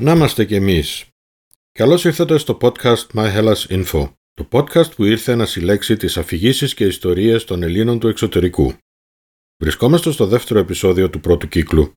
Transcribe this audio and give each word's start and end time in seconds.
Να 0.00 0.12
είμαστε 0.12 0.44
κι 0.44 0.54
εμείς. 0.54 1.06
Καλώς 1.72 2.04
ήρθατε 2.04 2.38
στο 2.38 2.58
podcast 2.60 3.06
My 3.14 3.34
Hellas 3.36 3.66
Info, 3.68 4.12
το 4.34 4.48
podcast 4.52 4.94
που 4.94 5.04
ήρθε 5.04 5.34
να 5.34 5.46
συλλέξει 5.46 5.96
τις 5.96 6.16
αφηγήσεις 6.16 6.74
και 6.74 6.84
ιστορίες 6.84 7.44
των 7.44 7.62
Ελλήνων 7.62 7.98
του 7.98 8.08
εξωτερικού. 8.08 8.72
Βρισκόμαστε 9.62 10.10
στο 10.10 10.26
δεύτερο 10.26 10.60
επεισόδιο 10.60 11.10
του 11.10 11.20
πρώτου 11.20 11.48
κύκλου. 11.48 11.92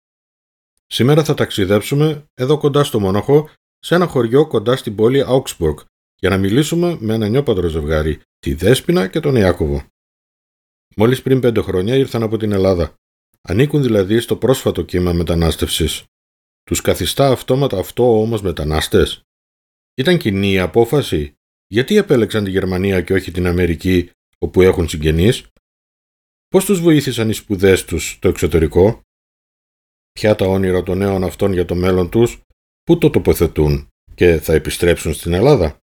Σήμερα 0.87 1.23
θα 1.23 1.33
ταξιδέψουμε 1.33 2.25
εδώ 2.33 2.57
κοντά 2.57 2.83
στο 2.83 2.99
Μόναχο, 2.99 3.49
σε 3.79 3.95
ένα 3.95 4.07
χωριό 4.07 4.47
κοντά 4.47 4.75
στην 4.75 4.95
πόλη 4.95 5.25
Augsburg, 5.27 5.75
για 6.19 6.29
να 6.29 6.37
μιλήσουμε 6.37 6.97
με 6.99 7.13
ένα 7.13 7.27
νιόπαντρο 7.27 7.67
ζευγάρι, 7.67 8.21
τη 8.39 8.53
Δέσποινα 8.53 9.07
και 9.07 9.19
τον 9.19 9.35
Ιάκωβο. 9.35 9.85
Μόλις 10.95 11.21
πριν 11.21 11.39
πέντε 11.39 11.61
χρόνια 11.61 11.95
ήρθαν 11.95 12.23
από 12.23 12.37
την 12.37 12.51
Ελλάδα. 12.51 12.93
Ανήκουν 13.41 13.83
δηλαδή 13.83 14.19
στο 14.19 14.35
πρόσφατο 14.35 14.81
κύμα 14.81 15.13
μετανάστευσης. 15.13 16.03
Τους 16.71 16.81
καθιστά 16.81 17.27
αυτόματα 17.31 17.77
αυτό 17.77 18.21
όμως 18.21 18.41
μετανάστες. 18.41 19.21
Ήταν 19.95 20.17
κοινή 20.17 20.51
η 20.51 20.59
απόφαση. 20.59 21.35
Γιατί 21.67 21.97
επέλεξαν 21.97 22.43
τη 22.43 22.49
Γερμανία 22.49 23.01
και 23.01 23.13
όχι 23.13 23.31
την 23.31 23.47
Αμερική 23.47 24.11
όπου 24.37 24.61
έχουν 24.61 24.89
συγγενείς; 24.89 25.47
Πώς 26.47 26.65
τους 26.65 26.79
βοήθησαν 26.79 27.29
οι 27.29 27.33
σπουδές 27.33 27.85
τους 27.85 28.09
στο 28.09 28.27
εξωτερικό; 28.27 29.01
Ποια 30.11 30.35
τα 30.35 30.45
όνειρα 30.45 30.83
των 30.83 30.97
νέων 30.97 31.23
αυτών 31.23 31.53
για 31.53 31.65
το 31.65 31.75
μέλλον 31.75 32.09
τους, 32.09 32.41
πού 32.83 32.97
το 32.97 33.09
τοποθετούν 33.09 33.87
και 34.15 34.37
θα 34.37 34.53
επιστρέψουν 34.53 35.13
στην 35.13 35.33
Ελλάδα; 35.33 35.77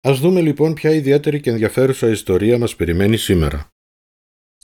Ας 0.00 0.20
δούμε 0.20 0.40
λοιπόν 0.40 0.74
ποια 0.74 0.90
ιδιαίτερη 0.90 1.40
και 1.40 1.50
ενδιαφέρουσα 1.50 2.08
ιστορία 2.08 2.58
μας 2.58 2.76
περιμένει 2.76 3.16
σήμερα. 3.16 3.68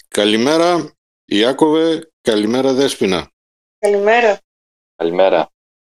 Καλημέρα 0.08 0.92
Ιάκωβε, 1.24 2.10
καλημέρα 2.20 2.72
Δέσποινα. 2.72 3.28
Καλημέρα. 3.78 4.38
Καλημέρα. 5.04 5.48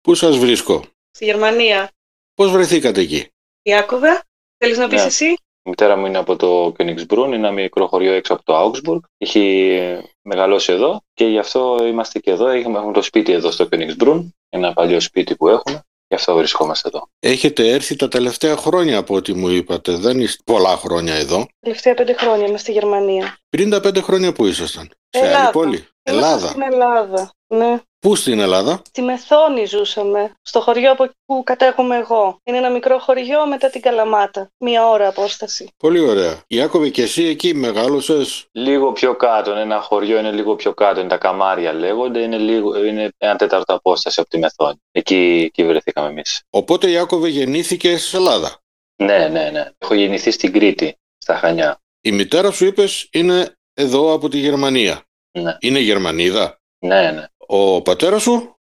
Πού 0.01 0.15
σας 0.15 0.37
βρίσκω; 0.37 0.83
Στη 1.11 1.25
Γερμανία. 1.25 1.89
Πώς 2.33 2.51
βρεθήκατε 2.51 3.01
εκεί; 3.01 3.27
Ιάκωβε, 3.61 4.21
θέλεις 4.57 4.77
να 4.77 4.87
πεις 4.87 4.99
Ναι. 4.99 5.05
εσύ; 5.05 5.25
Η 5.63 5.69
μητέρα 5.69 5.95
μου 5.95 6.05
είναι 6.05 6.17
από 6.17 6.35
το 6.35 6.73
Königsbrunn, 6.77 7.25
είναι 7.25 7.35
ένα 7.35 7.51
μικρό 7.51 7.87
χωριό 7.87 8.13
έξω 8.13 8.33
από 8.33 8.43
το 8.43 8.63
Augsburg. 8.63 8.99
Έχει 9.17 9.79
μεγαλώσει 10.21 10.71
εδώ 10.71 11.01
και 11.13 11.25
γι' 11.25 11.37
αυτό 11.37 11.77
είμαστε 11.87 12.19
και 12.19 12.31
εδώ. 12.31 12.47
Έχουμε, 12.47 12.77
έχουμε 12.77 12.93
το 12.93 13.01
σπίτι 13.01 13.31
εδώ 13.31 13.51
στο 13.51 13.67
Königsbrunn, 13.71 14.29
ένα 14.49 14.73
παλιό 14.73 14.99
σπίτι 14.99 15.35
που 15.35 15.47
έχουμε. 15.47 15.81
Γι' 16.07 16.15
αυτό 16.15 16.35
βρισκόμαστε 16.35 16.87
εδώ. 16.87 17.07
Έχετε 17.19 17.69
έρθει 17.69 17.95
τα 17.95 18.07
τελευταία 18.07 18.55
χρόνια 18.55 18.97
από 18.97 19.15
ό,τι 19.15 19.33
μου 19.33 19.49
είπατε. 19.49 19.95
Δεν 19.95 20.19
είστε 20.19 20.43
πολλά 20.45 20.77
χρόνια 20.77 21.13
εδώ. 21.13 21.47
Τελευταία 21.59 21.93
πέντε 21.93 22.13
χρόνια 22.13 22.45
είμαι 22.47 22.57
στη 22.57 22.71
Γερμανία. 22.71 23.37
Πριν 23.49 23.69
τα 23.69 23.79
πέντε 23.79 24.01
χρόνια 24.01 24.33
που 24.33 24.45
ήσασταν; 24.45 24.91
Σε 25.09 25.19
άλλη 25.19 25.27
Ελλάδα. 25.27 25.51
πόλη; 25.51 25.75
Είμαστε 25.75 25.87
Ελλάδα. 26.03 26.47
Στην 26.47 26.61
Ελλάδα. 26.61 27.33
Ναι. 27.47 27.81
Πού 28.01 28.15
στην 28.15 28.39
Ελλάδα; 28.39 28.81
Στη 28.85 29.01
Μεθόνη 29.01 29.65
ζούσαμε, 29.65 30.31
στο 30.41 30.59
χωριό 30.61 30.91
από 30.91 31.03
εκεί 31.03 31.13
που 31.25 31.43
κατέχομαι 31.43 31.97
εγώ. 31.97 32.37
Είναι 32.43 32.57
ένα 32.57 32.69
μικρό 32.69 32.99
χωριό 32.99 33.47
μετά 33.47 33.69
την 33.69 33.81
Καλαμάτα. 33.81 34.49
Μία 34.57 34.87
ώρα 34.87 35.07
απόσταση. 35.07 35.67
Πολύ 35.77 35.99
ωραία. 35.99 36.41
Ιάκωβε 36.47 36.89
και 36.89 37.01
εσύ 37.01 37.23
εκεί 37.23 37.53
μεγάλωσες; 37.53 38.45
Λίγο 38.51 38.91
πιο 38.91 39.15
κάτω, 39.15 39.51
ένα 39.51 39.79
χωριό 39.81 40.19
είναι 40.19 40.31
λίγο 40.31 40.55
πιο 40.55 40.73
κάτω, 40.73 40.99
είναι 40.99 41.09
τα 41.09 41.17
Καμάρια 41.17 41.73
λέγονται, 41.73 42.19
είναι, 42.21 42.37
λίγο, 42.37 42.85
είναι 42.85 43.09
ένα 43.17 43.35
τέταρτο 43.35 43.73
απόσταση 43.73 44.19
από 44.19 44.29
τη 44.29 44.37
Μεθόνη. 44.37 44.77
Εκεί, 44.91 45.43
εκεί 45.45 45.65
βρεθήκαμε 45.65 46.07
εμείς. 46.07 46.41
Οπότε 46.49 46.89
Ιάκωβε 46.89 47.27
γεννήθηκες 47.27 48.07
στην 48.07 48.19
Ελλάδα; 48.19 48.57
Ναι, 48.95 49.27
ναι, 49.27 49.49
ναι. 49.49 49.69
Έχω 49.77 49.93
γεννηθεί 49.93 50.31
στην 50.31 50.51
Κρήτη, 50.51 50.97
στα 51.17 51.35
Χανιά. 51.35 51.77
Η 52.01 52.11
μητέρα 52.11 52.51
σου 52.51 52.65
είπες 52.65 53.07
είναι 53.11 53.55
εδώ 53.73 54.13
από 54.13 54.29
τη 54.29 54.37
Γερμανία. 54.37 55.01
Ναι, 55.39 55.57
Είναι 55.59 55.79
Γερμανίδα; 55.79 56.59
ναι. 56.79 57.11
ναι. 57.11 57.25
Ο 57.53 57.81
πατέρας 57.81 58.21
σου; 58.21 58.55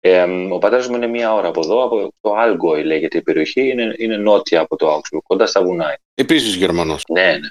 Ε, 0.00 0.22
ο 0.50 0.58
πατέρας 0.58 0.88
μου 0.88 0.96
είναι 0.96 1.06
μία 1.06 1.34
ώρα 1.34 1.48
από 1.48 1.60
εδώ, 1.60 1.84
από 1.84 2.12
το 2.20 2.34
Algoi 2.36 2.84
λέγεται 2.84 3.18
η 3.18 3.22
περιοχή, 3.22 3.68
είναι, 3.68 3.94
είναι 3.98 4.16
νότια 4.16 4.60
από 4.60 4.76
το 4.76 4.94
Augsburg, 4.94 5.20
κοντά 5.22 5.46
στα 5.46 5.62
βουνά. 5.62 5.98
επίσης 6.14 6.54
Γερμανός. 6.54 7.02
Ναι, 7.08 7.22
ναι. 7.22 7.48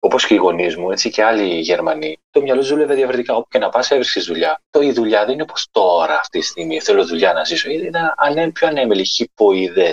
Όπως 0.00 0.26
και 0.26 0.34
οι 0.34 0.36
γονείς 0.36 0.76
μου, 0.76 0.90
έτσι 0.90 1.10
και 1.10 1.24
άλλοι 1.24 1.58
Γερμανοί, 1.60 2.18
το 2.30 2.40
μυαλό 2.40 2.60
τους 2.60 2.68
δούλευε 2.70 2.94
διαφορετικά. 2.94 3.34
Όπου 3.36 3.48
και 3.50 3.58
να 3.58 3.68
πας, 3.68 3.90
έβρισκες 3.90 4.24
δουλειά. 4.24 4.62
Το 4.70 4.80
η 4.80 4.92
δουλειά 4.92 5.24
δεν 5.24 5.32
είναι 5.32 5.42
όπως 5.42 5.68
τώρα 5.70 6.18
αυτή 6.18 6.38
τη 6.38 6.44
στιγμή. 6.44 6.80
Θέλω 6.80 7.06
δουλειά 7.06 7.32
να 7.32 7.44
ζήσω. 7.44 7.70
Ήταν 7.70 8.14
ανέ, 8.16 8.50
πιο 8.50 8.66
ανέμελη, 8.66 9.04
χυποειδέ 9.04 9.90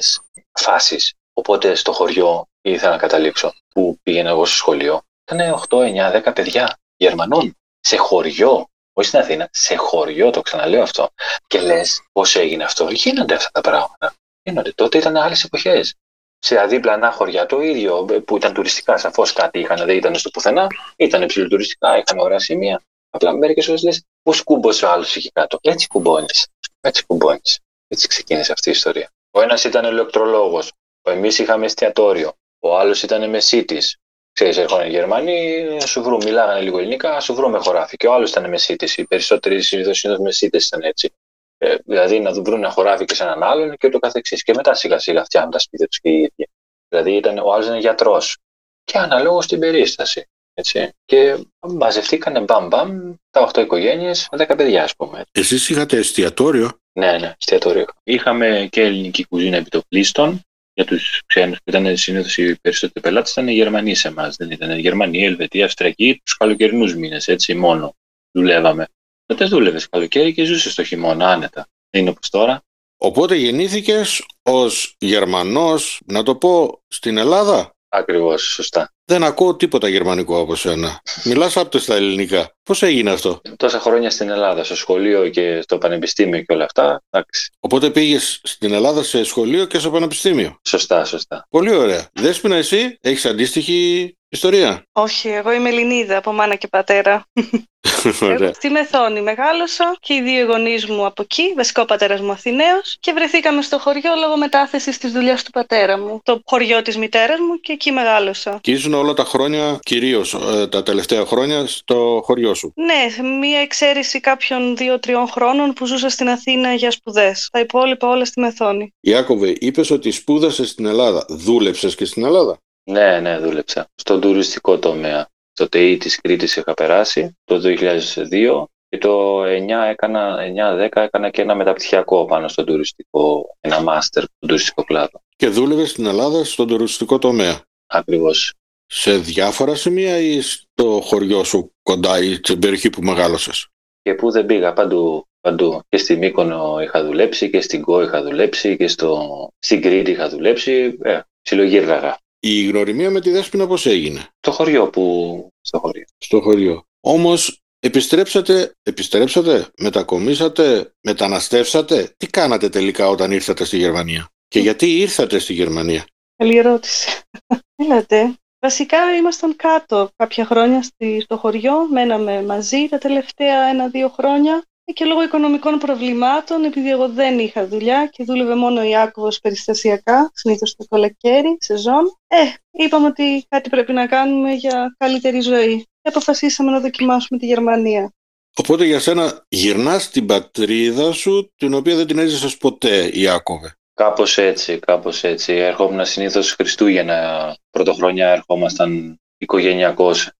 φάσεις. 0.51 1.13
Οπότε 1.33 1.75
στο 1.75 1.91
χωριό 1.91 2.47
ήθελα 2.61 2.91
να 2.91 2.97
καταλήξω 2.97 3.53
που 3.73 3.99
πήγαινα 4.03 4.29
εγώ 4.29 4.45
στο 4.45 4.55
σχολείο. 4.55 5.01
Ήταν 5.31 5.61
8, 5.69 5.77
9, 5.77 6.11
10 6.11 6.33
παιδιά 6.35 6.77
Γερμανών. 6.97 7.57
Σε 7.79 7.97
χωριό. 7.97 8.67
Όχι 8.97 9.07
στην 9.07 9.19
Αθήνα, 9.19 9.49
σε 9.51 9.75
χωριό, 9.75 10.29
το 10.29 10.41
ξαναλέω 10.41 10.81
αυτό. 10.81 11.09
Και 11.47 11.61
λες, 11.61 12.01
πώς 12.11 12.35
έγινε 12.35 12.63
αυτό. 12.63 12.89
Γίνονται 12.89 13.33
αυτά 13.33 13.49
τα 13.51 13.61
πράγματα. 13.61 14.13
Γίνονται. 14.43 14.71
Τότε 14.71 14.97
ήταν 14.97 15.17
άλλες 15.17 15.43
εποχές 15.43 15.95
σε 16.39 16.59
αδίπλανα 16.59 17.11
χωριά 17.11 17.45
το 17.45 17.61
ίδιο, 17.61 18.07
ε, 18.11 18.19
που 18.19 18.35
ήταν 18.35 18.53
τουριστικά. 18.53 18.97
Σαφώς 18.97 19.33
κάτι 19.33 19.59
είχαν, 19.59 19.85
δεν 19.85 19.97
ήταν 19.97 20.15
στο 20.15 20.29
πουθενά. 20.29 20.67
Ήταν 20.95 21.25
ψιλοτουριστικά, 21.25 21.97
είχαν 21.97 22.19
ωραία 22.19 22.39
σημεία. 22.39 22.81
Απλά 23.09 23.31
μερικές 23.31 23.65
φορές 23.65 23.83
λες, 23.83 24.03
πώς 24.23 24.43
κούμπωσε 24.43 24.85
ο 24.85 24.91
άλλος 24.91 25.15
εκεί 25.15 25.31
κάτω. 25.31 25.57
Έτσι 25.61 25.87
κουμπώνεις. 25.87 26.47
Έτσι 26.81 27.05
κουμπώνεις. 27.05 27.59
Έτσι 27.87 28.07
ξεκίνησε 28.07 28.51
αυτή 28.51 28.69
η 28.69 28.71
ιστορία. 28.71 29.09
Ο 29.31 29.41
ένας 29.41 29.63
ήταν 29.63 29.85
ηλεκτρολόγος. 29.85 30.71
Εμείς 31.01 31.39
είχαμε 31.39 31.65
εστιατόριο. 31.65 32.33
Ο 32.59 32.77
άλλος 32.77 33.03
ήταν 33.03 33.29
μεσίτης. 33.29 33.97
Ξέρεις, 34.35 34.57
έρχονταν 34.57 34.87
οι 34.87 34.89
Γερμανοί, 34.89 35.63
να 35.63 35.85
σου 35.85 36.01
βρουν, 36.01 36.21
μιλάγανε 36.23 36.61
λίγο 36.61 36.77
ελληνικά, 36.77 37.09
να 37.09 37.19
σου 37.19 37.33
βρουν 37.33 37.51
με 37.51 37.57
χωράφι. 37.57 37.97
Και 37.97 38.07
ο 38.07 38.13
άλλος 38.13 38.29
ήταν 38.29 38.49
μεσίτη. 38.49 39.01
Οι 39.01 39.05
περισσότεροι 39.05 39.61
συνήθως 39.61 40.05
μεσίτε 40.19 40.57
ήταν 40.57 40.81
έτσι. 40.81 41.13
Ε, 41.57 41.75
δηλαδή 41.85 42.19
να 42.19 42.31
βρουν 42.31 42.57
ένα 42.57 42.69
χωράφι 42.69 43.05
και 43.05 43.15
σε 43.15 43.23
έναν 43.23 43.43
άλλον 43.43 43.77
και 43.77 43.87
ούτω 43.87 43.99
καθεξής. 43.99 44.43
Και 44.43 44.53
μετά 44.53 44.73
σιγά 44.73 44.99
σιγά 44.99 45.23
φτιάχνουν 45.23 45.51
τα 45.51 45.59
σπίτια 45.59 45.87
τους 45.87 45.99
και 45.99 46.09
οι 46.09 46.17
ίδιοι. 46.17 46.49
Δηλαδή 46.87 47.11
ήταν, 47.11 47.37
ο 47.37 47.53
άλλος 47.53 47.65
ήταν 47.65 47.79
γιατρός. 47.79 48.37
Και 48.83 48.97
αναλόγως 48.97 49.43
στην 49.43 49.59
περίσταση. 49.59 50.29
Έτσι. 50.53 50.89
Και 51.05 51.37
μαζευτήκανε 51.59 52.39
μπαμ 52.39 52.67
μπαμ 52.67 53.13
τα 53.29 53.51
8 53.53 53.61
οικογένειες 53.61 54.27
με 54.31 54.45
10 54.47 54.55
παιδιά, 54.57 54.83
ας 54.83 54.95
πούμε. 54.95 55.23
Εσείς 55.31 55.69
είχατε 55.69 55.97
εστιατόριο; 55.97 56.79
Ναι, 56.93 57.17
ναι, 57.17 57.33
εστιατόριο. 57.37 57.85
Είχαμε 58.03 58.67
και 58.71 58.81
ελληνική 58.81 59.25
κουζίνα 59.25 59.57
επιτοπλίστων. 59.57 60.41
Για 60.75 60.85
τους 60.85 61.21
ξένους 61.25 61.57
που 61.57 61.69
ήταν 61.69 61.97
συνήθως 61.97 62.37
οι 62.37 62.59
περισσότεροι 62.61 63.05
πελάτες 63.05 63.31
ήταν 63.31 63.47
οι 63.47 63.53
Γερμανοί 63.53 63.95
σε 63.95 64.07
εμάς. 64.07 64.35
Δεν 64.35 64.51
ήταν 64.51 64.79
Γερμανοί, 64.79 65.23
Ελβετοί, 65.23 65.63
Αυστριακοί, 65.63 66.21
τους 66.23 66.37
καλοκαιρινούς 66.37 66.95
μήνες, 66.95 67.27
έτσι 67.27 67.53
μόνο 67.53 67.95
δουλεύαμε. 68.31 68.87
Τότε 69.25 69.45
δούλευες 69.45 69.89
καλοκαίρι 69.89 70.33
και 70.33 70.43
ζούσες 70.43 70.71
στο 70.71 70.83
χειμώνα 70.83 71.29
άνετα. 71.29 71.67
Δεν 71.89 72.01
είναι 72.01 72.09
όπως 72.09 72.29
τώρα. 72.29 72.61
Οπότε 72.97 73.35
γεννήθηκες 73.35 74.25
ως 74.41 74.95
Γερμανός, 74.99 76.01
να 76.05 76.23
το 76.23 76.35
πω, 76.35 76.81
στην 76.87 77.17
Ελλάδα; 77.17 77.75
Ακριβώς, 77.89 78.43
σωστά. 78.43 78.91
Δεν 79.05 79.23
ακούω 79.23 79.55
τίποτα 79.55 79.87
γερμανικό 79.87 80.39
από 80.39 80.55
σένα. 80.55 81.01
Μιλάς 81.23 81.57
άπτες 81.57 81.83
στα 81.83 81.95
ελληνικά. 81.95 82.54
Πώς 82.65 82.83
έγινε 82.83 83.11
αυτό; 83.11 83.41
Τόσα 83.57 83.79
χρόνια 83.79 84.09
στην 84.09 84.29
Ελλάδα, 84.29 84.63
στο 84.63 84.75
σχολείο 84.75 85.29
και 85.29 85.61
στο 85.61 85.77
πανεπιστήμιο 85.77 86.41
και 86.41 86.53
όλα 86.53 86.63
αυτά. 86.63 87.03
Εντάξει. 87.09 87.51
Οπότε 87.59 87.89
πήγες 87.89 88.39
στην 88.43 88.73
Ελλάδα 88.73 89.03
σε 89.03 89.23
σχολείο 89.23 89.65
και 89.65 89.79
στο 89.79 89.91
πανεπιστήμιο; 89.91 90.59
Σωστά, 90.67 91.05
σωστά. 91.05 91.47
Πολύ 91.49 91.75
ωραία. 91.75 92.09
Δέσποινα 92.13 92.55
εσύ, 92.55 92.97
έχεις 93.01 93.25
αντίστοιχη 93.25 94.15
ιστορία; 94.29 94.83
Όχι, 94.91 95.29
εγώ 95.29 95.51
είμαι 95.51 95.69
Ελληνίδα 95.69 96.17
από 96.17 96.31
μάνα 96.31 96.55
και 96.55 96.67
πατέρα. 96.67 97.25
ωραία. 98.21 98.35
Εγώ 98.35 98.53
στη 98.53 98.69
Μεθόνη 98.69 99.21
μεγάλωσα 99.21 99.95
και 99.99 100.13
οι 100.13 100.21
δύο 100.21 100.45
γονείς 100.45 100.85
μου 100.85 101.05
από 101.05 101.21
εκεί, 101.21 101.53
βασικά 101.55 101.81
ο 101.81 101.85
πατέρας 101.85 102.21
μου 102.21 102.31
Αθηναίος, 102.31 102.97
και 102.99 103.11
βρεθήκαμε 103.13 103.61
στο 103.61 103.79
χωριό 103.79 104.11
λόγω 104.21 104.37
μετάθεσης 104.37 104.97
της 104.97 105.11
δουλειάς 105.11 105.43
του 105.43 105.51
πατέρα 105.51 105.99
μου. 105.99 106.19
Το 106.23 106.41
χωριό 106.45 106.81
της 106.81 106.97
μητέρας 106.97 107.39
μου 107.39 107.59
και 107.59 107.71
εκεί 107.71 107.91
μεγάλωσα. 107.91 108.59
Και 108.61 108.71
ήσουν 108.71 108.93
όλα 108.93 109.13
τα 109.13 109.23
χρόνια, 109.23 109.79
κυρίως 109.83 110.33
ε, 110.33 110.67
τα 110.67 110.83
τελευταία 110.83 111.25
χρόνια, 111.25 111.67
στο 111.67 112.21
χωριό 112.25 112.54
σου. 112.55 112.73
Ναι, 112.75 113.23
μία 113.39 113.59
εξαίρεση 113.59 114.19
κάποιων 114.19 114.75
δύο-τριών 114.75 115.27
χρόνων 115.27 115.73
που 115.73 115.85
ζούσα 115.85 116.09
στην 116.09 116.29
Αθήνα 116.29 116.73
για 116.73 116.91
σπουδές. 116.91 117.49
Τα 117.51 117.59
υπόλοιπα 117.59 118.07
όλα 118.07 118.25
στη 118.25 118.39
Μεθόνη. 118.39 118.93
Ιάκωβε, 118.99 119.55
είπες 119.59 119.89
ότι 119.91 120.11
σπούδασες 120.11 120.69
στην 120.69 120.85
Ελλάδα. 120.85 121.25
Δούλεψες 121.29 121.95
και 121.95 122.05
στην 122.05 122.25
Ελλάδα; 122.25 122.57
Ναι, 122.83 123.19
ναι, 123.19 123.39
δούλεψα. 123.39 123.87
Στον 123.95 124.21
τουριστικό 124.21 124.79
τομέα. 124.79 125.27
Στο 125.51 125.69
ΤΕΙ 125.69 125.97
της 125.97 126.21
Κρήτης 126.21 126.55
είχα 126.55 126.73
περάσει 126.73 127.37
το 127.43 127.59
2002 127.59 128.65
και 128.89 128.97
το 128.97 129.43
9 129.43 129.87
έκανα, 129.89 130.37
9-10 130.37 131.01
έκανα 131.01 131.29
και 131.29 131.41
ένα 131.41 131.55
μεταπτυχιακό 131.55 132.25
πάνω 132.25 132.47
στον 132.47 132.65
τουριστικό, 132.65 133.55
ένα 133.59 133.81
μάστερ 133.81 134.23
στον 134.23 134.47
τουριστικό 134.47 134.83
κλάδο. 134.83 135.21
Και 135.35 135.47
δούλευες 135.47 135.89
στην 135.89 136.05
Ελλάδα 136.05 136.43
στον 136.43 136.67
τουριστικό 136.67 137.17
τομέα; 137.17 137.61
Ακριβώς. 137.87 138.53
Σε 138.85 139.17
διάφορα 139.17 139.75
σημεία 139.75 140.17
ή 140.17 140.41
στο 140.41 141.01
χωριό 141.03 141.43
σου 141.43 141.71
κοντά 141.83 142.23
ή 142.23 142.33
στην 142.33 142.59
περιοχή 142.59 142.89
που 142.89 143.01
μεγάλωσες; 143.01 143.67
Και 144.01 144.13
πού 144.13 144.31
δεν 144.31 144.45
πήγα, 144.45 144.73
παντού. 144.73 145.27
Παντού. 145.41 145.81
Και 145.89 145.97
στη 145.97 146.15
Μύκονο 146.15 146.81
είχα 146.81 147.03
δουλέψει 147.03 147.49
και 147.49 147.61
στην 147.61 147.81
Κό 147.81 148.01
είχα 148.01 148.23
δουλέψει 148.23 148.77
και 148.77 148.87
στο... 148.87 149.27
στην 149.59 149.81
Κρήτη 149.81 150.11
είχα 150.11 150.29
δουλέψει. 150.29 150.97
Ε, 151.01 151.19
ψιλογύργαγα. 151.41 152.17
Η 152.39 152.65
γνωριμία 152.65 153.09
με 153.09 153.21
τη 153.21 153.31
Δέσποινα 153.31 153.67
πώς 153.67 153.85
έγινε; 153.85 154.27
Το 154.39 154.51
χωριό 154.51 154.89
που... 154.89 155.47
Στο 155.61 155.79
χωριό. 155.79 156.03
Στο 156.17 156.41
χωριό. 156.41 156.83
Όμως 156.99 157.59
Επιστρέψατε, 157.85 158.71
επιστρέψατε, 158.83 159.67
μετακομίσατε, 159.77 160.93
μεταναστεύσατε; 161.01 162.13
Τι 162.17 162.27
κάνατε 162.27 162.69
τελικά 162.69 163.07
όταν 163.09 163.31
ήρθατε 163.31 163.65
στη 163.65 163.77
Γερμανία; 163.77 164.29
Και 164.47 164.59
γιατί 164.59 164.99
ήρθατε 164.99 165.39
στη 165.39 165.53
Γερμανία; 165.53 166.05
Καλή 166.35 166.57
ερώτηση. 166.57 167.21
Έλατε. 167.83 168.35
Βασικά 168.65 169.15
ήμασταν 169.15 169.55
κάτω 169.55 170.09
κάποια 170.15 170.45
χρόνια 170.45 170.83
στο 171.21 171.37
χωριό, 171.37 171.87
μέναμε 171.91 172.43
μαζί 172.43 172.87
τα 172.89 172.97
τελευταία 172.97 173.61
ένα-δύο 173.63 174.09
χρόνια 174.09 174.63
και 174.93 175.05
λόγω 175.05 175.23
οικονομικών 175.23 175.77
προβλημάτων, 175.77 176.63
επειδή 176.63 176.89
εγώ 176.89 177.09
δεν 177.09 177.39
είχα 177.39 177.67
δουλειά 177.67 178.09
και 178.11 178.23
δούλευε 178.23 178.55
μόνο 178.55 178.79
ο 178.79 178.83
Ιάκωβος 178.83 179.39
περιστασιακά, 179.39 180.31
συνήθως 180.33 180.75
το 180.75 180.85
καλοκαίρι, 180.89 181.57
σεζόν, 181.59 182.03
ε, 182.27 182.37
είπαμε 182.83 183.07
ότι 183.07 183.45
κάτι 183.49 183.69
πρέπει 183.69 183.93
να 183.93 184.07
κάνουμε 184.07 184.53
για 184.53 184.95
καλύτερη 184.97 185.39
ζωή. 185.39 185.77
Και 185.77 186.09
αποφασίσαμε 186.09 186.71
να 186.71 186.79
δοκιμάσουμε 186.79 187.39
τη 187.39 187.45
Γερμανία. 187.45 188.13
Οπότε 188.55 188.85
για 188.85 188.99
σένα 188.99 189.45
γυρνάς 189.47 190.03
στην 190.03 190.25
πατρίδα 190.25 191.11
σου, 191.11 191.51
την 191.55 191.73
οποία 191.73 191.95
δεν 191.95 192.07
την 192.07 192.17
έζησες 192.17 192.57
ποτέ, 192.57 193.09
Ιάκωβε. 193.13 193.75
Κάπως 193.95 194.37
έτσι, 194.37 194.79
κάπως 194.79 195.23
έτσι. 195.23 195.53
Ερχόμουν 195.53 196.05
συνήθως 196.05 196.51
Χριστούγεννα, 196.51 197.55
πρωτοχρονιά 197.69 198.29
ερχόμασταν 198.29 199.19
οικογενειακώς 199.37 200.31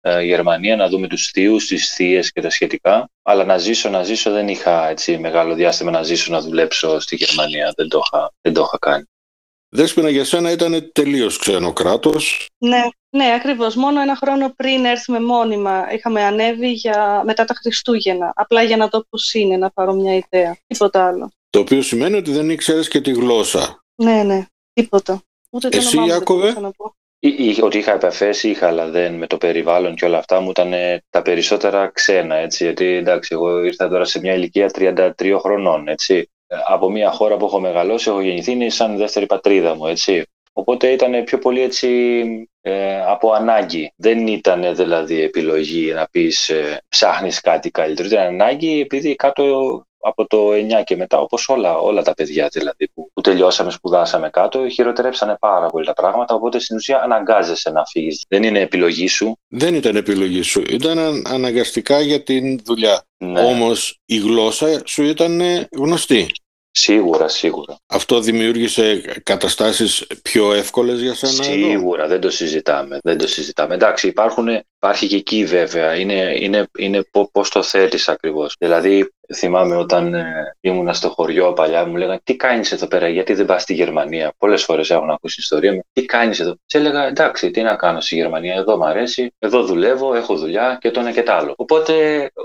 ε, 0.00 0.22
Γερμανία, 0.22 0.76
να 0.76 0.88
δούμε 0.88 1.08
τους 1.08 1.26
θείους, 1.26 1.66
τις 1.66 1.94
θείες 1.94 2.32
και 2.32 2.40
τα 2.40 2.50
σχετικά. 2.50 3.08
Αλλά 3.22 3.44
να 3.44 3.58
ζήσω, 3.58 3.88
να 3.88 4.02
ζήσω 4.02 4.30
δεν 4.30 4.48
είχα 4.48 4.88
έτσι 4.88 5.18
μεγάλο 5.18 5.54
διάστημα 5.54 5.90
να 5.90 6.02
ζήσω, 6.02 6.32
να 6.32 6.40
δουλέψω 6.40 7.00
στη 7.00 7.16
Γερμανία. 7.16 7.72
Δεν 7.76 7.88
το 7.88 8.02
είχα, 8.04 8.32
δεν 8.40 8.52
το 8.52 8.60
είχα 8.60 8.78
κάνει. 8.78 9.04
Δέσποινα 9.68 10.10
για 10.10 10.24
σένα 10.24 10.50
ήταν 10.50 10.90
τελείως 10.92 11.38
ξένο 11.38 11.72
κράτος. 11.72 12.48
Ναι, 12.58 12.82
ναι, 13.10 13.32
ακριβώς. 13.34 13.74
Μόνο 13.74 14.00
ένα 14.00 14.16
χρόνο 14.16 14.52
πριν 14.56 14.84
έρθουμε 14.84 15.20
μόνιμα 15.20 15.92
είχαμε 15.92 16.22
ανέβει 16.22 16.72
για... 16.72 17.22
μετά 17.24 17.44
τα 17.44 17.54
Χριστούγεννα. 17.54 18.32
Απλά 18.34 18.62
για 18.62 18.76
να 18.76 18.86
δω 18.86 19.04
πώς 19.08 19.34
είναι, 19.34 19.56
να 19.56 19.70
πάρω 19.70 19.92
μια 19.92 20.14
ιδέα. 20.14 20.56
Τίποτα 20.66 21.06
άλλο. 21.06 21.32
Το 21.52 21.58
οποίο 21.58 21.82
σημαίνει 21.82 22.16
ότι 22.16 22.30
δεν 22.30 22.50
ήξερες 22.50 22.88
και 22.88 23.00
τη 23.00 23.10
γλώσσα. 23.12 23.84
Ναι, 23.94 24.22
ναι, 24.22 24.46
τίποτα. 24.72 25.22
Ούτε 25.50 25.68
το 25.68 25.76
Εσύ, 25.76 25.96
όνομά 25.96 26.02
μου 26.02 26.08
δεν 26.08 26.18
Ιάκωβε; 26.18 26.40
μπορούσα 26.40 26.60
να 26.60 26.70
πω. 26.70 26.94
Ότι 27.62 27.78
είχα 27.78 27.92
επαφές 27.92 28.42
είχα, 28.42 28.66
αλλά 28.66 28.88
δεν 28.88 29.14
με 29.14 29.26
το 29.26 29.36
περιβάλλον 29.36 29.94
και 29.94 30.04
όλα 30.04 30.18
αυτά 30.18 30.40
μου 30.40 30.50
ήταν 30.50 30.72
τα 31.10 31.22
περισσότερα 31.22 31.86
ξένα, 31.86 32.34
έτσι, 32.34 32.64
γιατί 32.64 32.84
εντάξει, 32.84 33.30
εγώ 33.32 33.64
ήρθα 33.64 33.88
τώρα 33.88 34.04
σε 34.04 34.20
μια 34.20 34.34
ηλικία 34.34 34.70
33 34.74 35.36
χρονών, 35.40 35.88
έτσι. 35.88 36.30
Ε, 36.46 36.56
Από 36.68 36.90
μια 36.90 37.10
χώρα 37.10 37.36
που 37.36 37.44
έχω 37.44 37.60
μεγαλώσει, 37.60 38.10
έχω 38.10 38.20
γεννηθεί, 38.20 38.52
είναι 38.52 38.68
σαν 38.68 38.96
δεύτερη 38.96 39.26
πατρίδα 39.26 39.74
μου, 39.74 39.86
έτσι. 39.86 40.24
Οπότε 40.52 40.88
ήταν 40.88 41.24
πιο 41.24 41.38
πολύ 41.38 41.60
έτσι 41.60 41.88
ε, 42.60 43.00
από 43.00 43.32
ανάγκη. 43.32 43.92
Δεν 43.96 44.26
ήταν 44.26 44.74
δηλαδή 44.74 45.20
επιλογή 45.20 45.92
να 45.92 46.06
πεις 46.10 46.48
ε, 46.48 46.82
ψάχνεις 46.88 47.40
κάτι 47.40 47.70
καλύτερο. 47.70 48.08
Ήταν 48.08 48.26
ανάγκη 48.26 48.80
επειδή 48.80 49.14
κάτω 49.14 49.86
από 50.02 50.26
το 50.26 50.52
9 50.52 50.82
και 50.84 50.96
μετά, 50.96 51.18
όπως 51.18 51.48
όλα, 51.48 51.76
όλα 51.76 52.02
τα 52.02 52.14
παιδιά 52.14 52.48
δηλαδή 52.52 52.88
που, 52.94 53.10
που 53.14 53.20
τελειώσαμε, 53.20 53.70
σπουδάσαμε 53.70 54.30
κάτω, 54.30 54.68
χειροτερέψανε 54.68 55.36
πάρα 55.40 55.66
πολύ 55.66 55.84
τα 55.86 55.92
πράγματα, 55.92 56.34
οπότε 56.34 56.58
στην 56.58 56.76
ουσία 56.76 57.02
αναγκάζεσαι 57.02 57.70
να 57.70 57.84
φύγεις. 57.84 58.24
Δεν 58.28 58.42
είναι 58.42 58.60
επιλογή 58.60 59.06
σου. 59.08 59.38
Δεν 59.48 59.74
ήταν 59.74 59.96
επιλογή 59.96 60.42
σου, 60.42 60.62
ήταν 60.68 60.98
αν- 60.98 61.22
αναγκαστικά 61.26 62.00
για 62.00 62.22
την 62.22 62.58
δουλειά. 62.64 63.02
Ναι, 63.16 63.40
Όμως 63.40 63.98
η 64.04 64.16
γλώσσα 64.18 64.82
σου 64.86 65.02
ήταν 65.02 65.42
γνωστή. 65.72 66.26
Σίγουρα, 66.74 67.28
σίγουρα. 67.28 67.76
Αυτό 67.86 68.20
δημιούργησε 68.20 68.96
καταστάσεις 69.22 70.06
πιο 70.22 70.52
εύκολες 70.52 71.00
για 71.00 71.14
σένα 71.14 71.32
εδώ. 71.32 71.68
Σίγουρα, 71.70 72.06
δεν 72.06 72.20
το 72.20 72.30
συζητάμε. 72.30 72.98
Δεν 73.02 73.18
το 73.18 73.26
συζητάμε. 73.28 73.74
Εντάξει, 73.74 74.06
υπάρχουν, 74.08 74.48
υπάρχει 74.84 75.06
και 75.06 75.16
εκεί 75.16 75.44
βέβαια. 75.44 75.94
Είναι, 75.94 76.34
είναι, 76.38 76.66
είναι 76.78 77.04
πώς 77.32 77.50
το 77.50 77.62
θέτεις 77.62 78.08
ακριβώς. 78.08 78.54
Δηλαδή, 78.58 79.12
θυμάμαι 79.34 79.76
όταν 79.76 80.14
ε, 80.14 80.56
ήμουνα 80.60 80.92
στο 80.92 81.08
χωριό 81.08 81.52
παλιά, 81.52 81.86
μου 81.86 81.96
λέγανε 81.96 82.20
Τι 82.24 82.36
κάνεις 82.36 82.72
εδώ 82.72 82.86
πέρα, 82.86 83.08
γιατί 83.08 83.34
δεν 83.34 83.46
πας 83.46 83.62
στη 83.62 83.74
Γερμανία; 83.74 84.32
Πολλές 84.38 84.64
φορές 84.64 84.90
έχουν 84.90 85.10
ακούσει 85.10 85.40
ιστορία 85.40 85.72
μου. 85.72 85.80
Τι 85.92 86.04
κάνεις 86.04 86.40
εδώ; 86.40 86.56
Σε 86.66 86.78
έλεγα 86.78 87.06
Εντάξει, 87.06 87.50
τι 87.50 87.62
να 87.62 87.76
κάνω 87.76 88.00
στη 88.00 88.14
Γερμανία. 88.14 88.54
Εδώ 88.54 88.76
μ' 88.76 88.82
αρέσει, 88.82 89.34
εδώ 89.38 89.62
δουλεύω, 89.62 90.14
έχω 90.14 90.36
δουλειά 90.36 90.78
και 90.80 90.90
το 90.90 91.00
ένα 91.00 91.12
και 91.12 91.22
το 91.22 91.32
άλλο. 91.32 91.54
Οπότε 91.56 91.94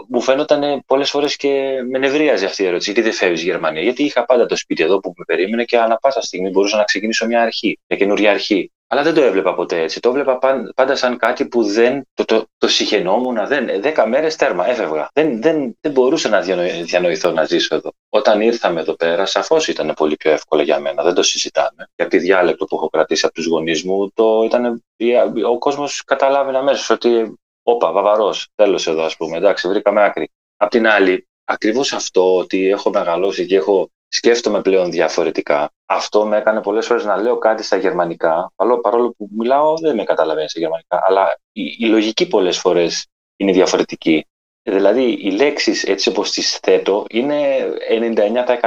μου 0.10 0.22
φαίνονταν 0.22 0.84
πολλές 0.86 1.10
φορές 1.10 1.36
και 1.36 1.82
με 1.90 1.98
νευρίαζε 1.98 2.46
αυτή 2.46 2.64
η 2.64 2.66
ερώτηση. 2.66 2.92
Γιατί 2.92 3.10
δεν 3.10 3.18
φεύγεις 3.18 3.44
Γερμανία. 3.44 3.82
Γιατί 3.82 4.04
είχα 4.04 4.26
πάντα 4.26 4.46
το 4.46 4.56
σπίτι 4.56 4.84
εδώ 4.84 5.00
που 5.00 5.14
με 5.18 5.24
περίμενε 5.28 5.64
και 5.64 5.78
ανά 5.78 5.98
πάσα 5.98 6.22
στιγμή 6.22 6.50
μπορούσα 6.50 6.78
να 6.78 6.84
ξεκινήσω 6.84 7.26
μια 7.26 7.42
αρχή, 7.42 7.80
μια 7.88 8.00
καινούργια 8.00 8.32
αρχή. 8.32 8.72
Αλλά 8.90 9.04
δεν 9.04 9.14
το 9.14 9.22
έβλεπα 9.22 9.56
ποτέ 9.56 9.82
έτσι. 9.82 10.00
Το 10.00 10.10
έβλεπα 10.10 10.38
παν- 10.38 10.74
πάντα 10.76 10.96
σαν 10.96 11.18
κάτι 11.18 11.48
που 11.48 11.64
δεν 11.64 12.08
το, 12.14 12.26
το, 12.26 12.46
το 12.58 12.68
συχαινόμουν. 12.68 13.48
Δεν, 13.48 13.82
δέκα 13.82 14.08
μέρες 14.08 14.36
τέρμα, 14.36 14.70
έφευγα. 14.70 15.10
Δεν, 15.14 15.42
δεν, 15.42 15.78
δεν 15.82 15.92
μπορούσα 15.92 16.30
να 16.30 16.42
διανοη- 16.42 16.84
διανοηθώ 16.84 17.32
να 17.32 17.44
ζήσω 17.44 17.76
εδώ. 17.76 17.92
Όταν 18.10 18.42
ήρθαμε 18.42 18.80
εδώ 18.82 18.94
πέρα, 18.94 19.26
σαφώς 19.26 19.68
ήταν 19.68 19.94
πολύ 19.96 20.16
πιο 20.16 20.32
εύκολο 20.32 20.62
για 20.62 20.80
μένα. 20.80 21.04
Δεν 21.04 21.14
το 21.14 21.24
συζητάμε. 21.24 21.90
Για 21.96 22.08
τη 22.08 22.18
διάλεκτο 22.18 22.66
που 22.66 22.76
έχω 22.76 22.90
κρατήσει 22.90 23.26
από 23.26 23.34
τους 23.34 23.46
γονείς 23.46 23.84
μου, 23.84 24.12
το 24.14 24.42
ήταν, 24.46 24.84
ο 25.50 25.58
κόσμος 25.58 26.04
καταλάβαινε 26.04 26.58
αμέσως 26.58 26.90
ότι. 26.90 27.34
Όπα, 27.70 27.92
βαβαρός, 27.92 28.48
τέλος 28.56 28.88
εδώ, 28.88 29.04
ας 29.04 29.16
πούμε. 29.18 29.38
Εντάξει, 29.38 29.68
βρήκαμε 29.68 30.04
άκρη. 30.04 30.30
Απ' 30.58 30.70
την 30.70 30.88
άλλη, 30.88 31.28
ακριβώς 31.46 31.94
αυτό 31.94 32.38
ότι 32.38 32.70
έχω 32.70 32.90
μεγαλώσει 32.90 33.46
και 33.46 33.56
έχω 33.56 33.90
σκέφτομαι 34.08 34.62
πλέον 34.62 34.92
διαφορετικά. 34.92 35.72
Αυτό 35.86 36.26
με 36.26 36.38
έκανε 36.38 36.62
πολλές 36.62 36.86
φορές 36.86 37.06
να 37.06 37.18
λέω 37.18 37.38
κάτι 37.38 37.64
στα 37.64 37.78
γερμανικά, 37.78 38.52
παρόλο, 38.56 38.80
παρόλο 38.80 39.12
που 39.18 39.30
μιλάω 39.38 39.78
δεν 39.78 39.96
με 39.96 40.04
καταλαβαίνει 40.04 40.50
στα 40.50 40.60
γερμανικά, 40.60 41.04
αλλά 41.08 41.40
η, 41.52 41.64
η 41.80 41.86
λογική 41.86 42.28
πολλές 42.28 42.58
φορές 42.58 43.08
είναι 43.36 43.52
διαφορετική. 43.52 44.26
Δηλαδή, 44.70 45.04
οι 45.04 45.32
λέξεις 45.32 45.84
έτσι 45.84 46.10
όπως 46.10 46.32
τις 46.32 46.58
θέτω 46.58 47.06
είναι 47.10 47.36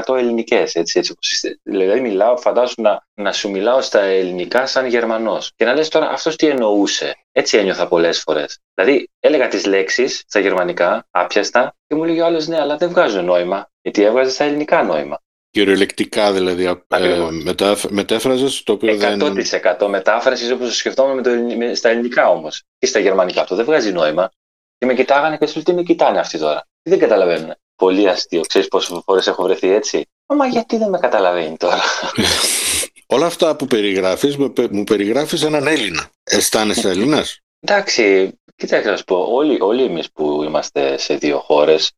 99% 0.07 0.17
ελληνικές. 0.17 0.75
Έτσι, 0.75 0.99
έτσι 0.99 1.13
όπως 1.13 1.29
τις 1.29 1.41
θέτω. 1.41 1.61
δηλαδή, 1.63 2.01
μιλάω, 2.01 2.37
φαντάζομαι 2.37 2.89
να, 2.89 3.07
να 3.23 3.33
σου 3.33 3.51
μιλάω 3.51 3.81
στα 3.81 4.01
ελληνικά 4.01 4.67
σαν 4.67 4.87
Γερμανός. 4.87 5.53
Και 5.57 5.65
να 5.65 5.75
λες 5.75 5.89
τώρα 5.89 6.11
αυτός 6.11 6.37
τι 6.37 6.47
εννοούσε; 6.47 7.15
Έτσι 7.33 7.59
ένιωθα 7.59 7.89
πολλές 7.89 8.21
φορές. 8.21 8.59
Δηλαδή, 8.75 9.11
έλεγα 9.21 9.49
τις 9.49 9.67
λέξεις 9.67 10.23
στα 10.27 10.41
γερμανικά, 10.41 11.07
άπιαστα, 11.11 11.75
και 11.87 11.95
μου 11.95 12.05
λέγει 12.05 12.21
ο 12.21 12.25
άλλος 12.25 12.47
ναι, 12.47 12.61
αλλά 12.61 12.77
δεν 12.77 12.89
βγάζουν 12.89 13.25
νόημα. 13.25 13.71
Γιατί 13.83 14.03
έβγαζες 14.03 14.35
στα 14.35 14.45
ελληνικά 14.45 14.83
νόημα. 14.83 15.21
Κυριολεκτικά 15.51 16.33
δηλαδή 16.33 16.65
ε, 16.65 16.73
Ακριβώς. 16.89 17.43
μετα, 17.43 17.77
μετέφραζες 17.89 18.63
το 18.63 18.73
οποίο 18.73 18.97
δεν... 18.97 19.35
100% 19.79 19.87
μετάφρασης 19.89 20.51
όπως 20.51 20.69
το 20.69 20.75
σκεφτόμουν 20.75 21.15
με 21.17 21.23
το, 21.23 21.31
ελλη- 21.31 21.57
με- 21.57 21.75
στα 21.75 21.89
ελληνικά 21.89 22.29
όμως. 22.31 22.63
Και 22.79 22.87
στα 22.87 22.99
γερμανικά 22.99 23.41
αυτό 23.43 23.55
δεν 23.57 23.65
βγάζει 23.65 23.93
νόημα. 23.93 24.31
Και 24.79 24.87
με 24.87 24.95
κοιτάγανε 24.95 25.37
και 25.37 25.47
σου 25.47 25.53
λέει, 25.55 25.63
τι 25.65 25.73
με 25.73 25.83
κοιτάνε 25.83 26.19
αυτοί 26.19 26.39
τώρα; 26.39 26.67
Δεν 26.83 26.99
καταλαβαίνουν. 26.99 27.55
Πολύ 27.77 28.09
αστείο. 28.09 28.41
Ξέρεις 28.41 28.69
πόσες 28.69 29.01
φορές 29.05 29.27
έχω 29.27 29.43
βρεθεί 29.43 29.69
έτσι; 29.69 30.05
Μα 30.27 30.47
γιατί 30.47 30.77
δεν 30.77 30.89
με 30.89 30.99
καταλαβαίνει 30.99 31.57
τώρα; 31.57 31.81
Όλα 33.07 33.27
αυτά 33.27 33.57
που 33.57 33.67
περιγράφεις, 33.67 34.37
με 34.37 34.49
πε- 34.51 34.71
μου 34.71 34.85
περιγράφεις 34.85 35.43
έναν 35.43 35.67
Έλληνα. 35.67 36.11
Αισθάνεσαι 36.25 36.89
Έλληνας; 36.89 37.39
Εντάξει, 37.61 38.33
κοίταξε 38.57 38.91
να 38.91 38.97
σου 38.97 39.05
πω, 39.05 39.17
όλοι, 39.31 39.61
όλοι 39.61 39.85
εμείς 39.85 40.11
που 40.13 40.43
είμαστε 40.43 40.99
σε 40.99 41.15
δύο 41.15 41.39
χώρες, 41.39 41.93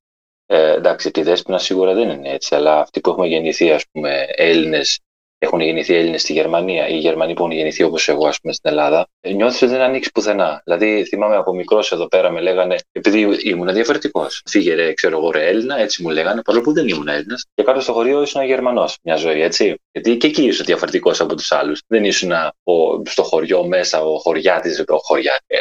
ε, 0.52 0.72
εντάξει, 0.72 1.10
τη 1.10 1.22
Δέσποινα 1.22 1.58
σίγουρα 1.58 1.94
δεν 1.94 2.08
είναι 2.08 2.30
έτσι, 2.30 2.54
αλλά 2.54 2.80
αυτοί 2.80 3.00
που 3.00 3.10
έχουμε 3.10 3.26
γεννηθεί, 3.26 3.70
ας 3.70 3.84
πούμε, 3.92 4.24
Έλληνες, 4.34 5.00
έχουν 5.38 5.60
γεννηθεί 5.60 5.94
Έλληνες 5.94 6.20
στη 6.20 6.32
Γερμανία 6.32 6.88
ή 6.88 6.92
οι 6.94 6.98
Γερμανοί 6.98 7.34
που 7.34 7.42
έχουν 7.42 7.54
γεννηθεί 7.54 7.82
όπως 7.82 8.08
εγώ, 8.08 8.26
ας 8.26 8.40
πούμε, 8.40 8.52
στην 8.52 8.70
Ελλάδα, 8.70 9.08
ε, 9.20 9.32
νιώθεις 9.32 9.62
ότι 9.62 9.72
δεν 9.72 9.80
ανοίξει 9.80 10.10
πουθενά. 10.10 10.62
Δηλαδή, 10.64 11.04
θυμάμαι 11.04 11.36
από 11.36 11.52
μικρός 11.54 11.92
εδώ 11.92 12.08
πέρα 12.08 12.30
με 12.30 12.40
λέγανε, 12.40 12.76
επειδή 12.92 13.38
ήμουν 13.42 13.72
διαφορετικός, 13.72 14.42
φύγε 14.50 14.74
ρε, 14.74 14.92
ξέρω 14.92 15.18
εγώ, 15.18 15.30
ρε 15.30 15.48
Έλληνα, 15.48 15.78
έτσι 15.78 16.02
μου 16.02 16.10
λέγανε, 16.10 16.42
παρόλο 16.42 16.64
που 16.64 16.72
δεν 16.72 16.88
ήμουν 16.88 17.08
Έλληνας, 17.08 17.46
και 17.54 17.62
κάτω 17.62 17.80
στο 17.80 17.92
χωριό 17.92 18.22
ήσουν 18.22 18.44
Γερμανός 18.44 18.98
μια 19.02 19.16
ζωή, 19.16 19.42
έτσι. 19.42 19.74
Γιατί 19.92 20.16
και 20.16 20.26
εκεί 20.26 20.42
ήσουν 20.42 20.66
διαφορετικός 20.66 21.20
από 21.20 21.34
τους 21.34 21.52
άλλους. 21.52 21.82
Δεν 21.86 22.04
ήσουν 22.04 22.32
ο, 22.62 23.02
στο 23.04 23.22
χωριό 23.22 23.66
μέσα, 23.66 24.02
ο 24.02 24.18
χωριάτης, 24.18 24.84
ο 24.88 24.98
χωριά, 24.98 25.40
ε, 25.46 25.56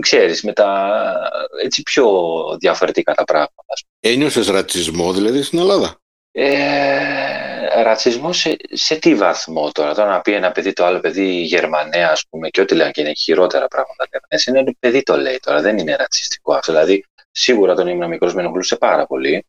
ξέρεις, 0.00 0.42
με 0.42 0.52
τα 0.52 0.90
έτσι 1.62 1.82
πιο 1.82 2.06
διαφορετικά 2.58 3.14
τα 3.14 3.24
πράγματα. 3.24 3.64
ας 3.66 3.82
πούμε. 3.82 4.14
Ένιωσες 4.14 4.48
ρατσισμό 4.48 5.12
δηλαδή 5.12 5.42
στην 5.42 5.58
Ελλάδα; 5.58 5.98
Ε, 6.32 7.82
ρατσισμό 7.82 8.32
σε, 8.32 8.56
σε 8.72 8.96
τι 8.96 9.14
βαθμό 9.14 9.70
τώρα, 9.72 9.94
τώρα 9.94 10.10
να 10.10 10.20
πει 10.20 10.32
ένα 10.32 10.52
παιδί 10.52 10.72
το 10.72 10.84
άλλο 10.84 11.00
παιδί 11.00 11.40
Γερμανέα, 11.40 12.10
ας 12.10 12.24
πούμε, 12.30 12.48
και 12.48 12.60
ό,τι 12.60 12.74
λένε 12.74 12.90
και 12.90 13.00
είναι 13.00 13.14
χειρότερα 13.14 13.66
πράγματα 13.66 14.06
Γερμανές, 14.10 14.46
είναι 14.46 14.58
ένα 14.58 14.72
παιδί 14.78 15.02
το 15.02 15.16
λέει 15.16 15.38
τώρα, 15.42 15.60
δεν 15.60 15.78
είναι 15.78 15.96
ρατσιστικό 15.96 16.54
αυτό. 16.54 16.72
Δηλαδή, 16.72 17.04
σίγουρα 17.30 17.72
όταν 17.72 17.86
ήμουν 17.88 18.08
μικρός 18.08 18.34
με 18.34 18.42
ενοχλούσε 18.42 18.76
πάρα 18.76 19.06
πολύ, 19.06 19.46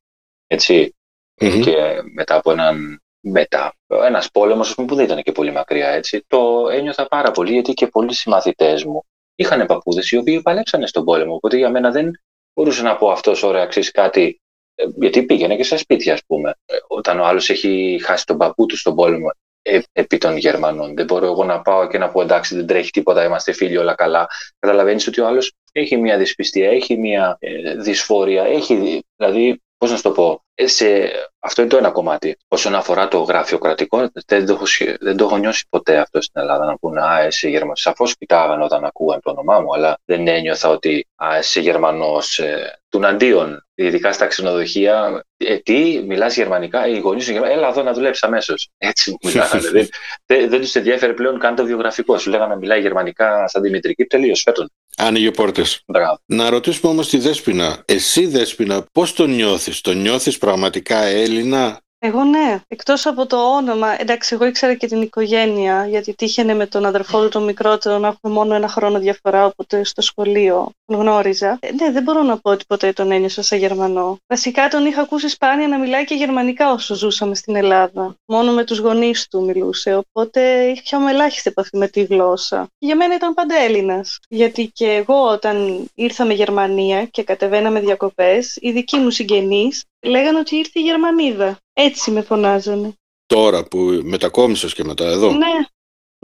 έτσι, 0.47 0.95
Μμμ. 1.41 1.61
και 1.61 2.01
μετά 2.13 2.35
από 2.35 2.51
έναν 2.51 2.99
μετά, 3.19 3.75
ένας 3.87 4.31
πόλεμος 4.31 4.69
ας 4.69 4.75
πούμε, 4.75 4.87
που 4.87 4.95
δεν 4.95 5.05
ήταν 5.05 5.21
και 5.23 5.31
πολύ 5.31 5.51
μακριά 5.51 5.89
έτσι, 5.89 6.23
το 6.27 6.67
ένιωθα 6.71 7.07
πάρα 7.07 7.31
πολύ 7.31 7.51
γιατί 7.51 7.73
και 7.73 7.87
πολλοί 7.87 8.13
συμμαθητές 8.13 8.83
μου 8.83 9.05
είχαν 9.35 9.65
παππούδες 9.65 10.11
οι 10.11 10.17
οποίοι 10.17 10.41
παλέψανε 10.41 10.87
στον 10.87 11.03
πόλεμο, 11.05 11.33
οπότε 11.33 11.57
για 11.57 11.69
μένα 11.69 11.91
δεν 11.91 12.11
μπορούσε 12.53 12.81
να 12.81 12.95
πω 12.95 13.09
αυτός 13.11 13.43
ωραία 13.43 13.65
ξέρεις 13.65 13.91
κάτι, 13.91 14.41
ε, 14.75 14.83
γιατί 14.95 15.23
πήγαινε 15.23 15.55
και 15.55 15.63
στα 15.63 15.77
σπίτια 15.77 16.13
ας 16.13 16.21
πούμε, 16.27 16.49
Ε, 16.65 16.75
όταν 16.87 17.19
ο 17.19 17.25
άλλος 17.25 17.49
έχει 17.49 17.99
χάσει 18.03 18.25
τον 18.25 18.37
παππού 18.37 18.65
του 18.65 18.77
στον 18.77 18.95
πόλεμο 18.95 19.29
ε, 19.61 19.79
επί 19.91 20.17
των 20.17 20.37
Γερμανών. 20.37 20.95
Δεν 20.95 21.05
μπορώ 21.05 21.25
εγώ 21.25 21.43
να 21.43 21.61
πάω 21.61 21.87
και 21.87 21.97
να 21.97 22.09
πω 22.09 22.21
εντάξει 22.21 22.55
δεν 22.55 22.67
τρέχει 22.67 22.91
τίποτα, 22.91 23.23
είμαστε 23.23 23.51
φίλοι 23.51 23.77
όλα 23.77 23.95
καλά. 23.95 24.27
Καταλαβαίνεις 24.59 25.07
ότι 25.07 25.21
ο 25.21 25.27
άλλος 25.27 25.53
έχει 25.71 25.97
μια 25.97 26.17
δυσπιστία, 26.17 26.69
έχει 26.69 26.97
μια 26.97 27.37
ε, 27.39 27.75
δυσφορία, 27.75 28.43
έχει 28.43 29.01
δηλαδή 29.15 29.61
πώς 29.77 29.89
να 29.89 29.95
σου 29.95 30.03
το 30.03 30.11
πω, 30.11 30.43
ε, 30.55 30.67
σε, 30.67 31.11
αυτό 31.39 31.61
είναι 31.61 31.69
το 31.69 31.77
ένα 31.77 31.91
κομμάτι. 31.91 32.37
Όσον 32.47 32.75
αφορά 32.75 33.07
το 33.07 33.19
γραφειοκρατικό, 33.19 34.09
δεν 34.27 34.45
το 34.45 34.53
έχω, 34.53 34.65
δεν 34.99 35.17
το 35.17 35.25
έχω 35.25 35.37
νιώσει 35.37 35.65
ποτέ 35.69 35.97
αυτό 35.97 36.21
στην 36.21 36.41
Ελλάδα 36.41 36.65
να 36.65 36.77
πούνε 36.77 37.01
Α, 37.01 37.21
εσύ 37.21 37.49
Γερμανός. 37.49 37.81
Σαφώς 37.81 38.17
κοιτάγαν 38.17 38.61
όταν 38.61 38.85
ακούγαν 38.85 39.19
το 39.21 39.29
όνομά 39.29 39.59
μου, 39.59 39.73
αλλά 39.73 39.97
δεν 40.05 40.27
ένιωθα 40.27 40.69
ότι 40.69 41.07
Α, 41.15 41.35
εσύ 41.35 41.61
Γερμανός. 41.61 42.39
Ε, 42.39 42.79
αντίον, 43.03 43.67
ειδικά 43.75 44.11
στα 44.11 44.25
ξενοδοχεία. 44.25 45.25
Ε, 45.37 45.57
τι, 45.57 46.03
μιλάς 46.07 46.35
γερμανικά, 46.35 46.87
οι 46.87 46.99
γονείς 46.99 47.23
σου 47.23 47.31
γερμανικά, 47.31 47.59
έλα 47.59 47.69
εδώ 47.69 47.83
να 47.83 47.93
δουλέψεις 47.93 48.23
αμέσως. 48.23 48.69
Έτσι 48.77 49.11
μου 49.11 49.17
μιλάγανε. 49.23 49.69
δεν 49.69 49.87
δεν, 50.25 50.49
δεν 50.49 50.61
τους 50.61 50.75
ενδιαφέρει 50.75 51.13
πλέον 51.13 51.39
καν 51.39 51.55
το 51.55 51.65
βιογραφικό. 51.65 52.17
Σου 52.17 52.29
λέγανε 52.29 52.55
μιλάει 52.55 52.81
γερμανικά 52.81 53.47
σαν 53.47 53.61
Δημητρική, 53.61 54.05
τελείως 54.05 54.41
φέτον. 54.41 54.71
Άνοιγε 54.97 55.31
πόρτες. 55.31 55.81
Να 56.25 56.49
ρωτήσουμε 56.49 56.91
όμως 56.91 57.09
τη 57.09 57.17
Δέσποινα. 57.17 57.83
Εσύ, 57.85 58.27
Δέσποινα, 58.27 58.85
πώς 58.91 59.13
το 59.13 59.25
νιώθεις, 59.25 59.81
Το 59.81 59.93
νιώθεις 59.93 60.37
πραγματικά 60.37 61.03
Έλληνα; 61.03 61.79
Εγώ 61.99 62.23
ναι, 62.23 62.59
εκτός 62.67 63.05
από 63.05 63.25
το 63.25 63.55
όνομα, 63.55 64.01
εντάξει 64.01 64.35
εγώ 64.35 64.45
ήξερα 64.45 64.73
και 64.73 64.87
την 64.87 65.01
οικογένεια 65.01 65.87
γιατί 65.87 66.15
τύχαινε 66.15 66.53
με 66.53 66.67
τον 66.67 66.85
αδερφό 66.85 67.21
του 67.21 67.29
τον 67.29 67.43
μικρότερο 67.43 67.97
να 67.97 68.07
έχουμε 68.07 68.33
μόνο 68.33 68.55
ένα 68.55 68.67
χρόνο 68.67 68.99
διαφορά 68.99 69.45
οπότε 69.45 69.83
στο 69.83 70.01
σχολείο 70.01 70.71
τον 70.84 70.84
γνώριζα. 70.87 71.57
Ε, 71.61 71.71
ναι, 71.71 71.91
δεν 71.91 72.03
μπορώ 72.03 72.21
να 72.21 72.37
πω 72.37 72.51
ότι 72.51 72.65
ποτέ 72.67 72.93
τον 72.93 73.11
ένιωσα 73.11 73.41
σαν 73.41 73.59
Γερμανό. 73.59 74.17
Βασικά 74.27 74.67
τον 74.67 74.85
είχα 74.85 75.01
ακούσει 75.01 75.29
σπάνια 75.29 75.67
να 75.67 75.79
μιλάει 75.79 76.05
και 76.05 76.15
γερμανικά 76.15 76.71
όσο 76.71 76.95
ζούσαμε 76.95 77.35
στην 77.35 77.55
Ελλάδα. 77.55 78.15
Μόνο 78.25 78.51
με 78.51 78.63
τους 78.63 78.79
γονείς 78.79 79.27
του 79.27 79.43
μιλούσε, 79.45 79.95
οπότε 79.95 80.65
είχαμε 80.65 81.11
ελάχιστη 81.11 81.49
επαφή 81.49 81.77
με 81.77 81.87
τη 81.87 82.03
γλώσσα. 82.03 82.67
Για 82.77 82.95
μένα 82.95 83.15
ήταν 83.15 83.33
πάντα 83.33 83.55
Έλληνας, 83.55 84.19
γιατί 84.29 84.67
και 84.73 84.91
εγώ 84.91 85.31
όταν 85.31 85.85
ήρθα 85.95 86.25
με 86.25 86.33
Γερμανία 86.33 87.05
και 87.05 87.23
κατεβαίναμε 87.23 87.79
διακοπές, 87.79 88.57
οι 88.61 88.71
δικοί 88.71 88.97
μου 88.97 89.09
συγγενείς 89.09 89.83
λέγανε 90.01 90.39
ότι 90.39 90.55
ήρθε 90.55 90.79
η 90.79 90.83
Γερμανίδα. 90.83 91.57
Έτσι 91.73 92.11
με 92.11 92.21
φωνάζανε. 92.21 92.93
Τώρα 93.25 93.63
που 93.63 93.77
μετακόμισες 94.03 94.73
και 94.73 94.83
μετά 94.83 95.05
εδώ. 95.05 95.31
Ναι, 95.31 95.65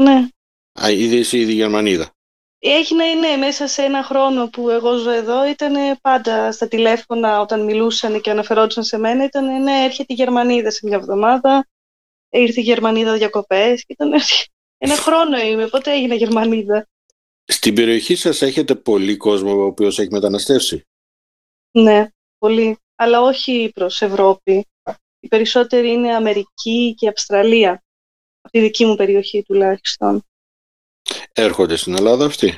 ναι. 0.03 0.27
Α, 0.81 0.91
είδες 0.91 1.19
εσύ 1.19 1.37
ήδη 1.37 1.53
Γερμανίδα. 1.53 2.11
Έχει 2.63 2.95
να 2.95 3.05
είναι 3.05 3.35
μέσα 3.35 3.67
σε 3.67 3.81
ένα 3.81 4.03
χρόνο 4.03 4.49
που 4.49 4.69
εγώ 4.69 4.97
ζω 4.97 5.09
εδώ, 5.09 5.49
ήταν 5.49 5.99
πάντα 6.01 6.51
στα 6.51 6.67
τηλέφωνα 6.67 7.39
όταν 7.39 7.63
μιλούσαν 7.63 8.21
και 8.21 8.29
αναφερόντουσαν 8.29 8.83
σε 8.83 8.97
μένα, 8.97 9.23
ήταν 9.23 9.63
ναι, 9.63 9.83
έρχεται 9.83 10.13
η 10.13 10.15
Γερμανίδα 10.15 10.71
σε 10.71 10.79
μια 10.87 10.97
εβδομάδα, 10.97 11.67
ήρθε 12.29 12.59
η 12.59 12.63
Γερμανίδα 12.63 13.17
διακοπές, 13.17 13.83
ήταν 13.87 14.13
ένα 14.77 14.95
χρόνο 14.95 15.37
είμαι, 15.37 15.67
πότε 15.67 15.91
έγινα 15.91 16.15
Γερμανίδα. 16.15 16.87
Στην 17.45 17.75
περιοχή 17.75 18.15
σας 18.15 18.41
έχετε 18.41 18.75
πολύ 18.75 19.17
κόσμο 19.17 19.51
ο 19.51 19.65
οποίος 19.65 19.99
έχει 19.99 20.11
μεταναστεύσει; 20.11 20.87
Ναι, 21.71 22.07
πολύ 22.37 22.77
αλλά 22.95 23.21
όχι 23.21 23.71
προς 23.73 24.01
Ευρώπη. 24.01 24.65
Οι 25.19 25.27
περισσότεροι 25.27 25.91
είναι 25.91 26.15
Αμερική 26.15 26.93
και 26.97 27.07
Αυστραλία, 27.07 27.83
από 28.41 28.51
τη 28.51 28.59
δική 28.59 28.85
μου 28.85 28.95
περιοχή 28.95 29.43
τουλάχιστον. 29.43 30.23
Έρχονται 31.33 31.75
στην 31.75 31.95
Ελλάδα 31.95 32.25
αυτοί. 32.25 32.57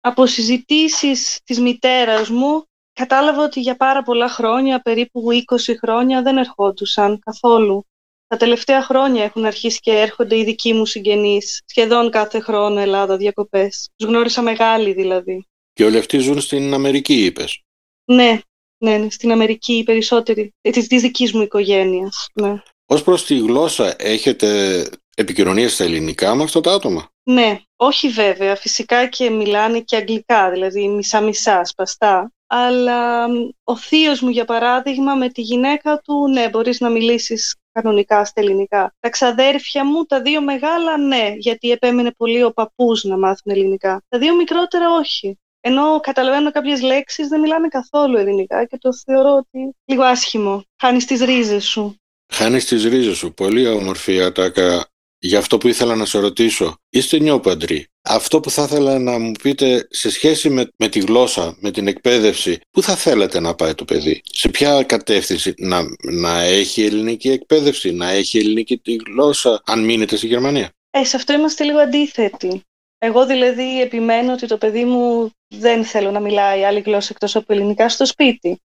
Από 0.00 0.26
συζητήσεις 0.26 1.40
της 1.44 1.60
μητέρας 1.60 2.28
μου, 2.28 2.64
κατάλαβα 2.92 3.44
ότι 3.44 3.60
για 3.60 3.76
πάρα 3.76 4.02
πολλά 4.02 4.28
χρόνια, 4.28 4.80
περίπου 4.80 5.32
20 5.32 5.74
χρόνια, 5.80 6.22
δεν 6.22 6.36
ερχόντουσαν 6.36 7.18
καθόλου. 7.18 7.86
Τα 8.26 8.36
τελευταία 8.36 8.82
χρόνια 8.82 9.24
έχουν 9.24 9.44
αρχίσει 9.44 9.78
και 9.80 9.90
έρχονται 9.90 10.36
οι 10.38 10.44
δικοί 10.44 10.72
μου 10.72 10.86
συγγενείς, 10.86 11.62
σχεδόν 11.66 12.10
κάθε 12.10 12.40
χρόνο 12.40 12.80
Ελλάδα 12.80 13.16
διακοπές. 13.16 13.90
Τους 13.96 14.08
γνώρισα 14.08 14.42
μεγάλοι 14.42 14.92
δηλαδή. 14.92 15.46
Και 15.72 15.84
όλοι 15.84 15.98
αυτοί 15.98 16.18
ζουν 16.18 16.40
στην 16.40 16.74
Αμερική, 16.74 17.24
είπες. 17.24 17.62
Ναι, 18.04 18.40
ναι, 18.78 18.96
ναι, 18.96 19.10
στην 19.10 19.32
Αμερική 19.32 19.72
οι 19.72 19.82
περισσότεροι, 19.82 20.54
ε, 20.60 20.70
της, 20.70 20.86
της 20.86 21.02
δικής 21.02 21.32
μου 21.32 21.42
οικογένειας. 21.42 22.28
Ναι. 22.34 22.62
Ως 22.86 23.02
προς 23.02 23.24
τη 23.24 23.38
γλώσσα, 23.38 23.94
έχετε 23.98 24.88
επικοινωνία 25.16 25.68
στα 25.68 25.84
ελληνικά 25.84 26.34
με 26.34 26.42
αυτά 26.42 26.60
τα 26.60 26.72
άτομα; 26.72 27.08
Ναι, 27.24 27.60
όχι 27.76 28.08
βέβαια. 28.08 28.56
Φυσικά 28.56 29.06
και 29.06 29.30
μιλάνε 29.30 29.80
και 29.80 29.96
αγγλικά, 29.96 30.50
δηλαδή 30.50 30.88
μισά-μισά, 30.88 31.64
σπαστά. 31.64 32.32
Αλλά 32.46 33.26
ο 33.64 33.76
θείος 33.76 34.20
μου, 34.20 34.28
για 34.28 34.44
παράδειγμα, 34.44 35.14
με 35.14 35.28
τη 35.28 35.40
γυναίκα 35.40 35.98
του, 35.98 36.28
ναι, 36.28 36.48
μπορείς 36.48 36.80
να 36.80 36.88
μιλήσεις 36.88 37.56
κανονικά 37.72 38.24
στα 38.24 38.40
ελληνικά. 38.40 38.94
Τα 39.00 39.08
ξαδέρφια 39.08 39.84
μου, 39.84 40.04
τα 40.04 40.20
δύο 40.20 40.42
μεγάλα, 40.42 40.98
ναι, 40.98 41.32
γιατί 41.36 41.70
επέμενε 41.70 42.12
πολύ 42.16 42.42
ο 42.42 42.52
παππούς 42.52 43.04
να 43.04 43.18
μάθουν 43.18 43.52
ελληνικά. 43.52 44.02
Τα 44.08 44.18
δύο 44.18 44.36
μικρότερα, 44.36 44.90
όχι. 44.90 45.38
Ενώ 45.60 46.00
καταλαβαίνω 46.00 46.50
κάποιες 46.50 46.82
λέξεις 46.82 47.28
δεν 47.28 47.40
μιλάνε 47.40 47.68
καθόλου 47.68 48.16
ελληνικά 48.16 48.64
και 48.64 48.78
το 48.78 48.94
θεωρώ 48.94 49.34
ότι 49.34 49.76
λίγο 49.84 50.02
άσχημο. 50.02 50.64
Χάνεις 50.82 51.04
τις 51.04 51.20
ρίζες 51.20 51.64
σου. 51.64 51.96
Χάνεις 52.32 52.64
τις 52.64 52.84
ρίζες 52.84 53.16
σου. 53.16 53.34
Πολύ 53.34 53.66
όμορφη 53.66 54.22
ατάκα. 54.22 54.86
Για 55.26 55.38
αυτό 55.38 55.58
που 55.58 55.68
ήθελα 55.68 55.94
να 55.94 56.04
σε 56.04 56.18
ρωτήσω. 56.18 56.76
Είστε 56.90 57.18
νιόπαντροι. 57.18 57.86
Αυτό 58.02 58.40
που 58.40 58.50
θα 58.50 58.62
ήθελα 58.62 58.98
να 58.98 59.18
μου 59.18 59.32
πείτε 59.42 59.86
σε 59.90 60.10
σχέση 60.10 60.50
με, 60.50 60.68
με 60.76 60.88
τη 60.88 61.00
γλώσσα, 61.00 61.56
με 61.60 61.70
την 61.70 61.86
εκπαίδευση, 61.86 62.60
πού 62.70 62.82
θα 62.82 62.96
θέλετε 62.96 63.40
να 63.40 63.54
πάει 63.54 63.74
το 63.74 63.84
παιδί, 63.84 64.22
σε 64.32 64.48
ποια 64.48 64.82
κατεύθυνση, 64.82 65.54
να, 65.58 65.82
να 66.02 66.40
έχει 66.40 66.84
ελληνική 66.84 67.30
εκπαίδευση, 67.30 67.92
να 67.92 68.10
έχει 68.10 68.38
ελληνική 68.38 68.78
τη 68.78 68.94
γλώσσα, 68.94 69.62
αν 69.66 69.84
μείνετε 69.84 70.16
στη 70.16 70.26
Γερμανία; 70.26 70.70
Ε, 70.90 71.04
σε 71.04 71.16
αυτό 71.16 71.32
είμαστε 71.32 71.64
λίγο 71.64 71.78
αντίθετοι. 71.78 72.62
Εγώ 72.98 73.26
δηλαδή 73.26 73.80
επιμένω 73.80 74.32
ότι 74.32 74.46
το 74.46 74.58
παιδί 74.58 74.84
μου 74.84 75.30
δεν 75.48 75.84
θέλω 75.84 76.10
να 76.10 76.20
μιλάει 76.20 76.64
άλλη 76.64 76.80
γλώσσα 76.80 77.08
εκτός 77.12 77.36
από 77.36 77.52
ελληνικά 77.52 77.88
στο 77.88 78.06
σπίτι. 78.06 78.60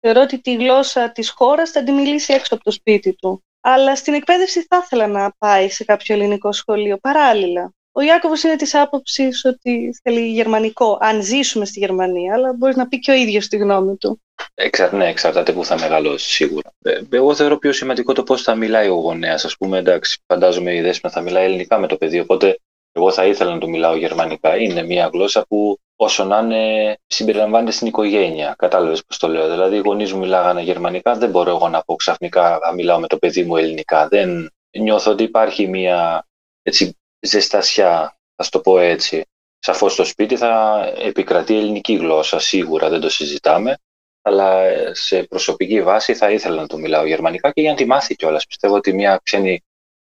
Θεωρώ 0.00 0.20
ότι 0.20 0.40
τη 0.40 0.54
γλώσσα 0.54 1.12
της 1.12 1.30
χώρας 1.30 1.70
θα 1.70 1.82
τη 1.82 1.92
μιλήσει 1.92 2.32
έξω 2.32 2.54
από 2.54 2.64
το 2.64 2.70
σπίτι 2.70 3.14
του. 3.14 3.45
Αλλά 3.68 3.96
στην 3.96 4.14
εκπαίδευση 4.14 4.66
θα 4.68 4.80
ήθελα 4.84 5.06
να 5.06 5.32
πάει 5.38 5.68
σε 5.68 5.84
κάποιο 5.84 6.14
ελληνικό 6.14 6.52
σχολείο 6.52 6.96
παράλληλα. 6.96 7.72
Ο 7.92 8.00
Ιάκωβος 8.00 8.42
είναι 8.42 8.56
της 8.56 8.74
άποψης 8.74 9.44
ότι 9.44 9.98
θέλει 10.02 10.28
γερμανικό, 10.28 10.98
αν 11.00 11.22
ζήσουμε 11.22 11.64
στη 11.64 11.78
Γερμανία, 11.78 12.34
αλλά 12.34 12.52
μπορεί 12.52 12.76
να 12.76 12.88
πει 12.88 12.98
και 12.98 13.10
ο 13.10 13.14
ίδιος 13.14 13.48
τη 13.48 13.56
γνώμη 13.56 13.96
του. 13.96 14.20
Εξα, 14.54 14.94
ναι, 14.94 15.08
εξαρτάται 15.08 15.52
που 15.52 15.64
θα 15.64 15.78
μεγαλώσει 15.78 16.30
σίγουρα. 16.30 16.72
Ε, 16.82 17.00
εγώ 17.10 17.34
θεωρώ 17.34 17.58
πιο 17.58 17.72
σημαντικό 17.72 18.12
το 18.12 18.22
πώς 18.22 18.42
θα 18.42 18.54
μιλάει 18.54 18.88
ο 18.88 18.94
γονέας. 18.94 19.44
Α 19.44 19.48
πούμε, 19.58 19.78
εντάξει, 19.78 20.18
φαντάζομαι 20.26 20.74
η 20.74 20.80
δέσμευση 20.80 21.18
θα 21.18 21.24
μιλάει 21.24 21.44
ελληνικά 21.44 21.78
με 21.78 21.86
το 21.86 21.96
παιδί, 21.96 22.20
οπότε 22.20 22.58
εγώ 22.96 23.12
θα 23.12 23.26
ήθελα 23.26 23.52
να 23.52 23.58
του 23.58 23.68
μιλάω 23.68 23.96
γερμανικά. 23.96 24.56
Είναι 24.56 24.82
μια 24.82 25.10
γλώσσα 25.12 25.44
που 25.48 25.78
όσο 25.96 26.24
να 26.24 26.38
είναι 26.38 26.96
συμπεριλαμβάνεται 27.06 27.70
στην 27.70 27.86
οικογένεια. 27.86 28.54
Κατάλαβες 28.58 29.04
πώς 29.04 29.18
το 29.18 29.28
λέω. 29.28 29.50
Δηλαδή, 29.50 29.76
οι 29.76 29.82
γονείς 29.84 30.12
μου 30.12 30.18
μιλάγανε 30.18 30.62
γερμανικά, 30.62 31.14
δεν 31.14 31.30
μπορώ 31.30 31.50
εγώ 31.50 31.68
να 31.68 31.82
πω 31.82 31.94
ξαφνικά 31.94 32.58
να 32.62 32.72
μιλάω 32.72 33.00
με 33.00 33.06
το 33.06 33.18
παιδί 33.18 33.44
μου 33.44 33.56
ελληνικά. 33.56 34.08
Δεν 34.08 34.50
νιώθω 34.78 35.10
ότι 35.10 35.22
υπάρχει 35.22 35.68
μια 35.68 36.26
έτσι, 36.62 36.98
ζεστασιά, 37.20 38.18
θα 38.36 38.48
το 38.50 38.60
πω 38.60 38.78
έτσι. 38.78 39.24
Σαφώς 39.58 39.92
στο 39.92 40.04
σπίτι 40.04 40.36
θα 40.36 40.82
επικρατεί 40.98 41.56
ελληνική 41.56 41.94
γλώσσα, 41.94 42.38
σίγουρα 42.38 42.88
δεν 42.88 43.00
το 43.00 43.08
συζητάμε. 43.10 43.78
Αλλά 44.22 44.62
σε 44.94 45.22
προσωπική 45.22 45.82
βάση 45.82 46.14
θα 46.14 46.30
ήθελα 46.30 46.60
να 46.60 46.66
του 46.66 46.78
μιλάω 46.78 47.06
γερμανικά 47.06 47.50
και 47.50 47.60
για 47.60 47.70
να 47.70 47.76
τη 47.76 47.86
μάθει 47.86 48.16
κιόλας. 48.16 48.46
Πιστεύω 48.46 48.74
ότι 48.74 48.92
μια 48.92 49.20
ξένη, 49.22 49.64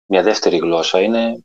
μια 0.07 0.23
δεύτερη 0.23 0.57
γλώσσα 0.57 1.01
είναι 1.01 1.41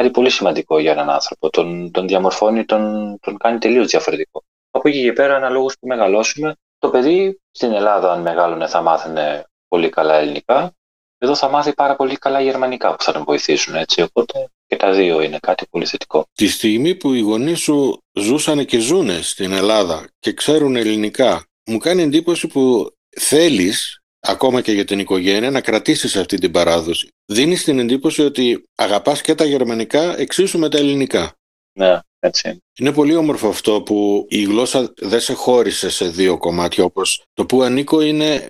κάτι 0.00 0.12
πολύ 0.12 0.30
σημαντικό 0.30 0.78
για 0.78 0.92
έναν 0.92 1.10
άνθρωπο. 1.10 1.50
Τον, 1.50 1.90
τον 1.90 2.06
διαμορφώνει, 2.06 2.64
τον, 2.64 3.16
τον 3.20 3.36
κάνει 3.36 3.58
τελείως 3.58 3.86
διαφορετικό. 3.86 4.44
Από 4.70 4.88
εκεί 4.88 5.02
και 5.02 5.12
πέρα, 5.12 5.36
αναλόγως 5.36 5.74
που 5.80 5.86
μεγαλώσουμε, 5.86 6.54
το 6.78 6.90
παιδί 6.90 7.40
στην 7.50 7.72
Ελλάδα, 7.72 8.12
αν 8.12 8.20
μεγάλωνε, 8.20 8.66
θα 8.66 8.82
μάθαινε 8.82 9.44
πολύ 9.68 9.88
καλά 9.88 10.14
ελληνικά. 10.14 10.72
Εδώ 11.18 11.34
θα 11.34 11.48
μάθει 11.48 11.74
πάρα 11.74 11.96
πολύ 11.96 12.16
καλά 12.16 12.40
γερμανικά 12.40 12.96
που 12.96 13.02
θα 13.02 13.12
τον 13.12 13.24
βοηθήσουν. 13.24 13.74
Έτσι. 13.74 14.02
Οπότε 14.02 14.48
και 14.66 14.76
τα 14.76 14.92
δύο 14.92 15.20
είναι 15.20 15.38
κάτι 15.38 15.66
πολύ 15.70 15.86
θετικό. 15.86 16.26
Τη 16.32 16.48
στιγμή 16.48 16.94
που 16.94 17.12
οι 17.12 17.20
γονείς 17.20 17.60
σου 17.60 18.02
ζούσαν 18.12 18.64
και 18.64 18.78
ζούνε 18.78 19.20
στην 19.22 19.52
Ελλάδα 19.52 20.08
και 20.18 20.32
ξέρουν 20.32 20.76
ελληνικά, 20.76 21.44
μου 21.66 21.78
κάνει 21.78 22.02
εντύπωση 22.02 22.46
που 22.46 22.90
θέλεις 23.16 23.99
ακόμα 24.20 24.60
και 24.60 24.72
για 24.72 24.84
την 24.84 24.98
οικογένεια, 24.98 25.50
να 25.50 25.60
κρατήσεις 25.60 26.16
αυτή 26.16 26.38
την 26.38 26.50
παράδοση. 26.50 27.08
Δίνεις 27.26 27.64
την 27.64 27.78
εντύπωση 27.78 28.22
ότι 28.22 28.64
αγαπάς 28.74 29.20
και 29.20 29.34
τα 29.34 29.44
γερμανικά 29.44 30.18
εξίσου 30.18 30.58
με 30.58 30.68
τα 30.68 30.78
ελληνικά. 30.78 31.34
Ναι, 31.72 31.98
έτσι. 32.18 32.58
Είναι 32.78 32.92
πολύ 32.92 33.14
όμορφο 33.14 33.48
αυτό 33.48 33.82
που 33.82 34.26
η 34.28 34.42
γλώσσα 34.42 34.92
δεν 34.96 35.20
σε 35.20 35.32
χώρισε 35.32 35.90
σε 35.90 36.08
δύο 36.08 36.38
κομμάτια 36.38 36.84
όπως 36.84 37.22
το 37.32 37.46
που 37.46 37.62
ανήκω 37.62 38.00
είναι 38.00 38.48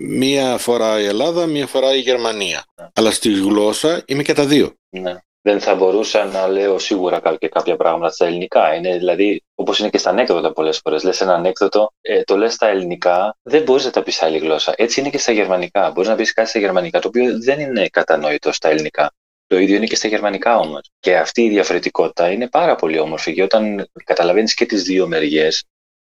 μία 0.00 0.58
φορά 0.58 1.00
η 1.00 1.04
Ελλάδα, 1.04 1.46
μία 1.46 1.66
φορά 1.66 1.94
η 1.94 2.00
Γερμανία. 2.00 2.64
Ναι. 2.80 2.88
Αλλά 2.94 3.10
στη 3.10 3.32
γλώσσα 3.32 4.02
είμαι 4.06 4.22
και 4.22 4.32
τα 4.32 4.46
δύο. 4.46 4.74
Ναι 4.88 5.16
δεν 5.50 5.60
θα 5.60 5.74
μπορούσα 5.74 6.24
να 6.24 6.48
λέω 6.48 6.78
σίγουρα 6.78 7.36
και 7.38 7.48
κάποια 7.48 7.76
πράγματα 7.76 8.10
στα 8.10 8.26
ελληνικά. 8.26 8.74
Είναι 8.74 8.96
δηλαδή, 8.96 9.42
όπως 9.54 9.78
είναι 9.78 9.88
και 9.88 9.98
στα 9.98 10.10
ανέκδοτα 10.10 10.52
πολλές 10.52 10.78
φορές. 10.78 11.02
Λες 11.04 11.20
ένα 11.20 11.34
ανέκδοτο, 11.34 11.92
ε, 12.00 12.22
το 12.22 12.36
λες 12.36 12.52
στα 12.52 12.68
ελληνικά, 12.68 13.36
δεν 13.42 13.62
μπορείς 13.62 13.84
να 13.84 13.90
τα 13.90 14.02
πεις 14.02 14.22
άλλη 14.22 14.38
γλώσσα. 14.38 14.72
Έτσι 14.76 15.00
είναι 15.00 15.10
και 15.10 15.18
στα 15.18 15.32
γερμανικά. 15.32 15.90
Μπορείς 15.90 16.08
να 16.08 16.16
πεις 16.16 16.32
κάτι 16.32 16.48
στα 16.48 16.58
γερμανικά, 16.58 16.98
το 17.00 17.08
οποίο 17.08 17.42
δεν 17.42 17.60
είναι 17.60 17.88
κατανόητο 17.88 18.52
στα 18.52 18.68
ελληνικά. 18.68 19.12
Το 19.46 19.58
ίδιο 19.58 19.76
είναι 19.76 19.86
και 19.86 19.96
στα 19.96 20.08
γερμανικά 20.08 20.58
όμως. 20.58 20.90
Και 21.00 21.16
αυτή 21.16 21.42
η 21.42 21.48
διαφορετικότητα 21.48 22.30
είναι 22.30 22.48
πάρα 22.48 22.74
πολύ 22.74 22.98
όμορφη. 22.98 23.34
Και 23.34 23.42
όταν 23.42 23.90
καταλαβαίνεις 24.04 24.54
και 24.54 24.66
τις 24.66 24.82
δύο 24.82 25.06
μεριές, 25.06 25.64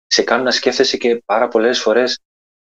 σε 0.06 0.23
κάνουν 0.23 0.44
να 0.44 0.50
σκέφτεσαι 0.50 0.97
και 0.97 1.23
πάρα 1.25 1.49
πολλές 1.49 1.80
φορές 1.80 2.18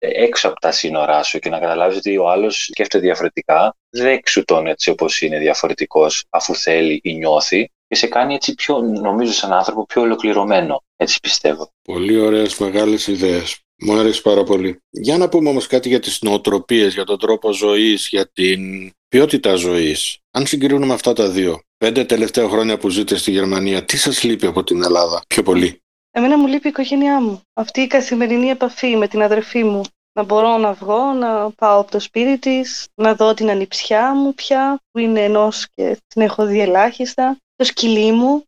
έξω 0.08 0.48
από 0.48 0.60
τα 0.60 0.72
σύνορά 0.72 1.24
σου 1.24 1.40
και 1.40 1.50
να 1.50 1.60
καταλάβεις 1.60 1.98
ότι 1.98 2.18
ο 2.18 2.30
άλλος 2.30 2.64
σκέφτεται 2.64 3.04
διαφορετικά, 3.04 3.76
δέξου 3.90 4.44
τον 4.44 4.68
έτσι 4.68 4.90
όπως 4.90 5.22
είναι 5.22 5.38
διαφορετικός 5.40 6.26
αφού 6.30 6.56
θέλει 6.56 7.00
ή 7.04 7.14
νιώθει 7.14 7.72
και 7.88 7.96
σε 7.96 8.08
κάνει 8.08 8.34
έτσι 8.34 8.56
πιο, 8.56 8.82
νομίζω 8.82 9.32
σαν 9.32 9.54
άνθρωπο, 9.54 9.86
πιο 9.86 10.02
ολοκληρωμένο, 10.02 10.84
έτσι 10.96 11.20
πιστεύω. 11.20 11.72
Πολύ 11.82 12.20
ωραίες 12.20 12.58
μεγάλες 12.58 13.08
ιδέες. 13.08 13.58
Μου 13.82 14.00
άρεσε 14.00 14.22
πάρα 14.22 14.44
πολύ. 14.44 14.80
Για 14.90 15.18
να 15.18 15.30
πούμε 15.30 15.50
όμως 15.50 15.68
κάτι 15.68 15.90
για 15.90 16.00
τις 16.00 16.22
νοοτροπίες, 16.22 16.94
για 16.94 17.04
τον 17.04 17.20
τρόπο 17.20 17.52
ζωής, 17.52 18.08
για 18.08 18.30
την 18.34 18.92
ποιότητα 19.08 19.56
ζωής. 19.56 20.18
Αν 20.32 20.46
συγκρίνουμε 20.46 20.94
αυτά 20.94 21.14
τα 21.14 21.30
δύο, 21.30 21.60
πέντε 21.78 22.04
τελευταία 22.04 22.48
χρόνια 22.48 22.78
που 22.78 22.90
ζείτε 22.90 23.16
στη 23.16 23.32
Γερμανία, 23.32 23.86
τι 23.86 23.98
σας 23.98 24.24
λείπει 24.24 24.46
από 24.46 24.64
την 24.64 24.84
Ελλάδα 24.84 25.22
πιο 25.28 25.44
πολύ; 25.44 25.84
Εμένα 26.16 26.38
μου 26.38 26.48
λείπει 26.48 26.68
η 26.68 26.70
οικογένειά 26.70 27.22
μου. 27.22 27.42
Αυτή 27.54 27.82
η 27.82 27.88
καθημερινή 27.88 28.48
επαφή 28.48 28.96
με 28.96 29.08
την 29.08 29.22
αδερφή 29.22 29.64
μου. 29.64 29.82
Να 30.13 30.24
μπορώ 30.24 30.58
να 30.58 30.74
βγω, 30.74 31.13
να 31.13 31.51
πάω 31.51 31.79
από 31.79 31.91
το 31.91 32.00
σπίτι 32.00 32.39
της, 32.39 32.88
να 32.96 33.15
δω 33.15 33.34
την 33.34 33.50
ανιψιά 33.50 34.13
μου 34.15 34.34
πια, 34.34 34.79
που 34.91 35.00
είναι 35.00 35.24
ενός 35.24 35.67
και 35.70 35.98
την 36.08 36.22
έχω 36.22 36.46
δει 36.46 36.60
ελάχιστα, 36.60 37.38
το 37.55 37.65
σκυλί 37.65 38.12
μου. 38.12 38.43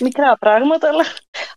Μικρά 0.00 0.36
πράγματα, 0.38 0.88
αλλά 0.88 1.04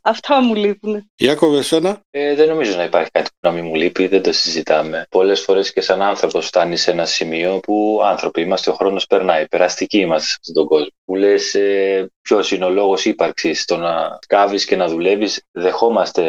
αυτά 0.01 0.41
μου 0.41 0.56
λείπουν. 0.56 1.12
Ιάκωβε, 1.15 1.58
εσένα; 1.58 2.01
Ε, 2.10 2.36
δεν 2.36 2.48
νομίζω 2.48 2.75
να 2.75 2.84
υπάρχει 2.84 3.10
κάτι 3.12 3.29
που 3.29 3.48
να 3.48 3.51
μην 3.51 3.65
μου 3.65 3.75
λείπει, 3.75 4.08
δεν 4.08 4.22
το 4.22 4.32
συζητάμε. 4.32 5.06
Πολλές 5.10 5.41
φορές 5.41 5.74
και 5.74 5.82
σαν 5.82 6.01
άνθρωπος 6.01 6.48
φτάνεις 6.48 6.82
σε 6.82 6.91
ένα 6.91 7.06
σημείο 7.06 7.60
που 7.60 8.01
άνθρωποι 8.03 8.41
είμαστε, 8.41 8.70
ο 8.70 8.74
χρόνος 8.74 9.06
περνάει. 9.06 9.48
Περαστικοί 9.48 10.00
είμαστε 10.00 10.27
σε 10.27 10.38
αυτόν 10.39 10.53
τον 10.56 10.67
κόσμο. 10.67 10.88
Που 11.06 11.15
λες, 11.15 11.53
ε, 11.53 12.12
ποιος 12.22 12.51
είναι 12.51 12.65
ο 12.65 12.70
λόγος 12.70 13.06
ύπαρξης, 13.06 13.65
το 13.65 13.77
να 13.77 14.20
κάβεις 14.27 14.65
και 14.65 14.75
να 14.75 14.88
δουλεύεις. 14.88 15.44
Δεχόμαστε 15.51 16.24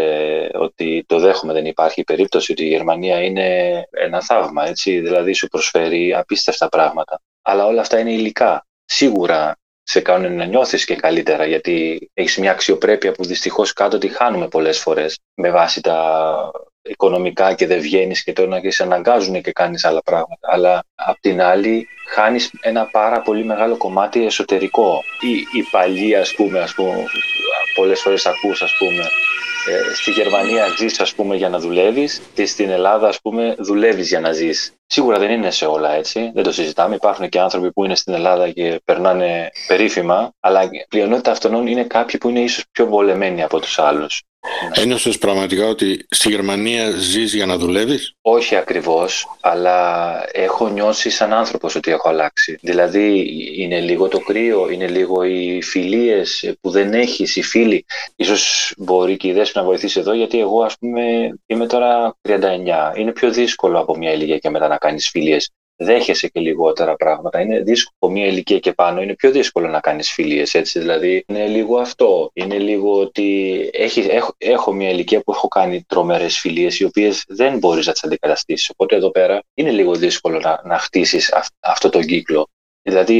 ότι 0.54 1.04
το 1.06 1.18
δέχομαι, 1.18 1.52
δεν 1.52 1.66
υπάρχει 1.66 2.04
περίπτωση 2.04 2.52
ότι 2.52 2.64
η 2.64 2.68
Γερμανία 2.68 3.22
είναι 3.22 3.80
ένα 3.90 4.20
θαύμα, 4.20 4.68
έτσι. 4.68 5.00
Δηλαδή 5.00 5.32
σου 5.32 5.48
προσφέρει 5.48 6.14
απίστευτα 6.14 6.68
πράγματα. 6.68 7.20
Αλλά 7.42 7.66
όλα 7.66 7.80
αυτά 7.80 7.98
είναι 7.98 8.12
υλικά. 8.12 8.66
Σίγουρα 8.84 9.56
σε 9.90 10.00
κάνουν 10.00 10.36
να 10.36 10.44
νιώθεις 10.44 10.84
και 10.84 10.96
καλύτερα 10.96 11.46
γιατί 11.46 12.08
έχεις 12.14 12.36
μια 12.38 12.50
αξιοπρέπεια 12.50 13.12
που 13.12 13.24
δυστυχώς 13.24 13.72
κάτω 13.72 13.98
τη 13.98 14.08
χάνουμε 14.08 14.48
πολλές 14.48 14.78
φορές 14.78 15.18
με 15.34 15.50
βάση 15.50 15.80
τα 15.80 16.00
οικονομικά 16.82 17.54
και 17.54 17.66
δεν 17.66 17.80
βγαίνεις 17.80 18.22
και 18.22 18.32
τώρα 18.32 18.60
και 18.60 18.70
σε 18.70 18.82
αναγκάζουν 18.82 19.42
και 19.42 19.52
κάνεις 19.52 19.84
άλλα 19.84 20.02
πράγματα. 20.02 20.48
Αλλά 20.52 20.84
απ' 20.94 21.20
την 21.20 21.42
άλλη 21.42 21.88
χάνεις 22.06 22.50
ένα 22.60 22.84
πάρα 22.84 23.20
πολύ 23.20 23.44
μεγάλο 23.44 23.76
κομμάτι 23.76 24.24
εσωτερικό. 24.24 25.02
Οι, 25.20 25.58
οι 25.58 25.62
παλιοί 25.70 26.14
ας 26.14 26.34
πούμε, 26.34 26.60
ας 26.60 26.74
πούμε 26.74 27.04
πολλές 27.74 28.00
φορές 28.00 28.26
ακούς 28.26 28.62
ας 28.62 28.72
πούμε 28.78 29.02
ε, 29.02 29.47
στη 29.94 30.10
Γερμανία 30.10 30.66
ζεις 30.76 31.00
ας 31.00 31.14
πούμε 31.14 31.36
για 31.36 31.48
να 31.48 31.58
δουλεύεις 31.58 32.22
και 32.34 32.46
στην 32.46 32.70
Ελλάδα 32.70 33.08
ας 33.08 33.20
πούμε 33.20 33.54
δουλεύεις 33.58 34.08
για 34.08 34.20
να 34.20 34.32
ζεις. 34.32 34.72
Σίγουρα 34.86 35.18
δεν 35.18 35.30
είναι 35.30 35.50
σε 35.50 35.66
όλα 35.66 35.92
έτσι, 35.92 36.30
δεν 36.34 36.42
το 36.42 36.52
συζητάμε. 36.52 36.94
Υπάρχουν 36.94 37.28
και 37.28 37.40
άνθρωποι 37.40 37.72
που 37.72 37.84
είναι 37.84 37.94
στην 37.94 38.14
Ελλάδα 38.14 38.50
και 38.50 38.80
περνάνε 38.84 39.50
περίφημα, 39.66 40.32
αλλά 40.40 40.62
η 40.62 40.68
πλειονότητα 40.88 41.30
αυτών 41.30 41.66
είναι 41.66 41.84
κάποιοι 41.84 42.18
που 42.20 42.28
είναι 42.28 42.40
ίσως 42.40 42.64
πιο 42.72 42.86
βολεμένοι 42.86 43.42
από 43.42 43.60
τους 43.60 43.78
άλλους. 43.78 44.22
Ένιωσε 44.72 45.10
πραγματικά 45.10 45.66
ότι 45.66 46.06
στη 46.10 46.28
Γερμανία 46.28 46.90
ζεις 46.90 47.34
για 47.34 47.46
να 47.46 47.56
δουλεύεις; 47.56 48.14
Όχι 48.20 48.56
ακριβώς, 48.56 49.36
αλλά 49.40 50.20
έχω 50.32 50.68
νιώσει 50.68 51.10
σαν 51.10 51.32
άνθρωπος 51.32 51.74
ότι 51.74 51.90
έχω 51.90 52.08
αλλάξει. 52.08 52.58
Δηλαδή 52.62 53.26
είναι 53.56 53.80
λίγο 53.80 54.08
το 54.08 54.18
κρύο, 54.18 54.70
είναι 54.70 54.86
λίγο 54.86 55.22
οι 55.22 55.62
φιλίες 55.62 56.54
που 56.60 56.70
δεν 56.70 56.94
έχεις, 56.94 57.36
οι 57.36 57.42
φίλοι. 57.42 57.84
Ίσως 58.16 58.74
μπορεί 58.76 59.16
και 59.16 59.28
η 59.28 59.32
Δέσποινα 59.32 59.64
να 59.64 59.70
βοηθήσει 59.70 60.00
εδώ, 60.00 60.12
γιατί 60.12 60.38
εγώ 60.38 60.62
ας 60.62 60.78
πούμε 60.78 61.34
είμαι 61.46 61.66
τώρα 61.66 62.16
39. 62.28 62.92
Είναι 62.96 63.12
πιο 63.12 63.30
δύσκολο 63.30 63.78
από 63.78 63.96
μια 63.96 64.12
ηλικία 64.12 64.38
και 64.38 64.50
μετά 64.50 64.68
να 64.68 64.76
κάνεις 64.76 65.08
φιλίες 65.08 65.50
δέχεσαι 65.78 66.28
και 66.28 66.40
λιγότερα 66.40 66.96
πράγματα. 66.96 67.40
Είναι 67.40 67.60
δύσκολο 67.60 67.96
από 67.98 68.12
μια 68.12 68.26
ηλικία 68.26 68.58
και 68.58 68.72
πάνω, 68.72 69.02
είναι 69.02 69.14
πιο 69.14 69.30
δύσκολο 69.30 69.68
να 69.68 69.80
κάνεις 69.80 70.10
φιλίες. 70.10 70.54
Έτσι, 70.54 70.78
δηλαδή 70.78 71.24
είναι 71.28 71.46
λίγο 71.46 71.78
αυτό. 71.78 72.30
Είναι 72.32 72.58
λίγο 72.58 73.00
ότι 73.00 73.70
έχεις, 73.72 74.06
έχω, 74.08 74.34
έχω 74.38 74.72
μια 74.72 74.90
ηλικία 74.90 75.20
που 75.20 75.32
έχω 75.32 75.48
κάνει 75.48 75.84
τρομερές 75.88 76.38
φιλίες, 76.38 76.80
οι 76.80 76.84
οποίες 76.84 77.24
δεν 77.28 77.58
μπορείς 77.58 77.86
να 77.86 77.92
τις 77.92 78.04
αντικαταστήσεις. 78.04 78.70
Οπότε 78.70 78.96
εδώ 78.96 79.10
πέρα 79.10 79.42
είναι 79.54 79.70
λίγο 79.70 79.94
δύσκολο 79.94 80.38
να, 80.38 80.60
να 80.64 80.78
χτίσεις 80.78 81.32
αυτό 81.60 81.88
τον 81.88 82.02
κύκλο. 82.02 82.48
Δηλαδή, 82.82 83.16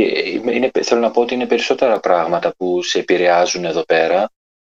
είναι, 0.53 0.71
θέλω 0.83 1.01
να 1.01 1.11
πω 1.11 1.21
ότι 1.21 1.35
είναι 1.35 1.47
περισσότερα 1.47 2.01
πράγματα 2.01 2.55
που 2.57 2.83
σε 2.83 2.99
επηρεάζουν 2.99 3.65
εδώ 3.65 3.83
πέρα 3.83 4.31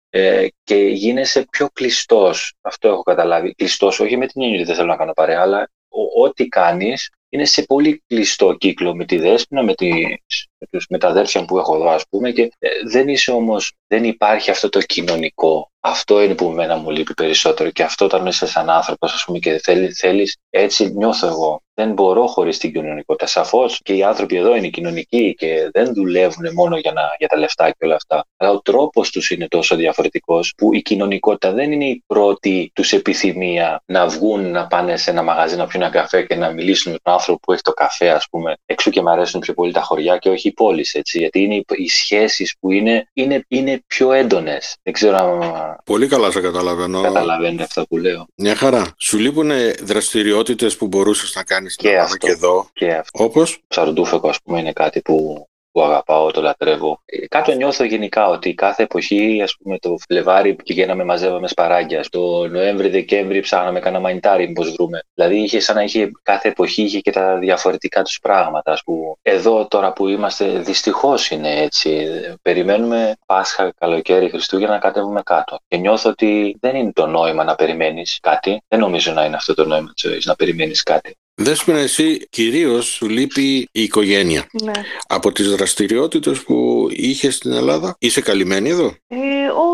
ε, 0.09 0.47
και 0.63 0.75
γίνεσαι 0.75 1.45
πιο 1.49 1.67
κλειστός. 1.73 2.53
Αυτό 2.61 2.87
έχω 2.87 3.01
καταλάβει. 3.01 3.53
Κλειστός, 3.53 3.99
όχι 3.99 4.17
με 4.17 4.27
την 4.27 4.41
έννοια 4.41 4.57
ότι 4.57 4.67
δεν 4.67 4.75
θέλω 4.75 4.87
να 4.87 4.95
κάνω 4.95 5.13
παρέα, 5.13 5.41
αλλά 5.41 5.69
ό,τι 6.17 6.47
κάνεις 6.47 7.09
είναι 7.31 7.45
σε 7.45 7.63
πολύ 7.63 8.03
κλειστό 8.07 8.53
κύκλο 8.53 8.95
με 8.95 9.05
τη 9.05 9.17
Δέσποινα, 9.17 9.63
με, 9.63 9.75
τις, 9.75 10.47
με, 10.61 10.67
τους, 10.71 10.85
με 10.89 10.97
τα 10.97 11.07
αδέρφια 11.07 11.45
που 11.45 11.57
έχω 11.57 11.75
εδώ 11.75 11.89
ας 11.89 12.03
πούμε 12.09 12.31
και 12.31 12.41
ε, 12.59 12.69
δεν 12.89 13.07
είσαι 13.07 13.31
όμως, 13.31 13.73
δεν 13.87 14.03
υπάρχει 14.03 14.51
αυτό 14.51 14.69
το 14.69 14.81
κοινωνικό. 14.81 15.71
Αυτό 15.83 16.21
είναι 16.21 16.35
που 16.35 16.49
μένα 16.49 16.77
μου 16.77 16.89
λείπει 16.89 17.13
περισσότερο 17.13 17.69
και 17.69 17.83
αυτό 17.83 18.05
όταν 18.05 18.25
είσαι 18.25 18.47
σαν 18.47 18.69
άνθρωπος, 18.69 19.13
ας 19.13 19.23
πούμε, 19.25 19.39
και 19.39 19.59
θέλει, 19.63 19.91
θέλεις, 19.91 20.37
έτσι 20.49 20.91
νιώθω 20.93 21.27
εγώ. 21.27 21.61
Δεν 21.73 21.93
μπορώ 21.93 22.27
χωρίς 22.27 22.57
την 22.57 22.73
κοινωνικότητα. 22.73 23.27
Σαφώς 23.27 23.79
και 23.83 23.93
οι 23.93 24.03
άνθρωποι 24.03 24.35
εδώ 24.35 24.55
είναι 24.55 24.67
κοινωνικοί 24.67 25.33
και 25.37 25.69
δεν 25.73 25.93
δουλεύουν 25.93 26.53
μόνο 26.53 26.77
για, 26.77 26.91
να, 26.91 27.01
για 27.17 27.27
τα 27.27 27.37
λεφτά 27.37 27.69
και 27.69 27.85
όλα 27.85 27.95
αυτά. 27.95 28.25
Αλλά 28.37 28.51
ο 28.51 28.61
τρόπος 28.61 29.09
τους 29.11 29.29
είναι 29.29 29.47
τόσο 29.47 29.75
διαφορετικός 29.75 30.53
που 30.57 30.73
η 30.73 30.81
κοινωνικότητα 30.81 31.51
δεν 31.51 31.71
είναι 31.71 31.85
η 31.85 32.03
πρώτη 32.07 32.71
τους 32.73 32.93
επιθυμία 32.93 33.83
να 33.85 34.07
βγουν, 34.07 34.51
να 34.51 34.67
πάνε 34.67 34.97
σε 34.97 35.09
ένα 35.11 35.23
μαγαζί 35.23 35.55
να 35.55 35.67
πιούν 35.67 35.83
ένα 35.83 35.91
καφέ 35.91 36.21
και 36.21 36.35
να 36.35 36.51
μιλήσουν 36.51 36.91
με 36.91 36.97
τον 37.03 37.13
άνθρωπο 37.13 37.39
που 37.39 37.51
έχει 37.51 37.61
το 37.61 37.71
καφέ, 37.71 38.09
ας 38.09 38.27
πούμε. 38.31 38.55
Έξω 38.65 38.89
και 38.89 39.01
μου 39.01 39.09
αρέσουν 39.09 39.39
πιο 39.39 39.53
πολύ 39.53 39.71
τα 39.71 39.81
χωριά 39.81 40.17
και 40.17 40.29
όχι 40.29 40.50
οι 40.51 40.53
πόλεις, 40.53 40.93
έτσι. 40.93 41.17
Γιατί 41.17 41.39
είναι 41.39 41.55
οι 41.55 41.87
σχέσεις 41.87 42.55
που 42.59 42.71
είναι, 42.71 43.09
είναι, 43.13 43.45
είναι 43.47 43.83
πιο 43.87 44.11
έντονες. 44.11 44.75
Δεν 44.83 44.93
ξέρω 44.93 45.17
αν 45.17 45.75
Πολύ 45.85 46.07
καλά 46.07 46.31
σε 46.31 46.41
καταλαβαίνω. 46.41 47.01
Καταλαβαίνετε 47.01 47.63
αυτά 47.63 47.87
που 47.87 47.97
λέω. 47.97 48.27
Μια 48.35 48.55
χαρά. 48.55 48.93
Σου 48.97 49.17
λείπουν 49.17 49.51
δραστηριότητες 49.83 50.77
που 50.77 50.87
μπορούσες 50.87 51.35
να 51.35 51.43
κάνεις 51.43 51.75
και, 51.75 51.97
αυτό, 51.97 52.17
και 52.17 52.31
εδώ; 52.31 52.69
Και 52.73 52.91
αυτό. 52.91 53.23
Όπως; 53.23 53.59
Σαρντούφεκο, 53.67 54.29
ας 54.29 54.37
πούμε, 54.43 54.59
είναι 54.59 54.73
κάτι 54.73 55.01
που 55.01 55.45
που 55.71 55.81
αγαπάω, 55.81 56.31
το 56.31 56.41
λατρεύω. 56.41 57.01
Ε, 57.05 57.27
Κάτι 57.27 57.55
νιώθω 57.55 57.83
γενικά 57.83 58.27
ότι 58.27 58.53
κάθε 58.53 58.83
εποχή, 58.83 59.41
ας 59.43 59.55
πούμε, 59.59 59.77
το 59.77 59.95
Φλεβάρι 60.07 60.55
πηγαίναμε, 60.55 61.03
μαζεύαμε 61.03 61.47
σπαράγγια. 61.47 62.03
Το 62.09 62.47
Νοέμβρη-Δεκέμβρη 62.47 63.39
ψάχναμε 63.39 63.79
κανένα 63.79 64.01
μανιτάρι, 64.03 64.47
μήπως 64.47 64.71
βρούμε. 64.71 64.99
Δηλαδή 65.13 65.37
είχε 65.37 65.59
σαν 65.59 65.75
να 65.75 65.83
είχε 65.83 66.11
κάθε 66.23 66.47
εποχή 66.47 66.81
είχε 66.81 66.99
και 66.99 67.11
τα 67.11 67.37
διαφορετικά 67.37 68.01
τους 68.01 68.19
πράγματα. 68.21 68.71
Ας 68.71 68.83
πούμε. 68.83 69.13
Εδώ 69.21 69.67
τώρα 69.67 69.93
που 69.93 70.07
είμαστε, 70.07 70.45
δυστυχώς 70.59 71.29
είναι 71.29 71.61
έτσι. 71.61 72.07
Περιμένουμε 72.41 73.15
Πάσχα, 73.25 73.73
καλοκαίρι, 73.77 74.29
Χριστούγεννα 74.29 74.73
να 74.73 74.79
κατέβουμε 74.79 75.21
κάτω. 75.25 75.59
Και 75.67 75.77
νιώθω 75.77 76.09
ότι 76.09 76.57
δεν 76.61 76.75
είναι 76.75 76.91
το 76.91 77.07
νόημα 77.07 77.43
να 77.43 77.55
περιμένεις 77.55 78.19
κάτι. 78.21 78.61
Δεν 78.67 78.79
νομίζω 78.79 79.11
να 79.11 79.25
είναι 79.25 79.35
αυτό 79.35 79.53
το 79.53 79.65
νόημα 79.65 79.91
της 79.93 80.09
ζωής, 80.09 80.25
να 80.25 80.35
περιμένεις 80.35 80.83
κάτι. 80.83 81.15
Δέσποινα, 81.35 81.77
εσύ 81.77 82.27
κυρίως 82.29 82.85
σου 82.85 83.09
λείπει 83.09 83.69
η 83.71 83.83
οικογένεια. 83.83 84.47
Ναι. 84.63 84.71
Από 85.07 85.31
τις 85.31 85.49
δραστηριότητες 85.55 86.43
που 86.43 86.87
είχες 86.91 87.35
στην 87.35 87.51
Ελλάδα, 87.51 87.95
είσαι 87.99 88.21
καλυμμένη 88.21 88.69
εδώ; 88.69 88.95
Ε, 89.07 89.17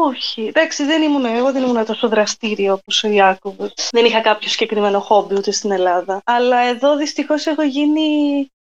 όχι. 0.08 0.42
Εντάξει, 0.42 0.86
δεν 0.86 1.02
ήμουν 1.02 1.26
εγώ, 1.26 1.52
δεν 1.52 1.64
ήμουν 1.64 1.86
τόσο 1.86 2.08
δραστήριο 2.08 2.74
όπως 2.74 3.04
ο 3.04 3.08
Ιάκωβος. 3.08 3.74
Δεν 3.92 4.06
είχα 4.06 4.22
κάποιο 4.22 4.50
συγκεκριμένο 4.50 5.00
χόμπι 5.00 5.36
ούτε 5.36 5.52
στην 5.52 5.72
Ελλάδα. 5.72 6.22
Αλλά 6.26 6.60
εδώ 6.60 6.98
δυστυχώς 6.98 7.46
έχω 7.46 7.64
γίνει 7.64 8.02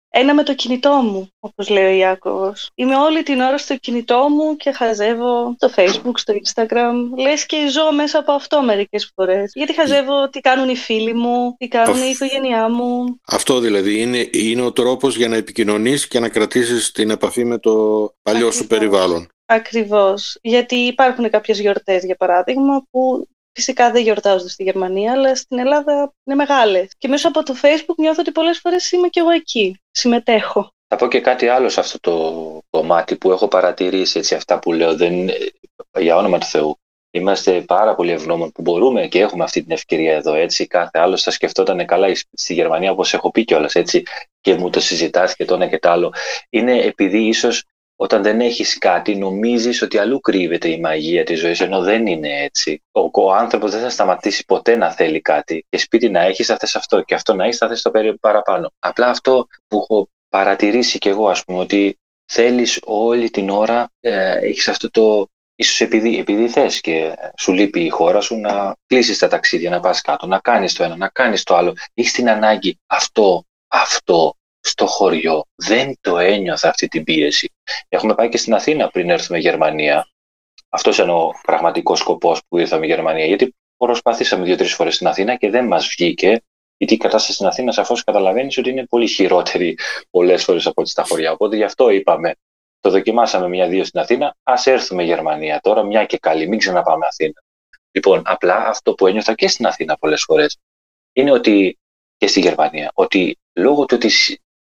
ένα 0.09 0.33
με 0.33 0.43
το 0.43 0.55
κινητό 0.55 0.91
μου, 0.91 1.29
όπως 1.39 1.69
λέει 1.69 1.85
ο 1.85 1.95
Ιάκωβος. 1.97 2.69
Είμαι 2.75 2.95
όλη 2.95 3.23
την 3.23 3.39
ώρα 3.39 3.57
στο 3.57 3.75
κινητό 3.75 4.27
μου 4.29 4.55
και 4.55 4.71
χαζεύω 4.71 5.55
στο 5.57 5.69
facebook, 5.75 6.13
στο 6.13 6.33
instagram. 6.33 6.93
Λες 7.17 7.45
και 7.45 7.67
ζω 7.69 7.91
μέσα 7.93 8.19
από 8.19 8.31
αυτό 8.31 8.61
μερικές 8.61 9.11
φορές. 9.15 9.51
Γιατί 9.53 9.73
χαζεύω 9.73 10.29
τι 10.29 10.39
κάνουν 10.39 10.69
οι 10.69 10.75
φίλοι 10.75 11.13
μου, 11.13 11.55
τι 11.57 11.67
κάνουν 11.67 12.03
η 12.03 12.09
οικογένειά 12.09 12.69
μου. 12.69 13.19
Αυτό 13.27 13.59
δηλαδή 13.59 14.01
είναι, 14.01 14.29
είναι 14.31 14.61
ο 14.61 14.71
τρόπος 14.71 15.15
για 15.15 15.27
να 15.27 15.35
επικοινωνείς 15.35 16.07
και 16.07 16.19
να 16.19 16.29
κρατήσεις 16.29 16.91
την 16.91 17.09
επαφή 17.09 17.45
με 17.45 17.57
το 17.57 17.71
παλιό 18.21 18.39
Ακριβώς. 18.39 18.55
σου 18.55 18.67
περιβάλλον. 18.67 19.27
Ακριβώς. 19.45 20.37
Γιατί 20.41 20.75
υπάρχουν 20.75 21.29
κάποιες 21.29 21.59
γιορτές, 21.59 22.03
για 22.03 22.15
παράδειγμα, 22.15 22.83
που 22.91 23.27
φυσικά 23.57 23.91
δεν 23.91 24.01
γιορτάζονται 24.01 24.49
στη 24.49 24.63
Γερμανία, 24.63 25.11
αλλά 25.11 25.35
στην 25.35 25.59
Ελλάδα 25.59 26.13
είναι 26.23 26.35
μεγάλες. 26.35 26.91
Και 26.97 27.07
μέσα 27.07 27.27
από 27.27 27.43
το 27.43 27.55
Facebook 27.61 27.95
νιώθω 27.97 28.19
ότι 28.19 28.31
πολλές 28.31 28.59
φορές 28.59 28.91
είμαι 28.91 29.07
κι 29.07 29.19
εγώ 29.19 29.29
εκεί. 29.29 29.81
Συμμετέχω. 29.91 30.71
Θα 30.87 30.95
πω 30.95 31.07
και 31.07 31.19
κάτι 31.19 31.47
άλλο 31.47 31.69
σε 31.69 31.79
αυτό 31.79 31.99
το 31.99 32.13
κομμάτι 32.69 33.15
που 33.15 33.31
έχω 33.31 33.47
παρατηρήσει 33.47 34.19
έτσι 34.19 34.35
αυτά 34.35 34.59
που 34.59 34.73
λέω. 34.73 34.95
Δεν, 34.95 35.29
για 35.99 36.15
όνομα 36.15 36.37
του 36.37 36.45
Θεού. 36.45 36.79
Είμαστε 37.11 37.61
πάρα 37.61 37.95
πολύ 37.95 38.11
ευγνώμων 38.11 38.51
που 38.51 38.61
μπορούμε 38.61 39.07
και 39.07 39.19
έχουμε 39.19 39.43
αυτή 39.43 39.61
την 39.63 39.71
ευκαιρία 39.71 40.15
εδώ. 40.15 40.33
Έτσι. 40.33 40.67
Κάθε 40.67 40.99
άλλος 40.99 41.23
θα 41.23 41.31
σκεφτόταν 41.31 41.85
καλά 41.85 42.07
στη 42.33 42.53
Γερμανία, 42.53 42.91
όπως 42.91 43.13
έχω 43.13 43.31
πει 43.31 43.43
κιόλας, 43.43 43.75
έτσι, 43.75 44.03
και 44.41 44.55
μου 44.55 44.69
το 44.69 44.79
συζητάς 44.79 45.35
και 45.35 45.45
το 45.45 45.53
ένα 45.53 45.67
και 45.67 45.79
το 45.79 45.89
άλλο. 45.89 46.13
Είναι 46.49 46.77
επειδή 46.79 47.27
ίσως 47.27 47.63
όταν 47.99 48.23
δεν 48.23 48.41
έχεις 48.41 48.77
κάτι 48.77 49.15
νομίζεις 49.15 49.81
ότι 49.81 49.97
αλλού 49.97 50.19
κρύβεται 50.19 50.69
η 50.69 50.79
μαγεία 50.79 51.23
της 51.23 51.39
ζωής 51.39 51.61
ενώ 51.61 51.81
δεν 51.81 52.07
είναι 52.07 52.43
έτσι. 52.43 52.83
Ο, 52.91 53.21
ο 53.23 53.33
άνθρωπος 53.33 53.71
δεν 53.71 53.81
θα 53.81 53.89
σταματήσει 53.89 54.45
ποτέ 54.45 54.77
να 54.77 54.91
θέλει 54.91 55.21
κάτι 55.21 55.65
και 55.69 55.77
σπίτι 55.77 56.09
να 56.09 56.21
έχεις 56.21 56.45
θα 56.45 56.57
θες 56.57 56.75
αυτό 56.75 57.01
και 57.01 57.15
αυτό 57.15 57.33
να 57.33 57.43
έχεις 57.43 57.57
θα 57.57 57.67
θες 57.67 57.81
το 57.81 57.91
παραπάνω. 58.19 58.71
Απλά 58.79 59.09
αυτό 59.09 59.47
που 59.67 59.77
έχω 59.77 60.09
παρατηρήσει 60.29 60.97
κι 60.97 61.09
εγώ 61.09 61.29
ας 61.29 61.43
πούμε 61.43 61.59
ότι 61.59 61.99
θέλεις 62.25 62.79
όλη 62.85 63.29
την 63.29 63.49
ώρα, 63.49 63.89
ε, 63.99 64.37
έχεις 64.37 64.67
αυτό 64.67 64.89
το 64.89 65.27
ίσως 65.55 65.81
επειδή, 65.81 66.17
επειδή 66.17 66.47
θες 66.47 66.81
και 66.81 67.17
σου 67.37 67.53
λείπει 67.53 67.83
η 67.83 67.89
χώρα 67.89 68.21
σου 68.21 68.35
να 68.35 68.75
κλείσεις 68.87 69.17
τα 69.17 69.27
ταξίδια, 69.27 69.69
να 69.69 69.79
πας 69.79 70.01
κάτω, 70.01 70.27
να 70.27 70.39
κάνεις 70.39 70.73
το 70.73 70.83
ένα, 70.83 70.95
να 70.95 71.09
κάνεις 71.09 71.43
το 71.43 71.55
άλλο. 71.55 71.73
Έχεις 71.93 72.11
την 72.11 72.29
ανάγκη 72.29 72.79
αυτό, 72.85 73.45
αυτό 73.67 74.35
στο 74.67 74.85
χωριό. 74.85 75.45
Δεν 75.55 75.97
το 76.01 76.17
ένιωθα 76.17 76.69
αυτή 76.69 76.87
την 76.87 77.03
πίεση. 77.03 77.53
Έχουμε 77.89 78.15
πάει 78.15 78.29
και 78.29 78.37
στην 78.37 78.53
Αθήνα 78.53 78.89
πριν 78.89 79.09
έρθουμε 79.09 79.39
Γερμανία. 79.39 80.07
Αυτός 80.69 80.97
είναι 80.97 81.11
ο 81.11 81.31
πραγματικός 81.41 81.99
σκοπός 81.99 82.41
που 82.47 82.57
ήρθαμε 82.57 82.85
Γερμανία. 82.85 83.25
Γιατί 83.25 83.55
προσπαθήσαμε 83.77 84.43
δύο-τρεις 84.45 84.73
φορές 84.73 84.95
στην 84.95 85.07
Αθήνα 85.07 85.35
και 85.35 85.49
δεν 85.49 85.67
μας 85.67 85.87
βγήκε. 85.87 86.41
Γιατί 86.77 86.93
η 86.93 86.97
κατάσταση 86.97 87.33
στην 87.33 87.47
Αθήνα 87.47 87.71
σαφώς 87.71 88.03
καταλαβαίνεις 88.03 88.57
ότι 88.57 88.69
είναι 88.69 88.85
πολύ 88.85 89.07
χειρότερη 89.07 89.77
πολλές 90.09 90.43
φορές 90.43 90.65
από 90.65 90.81
ό,τι 90.81 90.89
στα 90.89 91.03
χωριά. 91.03 91.31
Οπότε 91.31 91.55
γι' 91.55 91.63
αυτό 91.63 91.89
είπαμε, 91.89 92.35
το 92.79 92.89
δοκιμάσαμε 92.89 93.47
μια-δύο 93.47 93.83
στην 93.83 93.99
Αθήνα, 93.99 94.35
ας 94.43 94.67
έρθουμε 94.67 95.03
Γερμανία 95.03 95.59
τώρα, 95.59 95.83
μια 95.83 96.05
και 96.05 96.17
καλή, 96.17 96.47
μην 96.47 96.59
ξαναπάμε 96.59 97.05
Αθήνα. 97.05 97.43
Λοιπόν, 97.91 98.21
απλά 98.25 98.55
αυτό 98.55 98.93
που 98.93 99.07
ένιωθα 99.07 99.33
και 99.33 99.47
στην 99.47 99.65
Αθήνα 99.65 99.97
πολλές 99.97 100.23
φορές 100.23 100.57
είναι 101.13 101.31
ότι 101.31 101.77
και 102.17 102.27
στη 102.27 102.39
Γερμανία, 102.39 102.91
ότι 102.93 103.37
λόγω 103.53 103.85
του 103.85 103.95
ότι 103.95 104.09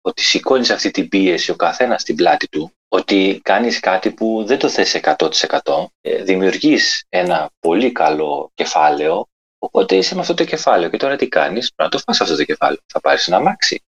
ότι 0.01 0.21
σηκώνεις 0.21 0.69
αυτή 0.69 0.91
την 0.91 1.09
πίεση 1.09 1.51
ο 1.51 1.55
καθένας 1.55 2.01
στην 2.01 2.15
πλάτη 2.15 2.47
του, 2.47 2.71
ότι 2.87 3.39
κάνεις 3.43 3.79
κάτι 3.79 4.11
που 4.11 4.43
δεν 4.45 4.59
το 4.59 4.69
θες 4.69 4.93
100%, 4.93 5.91
ε, 6.01 6.23
δημιουργείς 6.23 7.05
ένα 7.09 7.49
πολύ 7.59 7.91
καλό 7.91 8.51
κεφάλαιο, 8.53 9.27
οπότε 9.57 9.95
είσαι 9.95 10.15
με 10.15 10.21
αυτό 10.21 10.33
το 10.33 10.43
κεφάλαιο. 10.43 10.89
Και 10.89 10.97
τώρα 10.97 11.15
τι 11.15 11.27
κάνεις, 11.27 11.73
πρέπει 11.73 11.89
να 11.93 11.97
το 11.97 12.03
φας 12.05 12.21
αυτό 12.21 12.35
το 12.35 12.43
κεφάλαιο. 12.43 12.79
Θα 12.85 12.99
πάρεις 12.99 13.27
ένα 13.27 13.39
μάξι, 13.39 13.83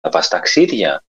θα 0.00 0.08
πας 0.08 0.28
ταξίδια, 0.28 1.04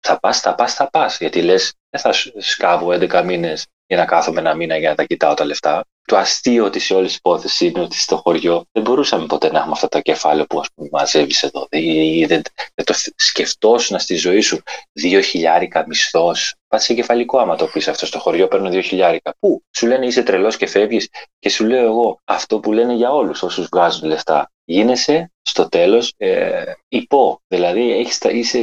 θα 0.00 0.20
πας, 0.20 0.40
θα 0.40 0.54
πας, 0.54 0.74
θα 0.74 0.90
πας, 0.90 1.18
γιατί 1.18 1.42
λες 1.42 1.72
δεν 1.90 2.00
θα 2.00 2.12
σκάβω 2.40 2.92
11 2.92 3.22
μήνες 3.22 3.66
για 3.86 3.96
να 3.96 4.04
κάθομαι 4.04 4.40
ένα 4.40 4.54
μήνα 4.54 4.76
για 4.76 4.88
να 4.88 4.94
τα 4.94 5.04
κοιτάω 5.04 5.34
τα 5.34 5.44
λεφτά 5.44 5.84
το 6.06 6.16
αστείο 6.16 6.70
της 6.70 6.90
όλης 6.90 7.16
υπόθεσης 7.16 7.60
είναι 7.60 7.80
ότι 7.80 7.96
στο 7.98 8.16
χωριό 8.16 8.64
δεν 8.72 8.82
μπορούσαμε 8.82 9.26
ποτέ 9.26 9.50
να 9.50 9.58
έχουμε 9.58 9.72
αυτά 9.72 9.88
τα 9.88 10.00
κεφάλαια 10.00 10.46
που 10.46 10.60
μαζεύεις 10.90 11.42
εδώ. 11.42 11.66
Δεν, 11.70 12.42
δεν, 12.74 12.84
το 12.84 12.94
σκεφτόσουν 13.16 13.98
στη 13.98 14.14
ζωή 14.14 14.40
σου 14.40 14.62
δύο 14.92 15.20
χιλιάρικα 15.20 15.84
μισθός. 15.86 16.54
Πας 16.68 16.84
σε 16.84 16.94
κεφαλικό 16.94 17.38
άμα 17.38 17.56
το 17.56 17.66
πεις 17.66 17.88
αυτό 17.88 18.06
στο 18.06 18.18
χωριό, 18.18 18.48
παίρνω 18.48 18.68
δύο 18.68 18.80
χιλιάρικα. 18.80 19.34
Πού; 19.38 19.62
Σου 19.76 19.86
λένε 19.86 20.06
είσαι 20.06 20.22
τρελός 20.22 20.56
και 20.56 20.66
φεύγεις; 20.66 21.08
Και 21.38 21.48
σου 21.48 21.64
λέω 21.64 21.84
εγώ 21.84 22.20
αυτό 22.24 22.60
που 22.60 22.72
λένε 22.72 22.94
για 22.94 23.10
όλους 23.10 23.42
όσους 23.42 23.66
βγάζουν 23.70 24.08
λεφτά 24.08 24.50
γίνεσαι 24.66 25.30
στο 25.42 25.68
τέλος 25.68 26.14
ε, 26.16 26.62
υπό. 26.88 27.40
Δηλαδή 27.48 27.92
έχεις, 27.92 28.18
είσαι 28.22 28.60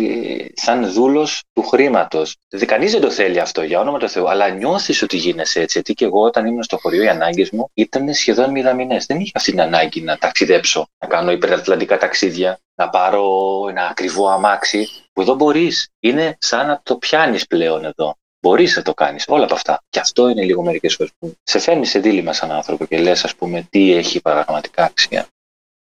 σαν 0.53 0.91
δούλος 0.91 1.43
του 1.53 1.63
χρήματος. 1.63 2.35
Δηλαδή 2.49 2.67
κανείς 2.67 2.91
δεν 2.91 3.01
το 3.01 3.11
θέλει 3.11 3.39
αυτό 3.39 3.63
για 3.63 3.79
όνομα 3.79 3.99
του 3.99 4.09
Θεού, 4.09 4.29
αλλά 4.29 4.49
νιώθεις 4.49 5.01
ότι 5.01 5.17
γίνεσαι 5.17 5.59
έτσι. 5.59 5.77
Γιατί 5.77 5.93
και 5.93 6.05
εγώ 6.05 6.21
όταν 6.21 6.45
ήμουν 6.45 6.63
στο 6.63 6.77
χωριό 6.77 7.03
οι 7.03 7.07
ανάγκες 7.07 7.49
μου 7.49 7.69
ήταν 7.73 8.13
σχεδόν 8.13 8.51
μηδαμινές. 8.51 9.05
Δεν 9.05 9.19
είχα 9.19 9.31
αυτή 9.35 9.51
την 9.51 9.61
ανάγκη 9.61 10.01
να 10.01 10.17
ταξιδέψω, 10.17 10.87
να 10.97 11.07
κάνω 11.07 11.31
υπερατλαντικά 11.31 11.97
ταξίδια, 11.97 12.59
να 12.75 12.89
πάρω 12.89 13.27
ένα 13.69 13.87
ακριβό 13.87 14.27
αμάξι, 14.27 14.87
που 15.13 15.21
εδώ 15.21 15.35
μπορείς. 15.35 15.89
Είναι 15.99 16.37
σαν 16.39 16.67
να 16.67 16.81
το 16.83 16.95
πιάνεις 16.97 17.47
πλέον 17.47 17.85
εδώ. 17.85 18.15
Μπορείς 18.41 18.75
να 18.75 18.81
το 18.81 18.93
κάνεις. 18.93 19.25
Όλα 19.27 19.43
από 19.43 19.53
αυτά. 19.53 19.83
Και 19.89 19.99
αυτό 19.99 20.27
είναι 20.27 20.43
λίγο 20.43 20.63
μερικές 20.63 20.95
φορές 20.95 21.11
που 21.19 21.33
σε 21.43 21.59
φέρνει 21.59 21.85
σε 21.85 21.99
δίλημα 21.99 22.33
σαν 22.33 22.51
άνθρωπο 22.51 22.85
και 22.85 22.97
λες, 22.97 23.23
ας 23.23 23.35
πούμε, 23.35 23.67
τι 23.69 23.93
έχει 23.93 24.21
πραγματικά 24.21 24.83
αξία. 24.83 25.27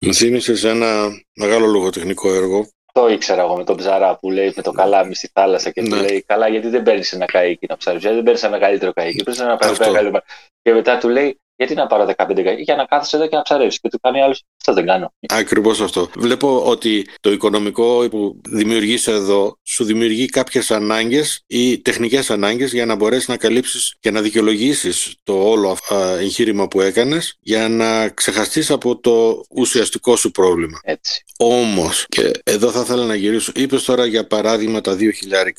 Μου 0.05 0.13
θύμισες 0.13 0.63
ένα 0.63 1.09
μεγάλο 1.33 1.65
λογοτεχνικό 1.65 2.33
έργο. 2.33 2.67
Το 2.91 3.07
ήξερα 3.07 3.41
εγώ 3.41 3.55
με 3.55 3.63
τον 3.63 3.77
ψαρά 3.77 4.17
που 4.17 4.31
λέει 4.31 4.53
με 4.55 4.61
το 4.61 4.71
καλάμι 4.71 5.15
στη 5.15 5.29
θάλασσα 5.33 5.71
και 5.71 5.81
ναι. 5.81 5.89
του 5.89 5.95
λέει: 5.95 6.23
Καλά, 6.27 6.47
γιατί 6.47 6.67
δεν 6.67 6.83
παίρνεις 6.83 7.13
ένα 7.13 7.25
καίκι 7.25 7.65
να 7.69 7.77
ψάρει. 7.77 7.97
Γιατί 7.97 8.15
δεν 8.15 8.23
παίρνεις 8.23 8.43
ένα 8.43 8.51
μεγαλύτερο 8.51 8.93
καίκι. 8.93 9.23
Πρέπει 9.23 9.39
να 9.39 9.57
πάρει 9.57 9.75
ένα 9.79 9.91
μεγαλύτερο. 9.91 10.23
Και 10.61 10.73
μετά 10.73 10.97
του 10.97 11.09
λέει: 11.09 11.39
Γιατί 11.59 11.73
να 11.73 11.87
πάρω 11.87 12.13
15 12.17 12.43
καίκι. 12.43 12.61
Για 12.61 12.75
να 12.75 12.85
κάθεσαι 12.85 13.15
εδώ 13.15 13.27
και 13.27 13.35
να 13.35 13.41
ψαρεύεις. 13.41 13.79
Και 13.79 13.89
του 13.89 13.99
κάνει 13.99 14.21
άλλο: 14.21 14.35
Αυτό 14.57 14.73
δεν 14.73 14.85
κάνω. 14.85 15.13
Ακριβώς 15.27 15.81
αυτό. 15.81 16.09
Βλέπω 16.15 16.63
ότι 16.65 17.07
το 17.19 17.31
οικονομικό 17.31 18.07
που 18.09 18.41
δημιουργείς 18.49 19.07
εδώ 19.07 19.57
σου 19.63 19.83
δημιουργεί 19.83 20.25
κάποιες 20.25 20.71
ανάγκες 20.71 21.43
ή 21.47 21.79
τεχνικές 21.79 22.31
ανάγκες 22.31 22.73
για 22.73 22.85
να 22.85 22.95
μπορέσεις 22.95 23.27
να 23.27 23.37
καλύψεις 23.37 23.95
και 23.99 24.11
να 24.11 24.21
δικαιολογήσεις 24.21 25.15
το 25.23 25.49
όλο 25.49 25.77
εγχείρημα 26.19 26.67
που 26.67 26.81
έκανες 26.81 27.37
για 27.39 27.69
να 27.69 28.09
ξεχαστείς 28.09 28.71
από 28.71 28.99
το 28.99 29.43
ουσιαστικό 29.49 30.15
σου 30.15 30.31
πρόβλημα. 30.31 30.79
Έτσι. 30.83 31.23
Όμως, 31.37 32.05
και 32.09 32.31
εδώ 32.43 32.71
θα 32.71 32.79
ήθελα 32.79 33.05
να 33.05 33.15
γυρίσω, 33.15 33.51
είπες 33.55 33.83
τώρα 33.83 34.05
για 34.05 34.27
παράδειγμα 34.27 34.81
τα 34.81 34.95
2.000. 34.99 35.05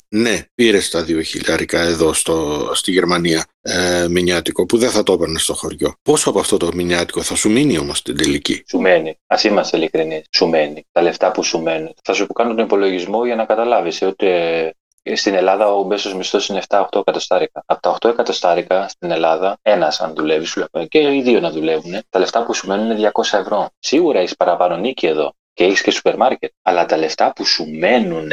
Ναι, 0.09 0.45
πήρες 0.55 0.91
τα 0.91 1.05
2.000 1.09 1.73
εδώ 1.73 2.13
στο, 2.13 2.71
στη 2.75 2.91
Γερμανία 2.93 3.45
ε, 3.63 4.07
μηνιάτικο, 4.09 4.67
που 4.67 4.79
δεν 4.79 4.91
θα 4.91 5.03
το 5.03 5.13
έπαιρνες 5.13 5.43
στο 5.43 5.55
χωριό. 5.55 5.95
Πόσο 6.03 6.31
από 6.31 6.41
αυτό 6.41 6.57
το 6.57 6.69
μηνιάτικο 6.75 7.23
θα 7.23 7.35
σου 7.35 7.51
μείνει 7.51 7.79
όμως 7.79 8.03
την 8.03 8.17
τελική; 8.17 8.63
Σου 8.69 8.79
μένει. 8.81 9.19
Α 9.27 9.37
είμαστε 9.43 9.77
ειλικρινείς. 9.77 10.25
Σου 10.31 10.47
μένει. 10.47 10.87
Τα 10.93 11.03
λεφτά 11.03 11.31
που 11.31 11.43
σου 11.43 11.63
μένουν. 11.63 11.95
Θα 12.05 12.13
σου 12.13 12.27
κάνω 12.27 12.55
τον 12.55 12.65
υπολογισμό 12.65 13.25
για 13.25 13.37
να 13.37 13.45
καταλάβεις 13.45 14.03
ότι 14.03 14.27
ε, 14.27 14.71
στην 15.15 15.35
Ελλάδα 15.35 15.73
ο 15.73 15.85
μέσος 15.85 16.15
μισθός 16.15 16.49
είναι 16.49 16.63
7-8 16.69 16.85
εκατοστάρικα. 16.93 17.63
Από 17.67 17.81
τα 17.81 17.97
8 18.01 18.09
εκατοστάρικα 18.09 18.89
στην 18.89 19.11
Ελλάδα, 19.11 19.59
ένας 19.63 20.01
αν 20.01 20.15
δουλεύει, 20.15 20.45
σου 20.45 20.59
λέω, 20.73 20.87
και 20.87 20.99
οι 20.99 21.23
δύο 21.23 21.41
να 21.41 21.51
δουλεύουν, 21.51 22.01
τα 22.09 22.19
λεφτά 22.19 22.45
που 22.45 22.55
σου 22.55 22.67
μένουν 22.67 22.91
είναι 22.91 23.11
200 23.13 23.39
ευρώ. 23.39 23.69
Σίγουρα 23.79 24.19
έχεις 24.19 24.37
παραπάνω 24.37 24.77
νίκη 24.77 25.07
εδώ 25.07 25.33
και 25.53 25.65
έχεις 25.65 25.83
και 25.83 25.91
σούπερ 25.91 26.17
μάρκετ. 26.17 26.53
Αλλά 26.63 26.87
τα 26.87 26.97
λεφτά 26.97 27.33
που 27.33 27.45
σου 27.45 27.71
μένουν, 27.71 28.31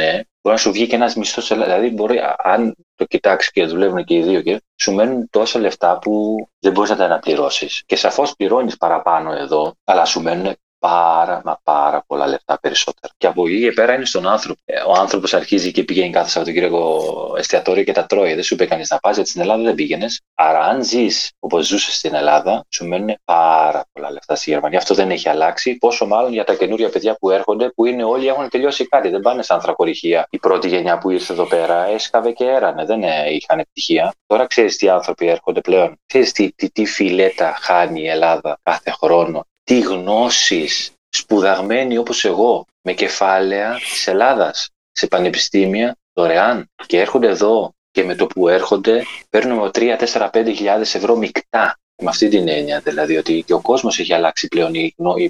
μπορεί 0.48 0.60
να 0.60 0.66
σου 0.66 0.72
βγει 0.72 0.86
και 0.86 0.94
ένας 0.94 1.14
μισθός. 1.14 1.48
Δηλαδή, 1.48 1.90
μπορεί, 1.90 2.20
αν 2.36 2.74
το 2.94 3.04
κοιτάξεις 3.04 3.50
και 3.52 3.64
δουλεύουν 3.64 4.04
και 4.04 4.14
οι 4.14 4.22
δύο, 4.22 4.42
και 4.42 4.62
σου 4.76 4.92
μένουν 4.92 5.28
τόσα 5.30 5.58
λεφτά 5.58 5.98
που 5.98 6.36
δεν 6.58 6.72
μπορείς 6.72 6.90
να 6.90 6.96
τα 6.96 7.04
αναπληρώσεις. 7.04 7.82
Και 7.86 7.96
σαφώς 7.96 8.36
πληρώνεις 8.36 8.76
παραπάνω 8.76 9.32
εδώ, 9.32 9.74
αλλά 9.84 10.04
σου 10.04 10.22
μένουν 10.22 10.56
πάρα 10.78 11.42
μα 11.44 11.60
πάρα 11.62 12.04
πολλά 12.06 12.26
λεφτά 12.26 12.58
περισσότερα. 12.60 13.14
Και 13.16 13.26
από 13.26 13.46
εκεί 13.46 13.60
και 13.60 13.72
πέρα 13.72 13.94
είναι 13.94 14.04
στον 14.04 14.28
άνθρωπο. 14.28 14.60
Ε, 14.64 14.80
ο 14.80 14.92
άνθρωπος 14.92 15.34
αρχίζει 15.34 15.72
και 15.72 15.82
πηγαίνει 15.82 16.10
κάθε 16.10 16.28
Σαββατοκύριακο 16.28 17.34
εστιατόριο 17.38 17.84
και 17.84 17.92
τα 17.92 18.06
τρώει. 18.06 18.34
Δεν 18.34 18.42
σου 18.42 18.54
είπε 18.54 18.66
κανείς 18.66 18.90
να 18.90 18.98
πας, 18.98 19.14
γιατί 19.14 19.30
στην 19.30 19.40
Ελλάδα 19.40 19.62
δεν 19.62 19.74
πήγαινες. 19.74 20.20
Άρα, 20.34 20.60
αν 20.60 20.84
ζεις 20.84 21.32
όπως 21.38 21.66
ζούσες 21.66 21.94
στην 21.94 22.14
Ελλάδα, 22.14 22.64
σου 22.68 22.86
μένουν 22.86 23.16
πάρα 23.24 23.84
πολλά 23.92 24.10
λεφτά 24.10 24.34
στη 24.34 24.50
Γερμανία. 24.50 24.78
Αυτό 24.78 24.94
δεν 24.94 25.10
έχει 25.10 25.28
αλλάξει. 25.28 25.76
Πόσο 25.76 26.06
μάλλον 26.06 26.32
για 26.32 26.44
τα 26.44 26.54
καινούρια 26.54 26.88
παιδιά 26.90 27.16
που 27.20 27.30
έρχονται, 27.30 27.70
που 27.70 27.84
είναι 27.84 28.04
όλοι 28.04 28.28
έχουν 28.28 28.48
τελειώσει 28.48 28.86
κάτι. 28.86 29.08
Δεν 29.08 29.20
πάνε 29.20 29.42
σαν 29.42 29.56
ανθρακοριχεία. 29.56 30.26
Η 30.30 30.38
πρώτη 30.38 30.68
γενιά 30.68 30.98
που 30.98 31.10
ήρθε 31.10 31.32
εδώ 31.32 31.46
πέρα 31.46 31.86
έσκαβε 31.86 32.32
και 32.32 32.44
έρανε. 32.44 32.84
Δεν 32.84 33.02
ε, 33.02 33.30
είχαν 33.30 33.58
επιτυχία. 33.58 34.12
Τώρα 34.26 34.46
ξέρεις 34.46 34.76
τι 34.76 34.88
άνθρωποι 34.88 35.28
έρχονται 35.28 35.60
πλέον. 35.60 36.00
Ξέρεις 36.06 36.32
τι, 36.32 36.52
τι, 36.52 36.70
τι 36.70 36.84
φιλέτα 36.84 37.56
χάνει 37.60 38.00
η 38.00 38.08
Ελλάδα 38.08 38.58
κάθε 38.62 38.90
χρόνο 38.90 39.46
τι 39.68 39.80
γνώσεις 39.80 40.92
σπουδαγμένοι 41.08 41.96
όπως 41.96 42.24
εγώ 42.24 42.64
με 42.82 42.92
κεφάλαια 42.92 43.74
της 43.74 44.06
Ελλάδας 44.06 44.68
σε 44.92 45.06
πανεπιστήμια 45.06 45.96
δωρεάν. 46.12 46.70
Και 46.86 47.00
έρχονται 47.00 47.28
εδώ 47.28 47.72
και 47.90 48.04
με 48.04 48.14
το 48.14 48.26
που 48.26 48.48
έρχονται 48.48 49.04
παίρνουμε 49.30 49.70
3, 49.74 49.96
4, 49.98 50.30
5 50.30 50.52
χιλιάδες 50.54 50.94
ευρώ 50.94 51.16
μεικτά. 51.16 51.78
Με 52.02 52.08
αυτή 52.08 52.28
την 52.28 52.48
έννοια 52.48 52.80
δηλαδή 52.80 53.16
ότι 53.16 53.42
και 53.46 53.52
ο 53.52 53.60
κόσμος 53.60 53.98
έχει 53.98 54.12
αλλάξει 54.12 54.48
πλέον 54.48 54.72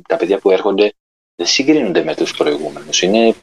τα 0.09 0.17
παιδιά 0.17 0.39
που 0.39 0.51
έρχονται 0.51 0.93
δεν 1.37 1.47
συγκρίνονται 1.47 2.05
με 2.05 2.15
τους 2.15 2.37
προηγούμενους. 2.37 3.03
Είναι 3.03 3.35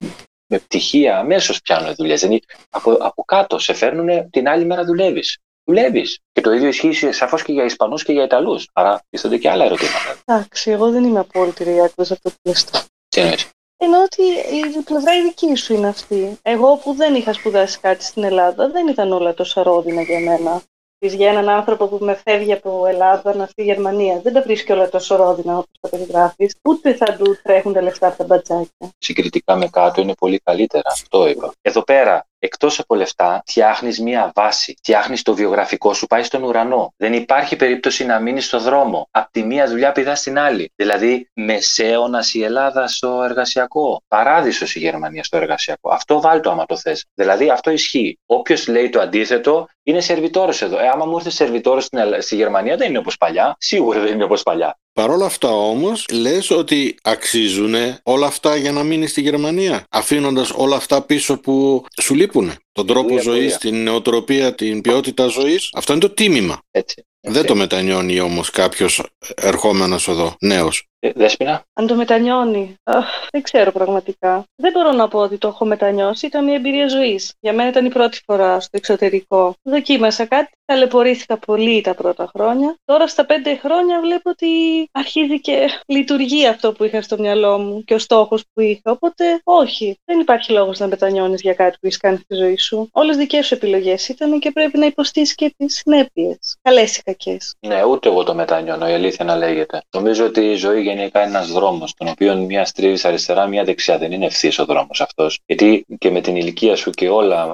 με 0.47 0.59
πτυχία 0.59 1.17
αμέσως 1.17 1.61
πιάνουν 1.61 1.95
δουλειές. 1.95 2.21
Δηλαδή 2.21 2.41
από, 2.69 2.91
από 2.91 3.23
κάτω 3.23 3.59
σε 3.59 3.73
φέρνουν 3.73 4.29
την 4.29 4.47
άλλη 4.47 4.65
μέρα 4.65 4.83
δουλεύεις 4.83 5.37
δουλεύεις. 5.65 6.19
Και 6.31 6.41
το 6.41 6.51
ίδιο 6.51 6.67
ισχύει 6.67 7.11
σαφώς 7.11 7.43
και 7.43 7.51
για 7.51 7.63
Ισπανούς 7.63 8.03
και 8.03 8.11
για 8.11 8.23
Ιταλούς. 8.23 8.69
Άρα 8.73 9.01
τίθενται 9.09 9.37
και 9.37 9.49
άλλα 9.49 9.65
ερωτήματα. 9.65 10.19
Εντάξει, 10.25 10.71
εγώ 10.71 10.91
δεν 10.91 11.03
είμαι 11.03 11.19
απόλυτη 11.19 11.63
ριάκρη 11.63 12.05
από 12.09 12.21
το 12.21 12.31
πλαίσιο. 12.41 12.69
Τι 13.07 13.21
εννοείς; 13.21 13.49
Εννοώ 13.77 14.03
ότι 14.03 14.21
η 14.55 14.81
πλευρά 14.83 15.17
η 15.17 15.21
δική 15.21 15.55
σου 15.55 15.73
είναι 15.73 15.87
αυτή. 15.87 16.37
Εγώ 16.41 16.77
που 16.77 16.93
δεν 16.93 17.15
είχα 17.15 17.33
σπουδάσει 17.33 17.79
κάτι 17.79 18.03
στην 18.03 18.23
Ελλάδα, 18.23 18.69
δεν 18.69 18.87
ήταν 18.87 19.11
όλα 19.11 19.33
τόσο 19.33 19.61
ρόδινα 19.61 20.01
για 20.01 20.19
μένα. 20.19 20.61
Για 20.99 21.29
έναν 21.29 21.49
άνθρωπο 21.49 21.87
που 21.87 22.05
με 22.05 22.21
φεύγει 22.25 22.53
από 22.53 22.85
Ελλάδα 22.85 23.35
να 23.35 23.45
στη 23.45 23.63
Γερμανία, 23.63 24.19
δεν 24.19 24.33
τα 24.33 24.41
βρίσκει 24.41 24.71
όλα 24.71 24.89
τόσο 24.89 25.15
ρόδινα 25.15 25.53
όπως 25.53 25.71
τα 25.79 25.89
περιγράφεις, 25.89 26.55
ούτε 26.63 26.93
θα 26.93 27.15
του 27.15 27.37
τρέχουν 27.43 27.73
τα 27.73 27.81
λεφτά 27.81 28.07
από 28.07 28.17
τα 28.17 28.23
μπατζάκια. 28.23 28.89
Συγκριτικά 28.97 29.55
με 29.55 29.67
κάτω 29.67 30.01
είναι 30.01 30.13
πολύ 30.13 30.39
καλύτερα. 30.43 30.89
Αυτό 30.91 31.27
είπα. 31.27 31.51
Εδώ 31.61 31.83
πέρα 31.83 32.25
εκτός 32.39 32.79
από 32.79 32.95
λεφτά, 32.95 33.43
φτιάχνεις 33.45 33.99
μία 33.99 34.31
βάση. 34.35 34.75
Φτιάχνεις 34.77 35.21
το 35.21 35.35
βιογραφικό 35.35 35.93
σου, 35.93 36.07
πάει 36.07 36.23
στον 36.23 36.43
ουρανό. 36.43 36.93
Δεν 36.97 37.13
υπάρχει 37.13 37.55
περίπτωση 37.55 38.05
να 38.05 38.19
μείνεις 38.19 38.45
στο 38.45 38.59
δρόμο. 38.59 39.07
Απ' 39.11 39.31
τη 39.31 39.43
μία 39.43 39.67
δουλειά 39.67 39.91
πηδάς 39.91 40.19
στην 40.19 40.39
άλλη. 40.39 40.71
Δηλαδή, 40.75 41.29
μεσαίωνας 41.33 42.33
η 42.33 42.43
Ελλάδα 42.43 42.87
στο 42.87 43.23
εργασιακό. 43.23 44.03
Παράδεισος 44.07 44.75
η 44.75 44.79
Γερμανία 44.79 45.23
στο 45.23 45.37
εργασιακό. 45.37 45.89
Αυτό 45.89 46.21
βάλτο 46.21 46.49
άμα 46.49 46.65
το 46.65 46.77
θες. 46.77 47.05
Δηλαδή, 47.13 47.49
αυτό 47.49 47.71
ισχύει. 47.71 48.19
Όποιος 48.25 48.67
λέει 48.67 48.89
το 48.89 48.99
αντίθετο, 48.99 49.67
είναι 49.83 49.99
σερβιτόρος 49.99 50.61
εδώ. 50.61 50.79
Ε, 50.79 50.87
άμα 50.87 51.05
μου 51.05 51.17
ήρθε 51.17 51.29
σερβιτόρος 51.29 51.89
στη 52.19 52.35
Γερμανία, 52.35 52.75
δεν 52.75 52.89
είναι 52.89 52.97
όπως 52.97 53.17
παλιά. 53.17 53.55
Σίγουρα 53.59 53.99
δεν 53.99 54.13
είναι 54.13 54.23
όπως 54.23 54.43
παλιά. 54.43 54.77
Παρ' 54.99 55.09
όλα 55.09 55.25
αυτά 55.25 55.49
όμως 55.49 56.05
λες 56.11 56.49
ότι 56.49 56.95
αξίζουν 57.03 57.75
όλα 58.03 58.27
αυτά 58.27 58.55
για 58.55 58.71
να 58.71 58.83
μείνεις 58.83 59.11
στη 59.11 59.21
Γερμανία 59.21 59.83
αφήνοντας 59.89 60.51
όλα 60.55 60.75
αυτά 60.75 61.01
πίσω 61.01 61.39
που 61.39 61.85
σου 62.01 62.15
λείπουν. 62.15 62.51
Τον 62.71 62.87
τρόπο 62.87 63.19
ζωής, 63.19 63.57
την 63.57 63.83
νεοτροπία, 63.83 64.55
την 64.55 64.81
ποιότητα 64.81 65.27
ζωής. 65.27 65.69
Αυτό 65.73 65.91
είναι 65.91 66.01
το 66.01 66.09
τίμημα. 66.09 66.59
Έτσι. 66.71 67.05
Δεν 67.19 67.45
το 67.45 67.55
μετανιώνει 67.55 68.19
όμως 68.19 68.49
κάποιος 68.49 69.03
ερχόμενος 69.35 70.07
εδώ, 70.07 70.35
νέος. 70.39 70.87
Ε, 71.05 71.11
Δέσποινα. 71.15 71.63
Αν 71.73 71.87
το 71.87 71.95
μετανιώνει. 71.95 72.75
Αχ, 72.83 73.05
δεν 73.31 73.41
ξέρω 73.41 73.71
πραγματικά. 73.71 74.43
Δεν 74.55 74.71
μπορώ 74.71 74.91
να 74.91 75.07
πω 75.07 75.19
ότι 75.19 75.37
το 75.37 75.47
έχω 75.47 75.65
μετανιώσει. 75.65 76.25
Ήταν 76.25 76.43
μια 76.43 76.55
εμπειρία 76.55 76.87
ζωής. 76.87 77.33
Για 77.39 77.53
μένα 77.53 77.69
ήταν 77.69 77.85
η 77.85 77.89
πρώτη 77.89 78.21
φορά 78.25 78.59
στο 78.59 78.77
εξωτερικό. 78.77 79.53
Δοκίμασα 79.63 80.25
κάτι. 80.25 80.49
Ταλαιπωρήθηκα 80.65 81.37
πολύ 81.37 81.81
τα 81.81 81.93
πρώτα 81.93 82.31
χρόνια. 82.35 82.75
Τώρα 82.85 83.07
στα 83.07 83.25
πέντε 83.25 83.55
χρόνια 83.55 83.99
βλέπω 83.99 84.29
ότι 84.29 84.47
αρχίζει 84.91 85.41
και 85.41 85.69
λειτουργεί 85.87 86.47
αυτό 86.47 86.71
που 86.71 86.83
είχα 86.83 87.01
στο 87.01 87.17
μυαλό 87.17 87.57
μου 87.57 87.83
και 87.83 87.93
ο 87.93 87.97
στόχος 87.97 88.43
που 88.53 88.61
είχα. 88.61 88.91
Οπότε, 88.91 89.23
όχι. 89.43 89.99
Δεν 90.05 90.19
υπάρχει 90.19 90.51
λόγος 90.51 90.79
να 90.79 90.87
μετανιώνεις 90.87 91.41
για 91.41 91.53
κάτι 91.53 91.71
που 91.71 91.85
έχεις 91.85 91.97
κάνει 91.97 92.17
στη 92.17 92.35
ζωή 92.35 92.57
σου. 92.57 92.89
Όλες 92.91 93.17
δικές 93.17 93.45
σου 93.45 93.53
επιλογές 93.53 94.07
ήταν 94.07 94.39
και 94.39 94.51
πρέπει 94.51 94.77
να 94.77 94.85
υποστείς 94.85 95.35
και 95.35 95.53
τις 95.57 95.75
συνέπειες. 95.75 96.57
Καλές 96.61 96.97
ή 96.97 97.01
κακές. 97.01 97.55
Ναι, 97.67 97.83
ούτε 97.83 98.09
εγώ 98.09 98.23
το 98.23 98.33
μετανιώνω, 98.33 98.87
η 98.87 98.93
αλήθεια 98.93 99.25
να 99.25 99.35
λέγεται. 99.35 99.81
Νομίζω 99.95 100.25
ότι 100.25 100.41
η 100.41 100.55
ζωή 100.55 100.81
γενικά 100.81 100.94
είναι 100.95 101.09
ένα 101.13 101.41
δρόμος, 101.41 101.93
τον 101.93 102.07
οποίο 102.07 102.35
μία 102.35 102.65
στρίβει 102.65 103.07
αριστερά, 103.07 103.47
μία 103.47 103.63
δεξιά. 103.63 103.97
Δεν 103.97 104.11
είναι 104.11 104.25
ευθύς 104.25 104.59
ο 104.59 104.65
δρόμος 104.65 105.01
αυτός. 105.01 105.39
Γιατί 105.45 105.85
και 105.97 106.11
με 106.11 106.21
την 106.21 106.35
ηλικία 106.35 106.75
σου 106.75 106.89
και 106.89 107.09
όλα, 107.09 107.47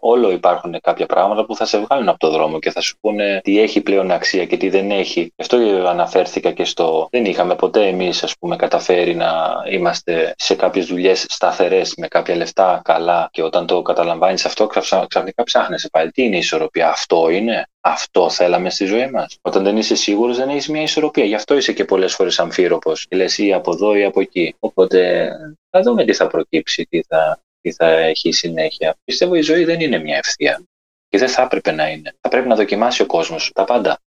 όλο 0.00 0.30
υπάρχουν 0.30 0.80
κάποια 0.82 1.06
πράγματα 1.06 1.44
που 1.44 1.56
θα 1.56 1.64
σε 1.64 1.78
βγάλουν 1.78 2.08
από 2.08 2.18
το 2.18 2.30
δρόμο 2.30 2.58
και 2.58 2.70
θα 2.70 2.80
σου 2.80 2.96
πούνε 3.00 3.40
τι 3.44 3.60
έχει 3.60 3.80
πλέον 3.80 4.10
αξία 4.10 4.46
και 4.46 4.56
τι 4.56 4.68
δεν 4.68 4.90
έχει. 4.90 5.20
Γι' 5.20 5.32
αυτό 5.38 5.56
αναφέρθηκα 5.86 6.52
και 6.52 6.64
στο. 6.64 7.08
Δεν 7.10 7.24
είχαμε 7.24 7.54
ποτέ 7.54 7.86
εμείς, 7.86 8.22
ας 8.22 8.34
πούμε, 8.38 8.56
καταφέρει 8.56 9.14
να 9.14 9.30
είμαστε 9.70 10.34
σε 10.38 10.54
κάποιες 10.54 10.86
δουλειές 10.86 11.26
σταθερές 11.28 11.94
με 11.96 12.08
κάποια 12.08 12.36
λεφτά 12.36 12.80
καλά 12.84 13.28
και 13.32 13.42
όταν 13.42 13.66
το 13.66 13.82
καταλαμβάνεις 13.82 14.44
αυτό, 14.44 14.66
ξαφνικά 15.08 15.42
ψάχνεσαι 15.42 15.88
πάλι. 15.88 16.10
Τι 16.10 16.22
είναι 16.22 16.36
η 16.36 16.38
ισορροπία, 16.38 16.88
αυτό 16.88 17.30
είναι. 17.30 17.68
Αυτό 17.80 18.30
θέλαμε 18.30 18.70
στη 18.70 18.84
ζωή 18.84 19.10
μας. 19.10 19.38
Όταν 19.40 19.64
δεν 19.64 19.76
είσαι 19.76 19.94
σίγουρος, 19.94 20.36
δεν 20.36 20.48
έχεις 20.48 20.68
μια 20.68 20.82
ισορροπία. 20.82 21.24
Γι' 21.24 21.34
αυτό 21.34 21.56
είσαι 21.56 21.72
και 21.72 21.84
πολλές 21.84 22.14
φορές 22.14 22.38
αμφίροπος. 22.38 23.06
Λες 23.10 23.38
ή 23.38 23.52
από 23.52 23.72
εδώ 23.72 23.94
ή 23.94 24.04
από 24.04 24.20
εκεί. 24.20 24.54
Οπότε 24.58 25.30
θα 25.70 25.82
δούμε 25.82 26.04
τι 26.04 26.12
θα 26.12 26.26
προκύψει, 26.26 26.86
τι 26.86 27.02
θα, 27.02 27.40
τι 27.60 27.72
θα 27.72 27.86
έχει 27.86 28.32
συνέχεια. 28.32 28.96
Πιστεύω 29.04 29.34
η 29.34 29.40
ζωή 29.40 29.64
δεν 29.64 29.80
είναι 29.80 29.98
μια 29.98 30.16
ευθεία. 30.16 30.62
Και 31.08 31.18
δεν 31.18 31.28
θα 31.28 31.42
έπρεπε 31.42 31.70
να 31.70 31.88
είναι. 31.88 32.14
Θα 32.20 32.28
πρέπει 32.28 32.48
να 32.48 32.54
δοκιμάσει 32.54 33.02
ο 33.02 33.06
κόσμος 33.06 33.50
τα 33.54 33.64
πάντα. 33.64 33.98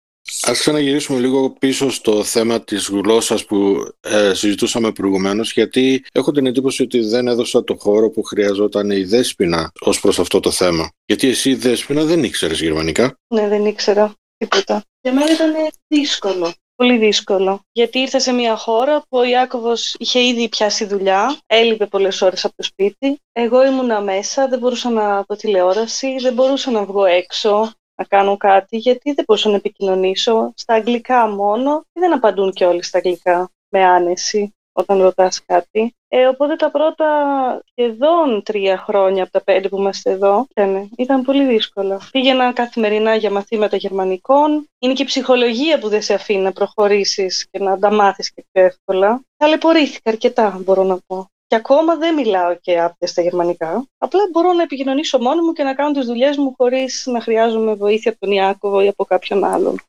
Ας 0.43 0.59
ξαναγυρίσουμε 0.59 1.19
λίγο 1.19 1.51
πίσω 1.51 1.91
στο 1.91 2.25
θέμα 2.25 2.65
της 2.65 2.89
γλώσσας 2.89 3.45
που 3.45 3.89
ε, 4.01 4.35
συζητούσαμε 4.35 4.93
προηγουμένως 4.93 5.53
γιατί 5.53 6.05
έχω 6.13 6.33
την 6.33 6.47
εντύπωση 6.47 6.83
ότι 6.83 7.01
δεν 7.01 7.29
έδωσα 7.29 7.65
το 7.65 7.77
χώρο 7.79 8.11
που 8.11 8.23
χρειαζόταν 8.23 8.91
η 8.91 9.05
Δέσποινα 9.05 9.73
ως 9.81 10.01
προς 10.01 10.19
αυτό 10.19 10.41
το 10.41 10.51
θέμα. 10.51 10.91
Γιατί 11.05 11.29
εσύ 11.29 11.55
Δέσποινα 11.55 12.05
δεν 12.05 12.25
ήξερες 12.25 12.61
γερμανικά. 12.61 13.19
Ναι, 13.35 13.49
δεν 13.49 13.67
ήξερα 13.67 14.15
τίποτα. 14.37 14.83
Για 15.01 15.13
μένα 15.13 15.33
ήταν 15.33 15.53
δύσκολο. 15.89 16.53
Πολύ 16.75 16.99
δύσκολο. 16.99 17.61
Γιατί 17.73 17.99
ήρθα 17.99 18.21
σε 18.21 18.33
μια 18.33 18.57
χώρα 18.57 19.01
που 19.01 19.19
ο 19.19 19.25
Ιάκωβος 19.25 19.95
είχε 19.99 20.21
ήδη 20.21 20.49
πιάσει 20.49 20.85
δουλειά, 20.85 21.39
έλειπε 21.47 21.87
πολλές 21.87 22.23
ώρες 22.23 22.45
από 22.45 22.55
το 22.57 22.63
σπίτι. 22.63 23.21
Εγώ 23.33 23.67
ήμουνα 23.67 24.01
μέσα, 24.01 24.49
δεν 24.49 24.59
μπορούσα 24.59 24.91
να 24.91 25.25
δω 25.29 25.37
τηλεόραση, 25.37 26.17
δεν 26.21 26.35
μπορούσα 26.35 26.71
να 26.71 26.85
βγω 26.85 27.05
έξω, 27.05 27.73
να 27.95 28.05
κάνω 28.05 28.37
κάτι, 28.37 28.77
γιατί 28.77 29.13
δεν 29.13 29.25
μπορούσα 29.27 29.49
να 29.49 29.57
επικοινωνήσω 29.57 30.53
στα 30.57 30.75
αγγλικά 30.75 31.29
μόνο 31.29 31.81
και 31.81 32.01
δεν 32.01 32.13
απαντούν 32.13 32.53
και 32.53 32.65
όλοι 32.65 32.83
στα 32.83 32.99
αγγλικά 32.99 33.51
με 33.69 33.85
άνεση 33.85 34.55
όταν 34.73 35.03
ρωτάς 35.03 35.45
κάτι. 35.45 35.95
Ε, 36.09 36.27
οπότε 36.27 36.57
τα 36.57 36.71
πρώτα 36.71 37.07
σχεδόν 37.71 38.43
τρία 38.43 38.79
χρόνια 38.79 39.23
από 39.23 39.33
τα 39.33 39.43
πέντε 39.43 39.69
που 39.69 39.77
είμαστε 39.77 40.11
εδώ 40.11 40.47
ήταν, 40.51 40.91
ήταν 40.97 41.23
πολύ 41.23 41.45
δύσκολα. 41.45 42.01
Πήγαινα 42.11 42.53
καθημερινά 42.53 43.15
για 43.15 43.31
μαθήματα 43.31 43.77
γερμανικών. 43.77 44.69
Είναι 44.79 44.93
και 44.93 45.03
η 45.03 45.07
ψυχολογία 45.07 45.79
που 45.79 45.89
δεν 45.89 46.03
σε 46.03 46.15
αφήνει 46.15 46.43
να 46.43 46.53
προχωρήσεις 46.53 47.47
και 47.51 47.59
να 47.59 47.79
τα 47.79 47.93
μάθεις 47.93 48.33
και 48.33 48.45
πιο 48.53 48.65
εύκολα. 48.65 49.23
Ταλαιπωρήθηκα 49.37 50.11
αρκετά, 50.11 50.61
μπορώ 50.65 50.83
να 50.83 50.99
πω. 51.07 51.32
Και 51.53 51.59
ακόμα 51.59 51.97
δεν 51.97 52.15
μιλάω 52.15 52.57
και 52.61 52.81
άπτε 52.81 53.07
στα 53.07 53.23
γερμανικά. 53.23 53.89
Απλά 53.99 54.21
μπορώ 54.33 54.53
να 54.53 54.63
επικοινωνήσω 54.63 55.19
μόνο 55.19 55.43
μου 55.43 55.53
και 55.53 55.63
να 55.63 55.75
κάνω 55.75 55.93
τις 55.93 56.07
δουλειές 56.07 56.37
μου 56.37 56.55
χωρίς 56.57 57.03
να 57.07 57.21
χρειάζομαι 57.21 57.75
βοήθεια 57.75 58.11
από 58.11 58.21
τον 58.21 58.31
Ιάκωβο 58.31 58.81
ή 58.81 58.89
από 58.89 59.05
κάποιον 59.05 59.45
άλλον. 59.45 59.81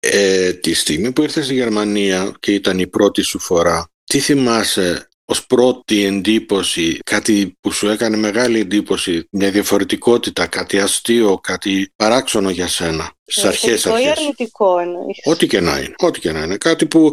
Ε, 0.00 0.52
τη 0.52 0.74
στιγμή 0.74 1.12
που 1.12 1.22
ήρθες 1.22 1.44
στη 1.44 1.54
Γερμανία 1.54 2.34
και 2.40 2.54
ήταν 2.54 2.78
η 2.78 2.86
πρώτη 2.86 3.22
σου 3.22 3.38
φορά, 3.38 3.88
τι 4.04 4.18
θυμάσαι 4.18 5.08
ως 5.24 5.46
πρώτη 5.46 6.04
εντύπωση, 6.04 6.98
κάτι 7.04 7.56
που 7.60 7.70
σου 7.70 7.88
έκανε 7.88 8.16
μεγάλη 8.16 8.60
εντύπωση, 8.60 9.28
μια 9.30 9.50
διαφορετικότητα, 9.50 10.46
κάτι 10.46 10.78
αστείο, 10.78 11.38
κάτι 11.38 11.92
παράξενο 11.96 12.50
για 12.50 12.68
σένα, 12.68 13.12
στις 13.30 13.44
Ε, 13.44 13.48
αρχές 13.48 13.82
θετικό 13.82 14.02
ή 14.02 14.06
αρχές. 14.06 14.18
αρνητικό 14.18 14.78
εννοείς. 14.78 15.18
Ό,τι 15.24 15.46
και 15.46 15.60
να 15.60 15.78
είναι, 15.78 15.94
ό,τι 15.98 16.20
και 16.20 16.32
να 16.32 16.42
είναι. 16.42 16.56
Κάτι 16.56 16.86
που 16.86 17.12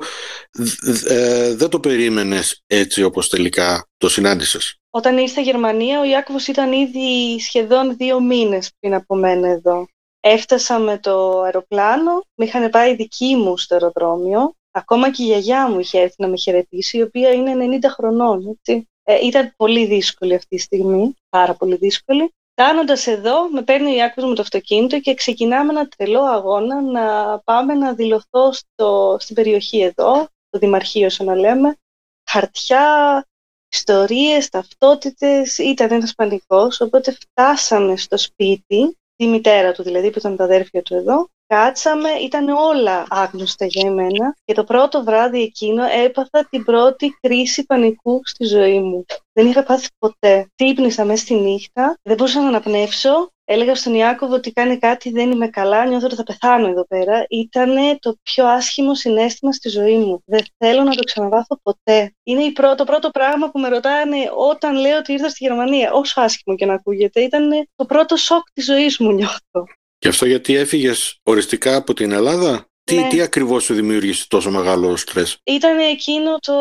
ε, 1.08 1.54
δεν 1.56 1.70
το 1.70 1.80
περίμενες 1.80 2.64
έτσι 2.68 3.04
όπως 3.04 3.30
τελικά 3.30 3.88
το 3.98 4.10
συνάντησες. 4.10 4.80
Όταν 4.90 5.18
ήρθα 5.18 5.42
Γερμανία, 5.42 6.00
ο 6.00 6.04
Ιάκωβος 6.04 6.48
ήταν 6.48 6.72
ήδη 6.72 7.40
σχεδόν 7.40 7.96
δύο 7.98 8.20
μήνες 8.22 8.72
πριν 8.80 8.94
από 8.94 9.16
μένα 9.16 9.48
εδώ. 9.50 9.88
Έφτασα 10.20 10.80
με 10.80 10.98
το 10.98 11.42
αεροπλάνο, 11.42 12.26
με 12.36 12.46
είχαν 12.46 12.70
πάει 12.70 12.96
δικοί 12.96 13.36
μου 13.36 13.58
στο 13.58 13.74
αεροδρόμιο. 13.74 14.54
Ακόμα 14.72 15.12
και 15.12 15.24
η 15.24 15.26
γιαγιά 15.26 15.70
μου 15.70 15.80
είχε 15.80 16.00
έρθει 16.00 16.16
να 16.18 16.28
με 16.28 16.38
χαιρετήσει, 16.38 16.98
η 16.98 17.02
οποία 17.02 17.32
είναι 17.32 17.78
90 17.82 17.90
χρονών. 17.90 18.48
Έτσι. 18.58 18.90
Ε, 19.04 19.26
ήταν 19.26 19.54
πολύ 19.58 19.86
δύσκολη 19.86 20.36
αυτή 20.36 20.56
η 20.56 20.60
στιγμή, 20.60 21.14
πάρα 21.30 21.54
πολύ 21.54 21.76
δύσκολη. 21.76 22.34
Φτάνοντας 22.58 23.08
εδώ, 23.08 23.50
με 23.50 23.64
παίρνει 23.64 23.92
ο 23.92 23.96
Ιάκωβος 23.96 24.30
με 24.30 24.36
το 24.36 24.42
αυτοκίνητο 24.42 25.00
και 25.00 25.14
ξεκινάμε 25.14 25.72
ένα 25.72 25.88
τρελό 25.88 26.22
αγώνα 26.22 26.82
να 26.82 27.40
πάμε 27.40 27.74
να 27.74 27.94
δηλωθώ 27.94 28.52
στο, 28.52 29.18
στην 29.20 29.36
περιοχή 29.36 29.82
εδώ, 29.82 30.28
το 30.50 30.60
Δημαρχείο, 30.60 31.10
σαν 31.10 31.26
να 31.26 31.36
λέμε. 31.36 31.78
Χαρτιά, 32.30 33.26
ιστορίες, 33.74 34.50
ταυτότητες, 34.50 35.58
ήταν 35.58 35.92
ένας 35.92 36.14
πανικός, 36.14 36.82
οπότε 36.82 37.12
φτάσαμε 37.12 37.98
στο 37.98 38.18
σπίτι, 38.18 38.98
τη 39.16 39.28
μητέρα 39.28 39.72
του 39.72 39.84
δηλαδή, 39.84 40.10
που 40.10 40.20
ήταν 40.20 40.36
τα 40.36 40.44
αδέρφια 40.44 40.82
του 40.82 40.96
εδώ, 40.96 41.30
κάτσαμε, 41.48 42.10
ήταν 42.10 42.50
όλα 42.50 43.06
άγνωστα 43.10 43.66
για 43.66 43.90
εμένα 43.90 44.36
και 44.46 44.54
το 44.54 44.64
πρώτο 44.64 45.04
βράδυ 45.04 45.42
εκείνο 45.42 45.84
έπαθα 45.84 46.48
την 46.50 46.64
πρώτη 46.64 47.18
κρίση 47.22 47.66
πανικού 47.66 48.22
στη 48.24 48.46
ζωή 48.46 48.80
μου. 48.80 49.06
Δεν 49.34 49.48
είχα 49.48 49.64
πάθει 49.64 49.88
ποτέ. 49.98 50.48
Ξύπνησα 50.56 51.06
μέσα 51.06 51.24
στη 51.24 51.34
νύχτα, 51.34 51.98
δεν 52.02 52.16
μπορούσα 52.16 52.42
να 52.42 52.48
αναπνεύσω. 52.48 53.30
Έλεγα 53.48 53.76
στον 53.76 53.94
Ιάκωβο 53.94 54.34
ότι 54.34 54.52
κάνει 54.52 54.78
κάτι, 54.78 55.10
δεν 55.10 55.32
είμαι 55.32 55.48
καλά, 55.48 55.86
νιώθω 55.86 56.06
ότι 56.06 56.16
θα 56.16 56.24
πεθάνω 56.24 56.68
εδώ 56.68 56.86
πέρα. 56.86 57.26
Ήταν 57.30 58.00
το 58.00 58.16
πιο 58.24 58.46
άσχημο 58.48 58.96
συνέστημα 58.96 59.52
στη 59.52 59.70
ζωή 59.70 59.98
μου. 59.98 60.22
Δεν 60.26 60.46
θέλω 60.58 60.84
να 60.84 60.96
το 60.96 61.04
ξαναβάθω 61.04 61.60
ποτέ. 61.64 62.14
Είναι 62.24 62.44
η 62.44 62.52
πρω- 62.52 62.76
το 62.76 62.84
πρώτο 62.84 63.10
πράγμα 63.10 63.50
που 63.52 63.60
με 63.60 63.68
ρωτάνε 63.68 64.18
όταν 64.36 64.76
λέω 64.76 64.98
ότι 64.98 65.14
ήρθα 65.14 65.30
στη 65.30 65.44
Γερμανία. 65.44 65.94
Όσο 65.94 66.22
άσχημο 66.22 66.56
και 66.56 66.66
να 66.66 66.74
ακούγεται, 66.74 67.22
ήταν 67.22 67.68
το 67.76 67.86
πρώτο 67.86 68.16
σοκ 68.16 68.52
της 68.54 68.66
ζωής 68.66 68.98
μου, 69.00 69.12
νιώθω. 69.12 69.66
Και 70.06 70.12
αυτό 70.12 70.26
γιατί 70.26 70.56
έφυγες 70.56 71.20
οριστικά 71.24 71.76
από 71.76 71.94
την 71.94 72.12
Ελλάδα; 72.12 72.66
Τι, 72.84 72.96
Ναι. 72.96 73.08
τι 73.08 73.22
ακριβώς 73.22 73.64
σου 73.64 73.74
δημιούργησε 73.74 74.26
τόσο 74.28 74.52
μεγάλο 74.52 74.96
στρες; 74.96 75.38
Ήταν 75.44 75.78
εκείνο 75.78 76.38
το 76.40 76.54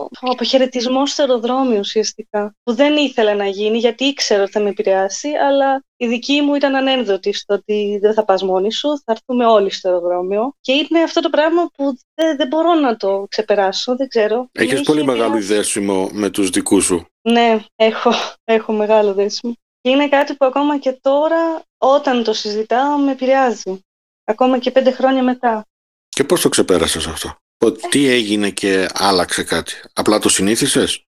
ο 0.00 0.30
αποχαιρετισμό 0.30 1.06
στο 1.06 1.22
αεροδρόμιο 1.22 1.78
ουσιαστικά. 1.78 2.54
Που 2.62 2.74
δεν 2.74 2.96
ήθελα 2.96 3.34
να 3.34 3.46
γίνει 3.46 3.78
γιατί 3.78 4.04
ήξερα 4.04 4.42
ότι 4.42 4.50
θα 4.50 4.60
με 4.60 4.68
επηρεάσει, 4.68 5.28
αλλά 5.28 5.84
η 5.96 6.06
δική 6.06 6.40
μου 6.40 6.54
ήταν 6.54 6.74
ανένδοτη 6.74 7.32
στο 7.32 7.54
ότι 7.54 7.98
δεν 8.00 8.14
θα 8.14 8.24
πας 8.24 8.42
μόνη 8.42 8.72
σου, 8.72 8.88
θα 8.88 9.12
έρθουμε 9.12 9.46
όλοι 9.46 9.70
στο 9.70 9.88
αεροδρόμιο. 9.88 10.54
Και 10.60 10.72
είναι 10.72 11.02
αυτό 11.02 11.20
το 11.20 11.30
πράγμα 11.30 11.70
που 11.76 11.84
δεν, 12.14 12.36
δεν 12.36 12.46
μπορώ 12.48 12.74
να 12.74 12.96
το 12.96 13.26
ξεπεράσω, 13.28 13.96
δεν 13.96 14.08
ξέρω. 14.08 14.48
Έχεις 14.52 14.72
Με 14.78 14.80
πολύ 14.84 14.98
είχε 15.00 15.10
μεγάλο 15.10 15.36
επηρεάσει. 15.36 15.54
δέσιμο 15.54 16.08
με 16.12 16.30
τους 16.30 16.50
δικούς 16.50 16.84
σου. 16.84 17.06
Ναι, 17.28 17.64
έχω, 17.76 18.10
έχω 18.44 18.72
μεγάλο 18.72 19.14
δέσμο. 19.14 19.52
Και 19.84 19.90
είναι 19.90 20.08
κάτι 20.08 20.34
που 20.36 20.44
ακόμα 20.44 20.78
και 20.78 20.92
τώρα, 20.92 21.62
όταν 21.78 22.24
το 22.24 22.32
συζητάω, 22.32 22.98
με 22.98 23.12
επηρεάζει. 23.12 23.80
Ακόμα 24.24 24.58
και 24.58 24.70
πέντε 24.70 24.90
χρόνια 24.90 25.22
μετά. 25.22 25.66
Και 26.08 26.24
πώς 26.24 26.40
το 26.40 26.48
ξεπέρασες 26.48 27.06
αυτό; 27.06 27.36
Πο- 27.56 27.72
Τι 27.72 28.06
έγινε 28.08 28.50
και 28.50 28.86
άλλαξε 28.94 29.44
κάτι; 29.44 29.72
Απλά 29.92 30.18
το 30.18 30.28
συνήθισες; 30.28 31.04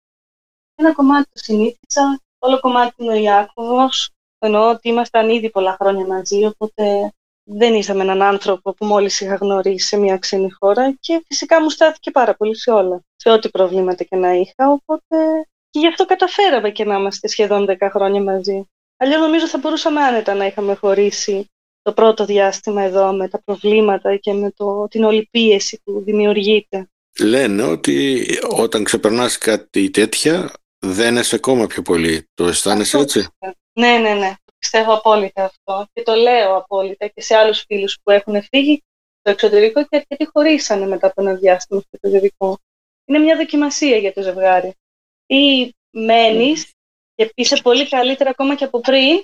Ένα 0.74 0.92
κομμάτι 0.92 1.28
το 1.32 1.42
συνήθισα, 1.44 2.20
όλο 2.38 2.60
κομμάτι 2.60 2.94
είναι 2.96 3.12
ο 3.12 3.16
Ιάκωβος, 3.16 4.10
Εννοώ 4.38 4.70
ότι 4.70 4.88
ήμασταν 4.88 5.28
ήδη 5.30 5.50
πολλά 5.50 5.76
χρόνια 5.80 6.06
μαζί, 6.06 6.44
οπότε 6.44 7.12
δεν 7.50 7.74
ήσαμε 7.74 8.02
έναν 8.02 8.22
άνθρωπο 8.22 8.72
που 8.72 8.86
μόλις 8.86 9.20
είχα 9.20 9.34
γνωρίσει 9.34 9.86
σε 9.86 9.96
μια 9.96 10.18
ξένη 10.18 10.50
χώρα 10.50 10.92
και 11.00 11.22
φυσικά 11.26 11.62
μου 11.62 11.70
στάθηκε 11.70 12.10
πάρα 12.10 12.34
πολύ 12.34 12.56
σε 12.56 12.70
όλα, 12.70 13.00
σε 13.16 13.30
ό,τι 13.30 13.48
προβλήματα 13.48 14.04
και 14.04 14.16
να 14.16 14.32
είχα, 14.32 14.70
οπότε 14.70 15.46
και 15.74 15.80
γι' 15.80 15.86
αυτό 15.86 16.04
καταφέραμε 16.04 16.70
και 16.70 16.84
να 16.84 16.94
είμαστε 16.94 17.28
σχεδόν 17.28 17.66
10 17.68 17.88
χρόνια 17.90 18.22
μαζί. 18.22 18.68
Αλλιώς 18.96 19.20
νομίζω 19.20 19.48
θα 19.48 19.58
μπορούσαμε 19.58 20.00
άνετα 20.00 20.34
να 20.34 20.46
είχαμε 20.46 20.74
χωρίσει 20.74 21.50
το 21.82 21.92
πρώτο 21.92 22.24
διάστημα 22.24 22.82
εδώ 22.82 23.12
με 23.12 23.28
τα 23.28 23.42
προβλήματα 23.44 24.16
και 24.16 24.32
με 24.32 24.50
το, 24.50 24.88
την 24.88 25.04
όλη 25.04 25.28
πίεση 25.30 25.80
που 25.84 26.02
δημιουργείται. 26.04 26.88
Λένε 27.20 27.62
ότι 27.62 28.26
όταν 28.56 28.84
ξεπερνάς 28.84 29.38
κάτι 29.38 29.90
τέτοια 29.90 30.52
δένεσαι 30.78 31.34
ακόμα 31.34 31.66
πιο 31.66 31.82
πολύ. 31.82 32.28
Το 32.34 32.46
αισθάνεσαι 32.46 32.98
έτσι; 32.98 33.26
Ναι, 33.72 33.98
ναι, 33.98 34.14
ναι. 34.14 34.34
Πιστεύω 34.58 34.92
απόλυτα 34.94 35.44
αυτό 35.44 35.86
και 35.92 36.02
το 36.02 36.14
λέω 36.14 36.56
απόλυτα 36.56 37.06
και 37.06 37.20
σε 37.22 37.34
άλλους 37.34 37.64
φίλους 37.66 37.98
που 38.02 38.10
έχουν 38.10 38.42
φύγει 38.42 38.82
στο 39.20 39.30
εξωτερικό 39.30 39.82
και 39.82 39.96
αρκετοί 39.96 40.26
χωρίσανε 40.32 40.86
μετά 40.86 41.06
από 41.06 41.22
ένα 41.22 41.34
διάστημα 41.34 41.80
στο 41.80 41.90
εξωτερικό. 42.00 42.58
Είναι 43.04 43.18
μια 43.18 43.36
δοκιμασία 43.36 43.96
για 43.96 44.12
το 44.12 44.22
ζευγάρι. 44.22 44.74
Ή 45.26 45.74
μένεις 45.90 46.72
και 47.14 47.32
είσαι 47.34 47.60
πολύ 47.62 47.88
καλύτερα 47.88 48.30
ακόμα 48.30 48.54
και 48.54 48.64
από 48.64 48.80
πριν 48.80 49.22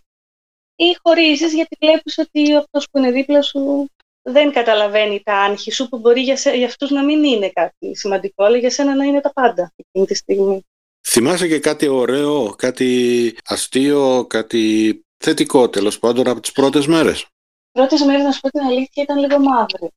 ή 0.77 0.97
χωρίζεις 1.03 1.55
γιατί 1.55 1.77
βλέπεις 1.81 2.19
ότι 2.19 2.55
αυτός 2.55 2.87
που 2.91 2.99
είναι 2.99 3.11
δίπλα 3.11 3.43
σου 3.43 3.89
δεν 4.23 4.53
καταλαβαίνει 4.53 5.23
τα 5.23 5.35
άγχη 5.35 5.73
σου 5.73 5.89
που 5.89 5.99
μπορεί 5.99 6.21
για, 6.21 6.37
σε, 6.37 6.51
για 6.51 6.67
αυτούς 6.67 6.91
να 6.91 7.05
μην 7.05 7.25
είναι 7.25 7.49
κάτι 7.49 7.97
σημαντικό, 7.97 8.45
αλλά 8.45 8.57
για 8.57 8.71
σένα 8.71 8.95
να 8.95 9.05
είναι 9.05 9.21
τα 9.21 9.33
πάντα 9.33 9.73
εκείνη 9.77 10.07
τη 10.07 10.15
στιγμή. 10.15 10.65
Θυμάσαι 11.09 11.49
και 11.49 11.59
κάτι 11.59 11.89
ωραίο, 11.89 12.55
κάτι 12.55 13.37
αστείο, 13.45 14.27
κάτι 14.29 15.05
θετικό 15.17 15.69
τέλος 15.69 15.99
πάντων 15.99 16.29
από 16.29 16.41
τις 16.41 16.53
πρώτες 16.53 16.87
μέρες; 16.87 17.27
Πρώτες 17.73 18.01
μέρες, 18.01 18.23
να 18.23 18.33
σου 18.33 18.41
πω 18.41 18.49
την 18.49 18.61
αλήθεια, 18.61 19.03
ήταν 19.03 19.19
λίγο 19.19 19.39
μαύρη 19.39 19.89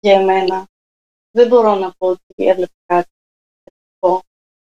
για 0.00 0.20
εμένα. 0.20 0.66
Δεν 1.30 1.48
μπορώ 1.48 1.74
να 1.74 1.92
πω 1.98 2.06
ότι 2.06 2.34
έβλεπα 2.36 2.72
κάτι 2.86 3.08
θετικό. 3.08 3.19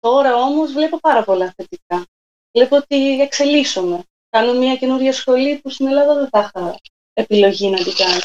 Τώρα 0.05 0.35
όμως 0.35 0.71
βλέπω 0.71 0.99
πάρα 0.99 1.23
πολλά 1.23 1.53
θετικά. 1.57 2.05
Βλέπω 2.51 2.75
ότι 2.75 3.21
εξελίσσομαι. 3.21 4.03
Κάνω 4.29 4.53
μια 4.53 4.75
καινούργια 4.75 5.13
σχολή 5.13 5.59
που 5.63 5.69
στην 5.69 5.87
Ελλάδα 5.87 6.13
δεν 6.13 6.29
θα 6.31 6.39
είχα 6.39 6.75
επιλογή 7.13 7.69
να 7.69 7.77
την 7.77 7.93
κάνω. 7.95 8.19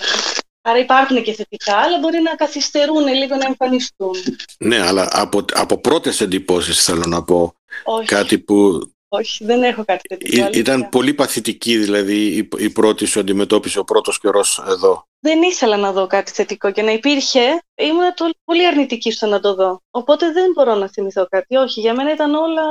Άρα 0.62 0.78
υπάρχουν 0.78 1.22
και 1.22 1.32
θετικά, 1.32 1.76
αλλά 1.76 1.98
μπορεί 1.98 2.20
να 2.20 2.34
καθυστερούν 2.34 3.06
λίγο 3.06 3.36
να 3.36 3.46
εμφανιστούν. 3.46 4.14
Ναι, 4.58 4.80
αλλά 4.80 5.08
από, 5.12 5.44
από 5.52 5.78
πρώτες 5.78 6.20
εντυπώσεις 6.20 6.84
θέλω 6.84 7.04
να 7.06 7.22
πω. 7.24 7.54
Όχι. 7.84 8.06
Κάτι 8.06 8.38
που 8.38 8.80
Όχι, 9.12 9.44
δεν 9.44 9.62
έχω 9.62 9.84
κάτι 9.84 10.08
θετικό. 10.08 10.42
αλήθεια. 10.42 10.60
ήταν 10.60 10.88
πολύ 10.88 11.14
παθητική 11.14 11.76
δηλαδή 11.76 12.26
η, 12.36 12.48
η 12.58 12.70
πρώτη 12.70 13.04
σου 13.04 13.20
αντιμετώπιση, 13.20 13.78
ο 13.78 13.84
πρώτος 13.84 14.20
καιρός 14.20 14.62
εδώ. 14.68 15.04
Δεν 15.22 15.42
ήθελα 15.42 15.76
να 15.76 15.92
δω 15.92 16.06
κάτι 16.06 16.32
θετικό 16.32 16.70
και 16.72 16.82
να 16.82 16.90
υπήρχε. 16.90 17.40
Ήμουν 17.74 18.14
το- 18.14 18.30
πολύ 18.44 18.66
αρνητική 18.66 19.10
στο 19.12 19.26
να 19.26 19.40
το 19.40 19.54
δω. 19.54 19.80
Οπότε 19.90 20.32
δεν 20.32 20.50
μπορώ 20.54 20.74
να 20.74 20.88
θυμηθώ 20.88 21.26
κάτι. 21.26 21.56
Όχι, 21.56 21.80
για 21.80 21.94
μένα 21.94 22.12
ήταν 22.12 22.34
όλα 22.34 22.62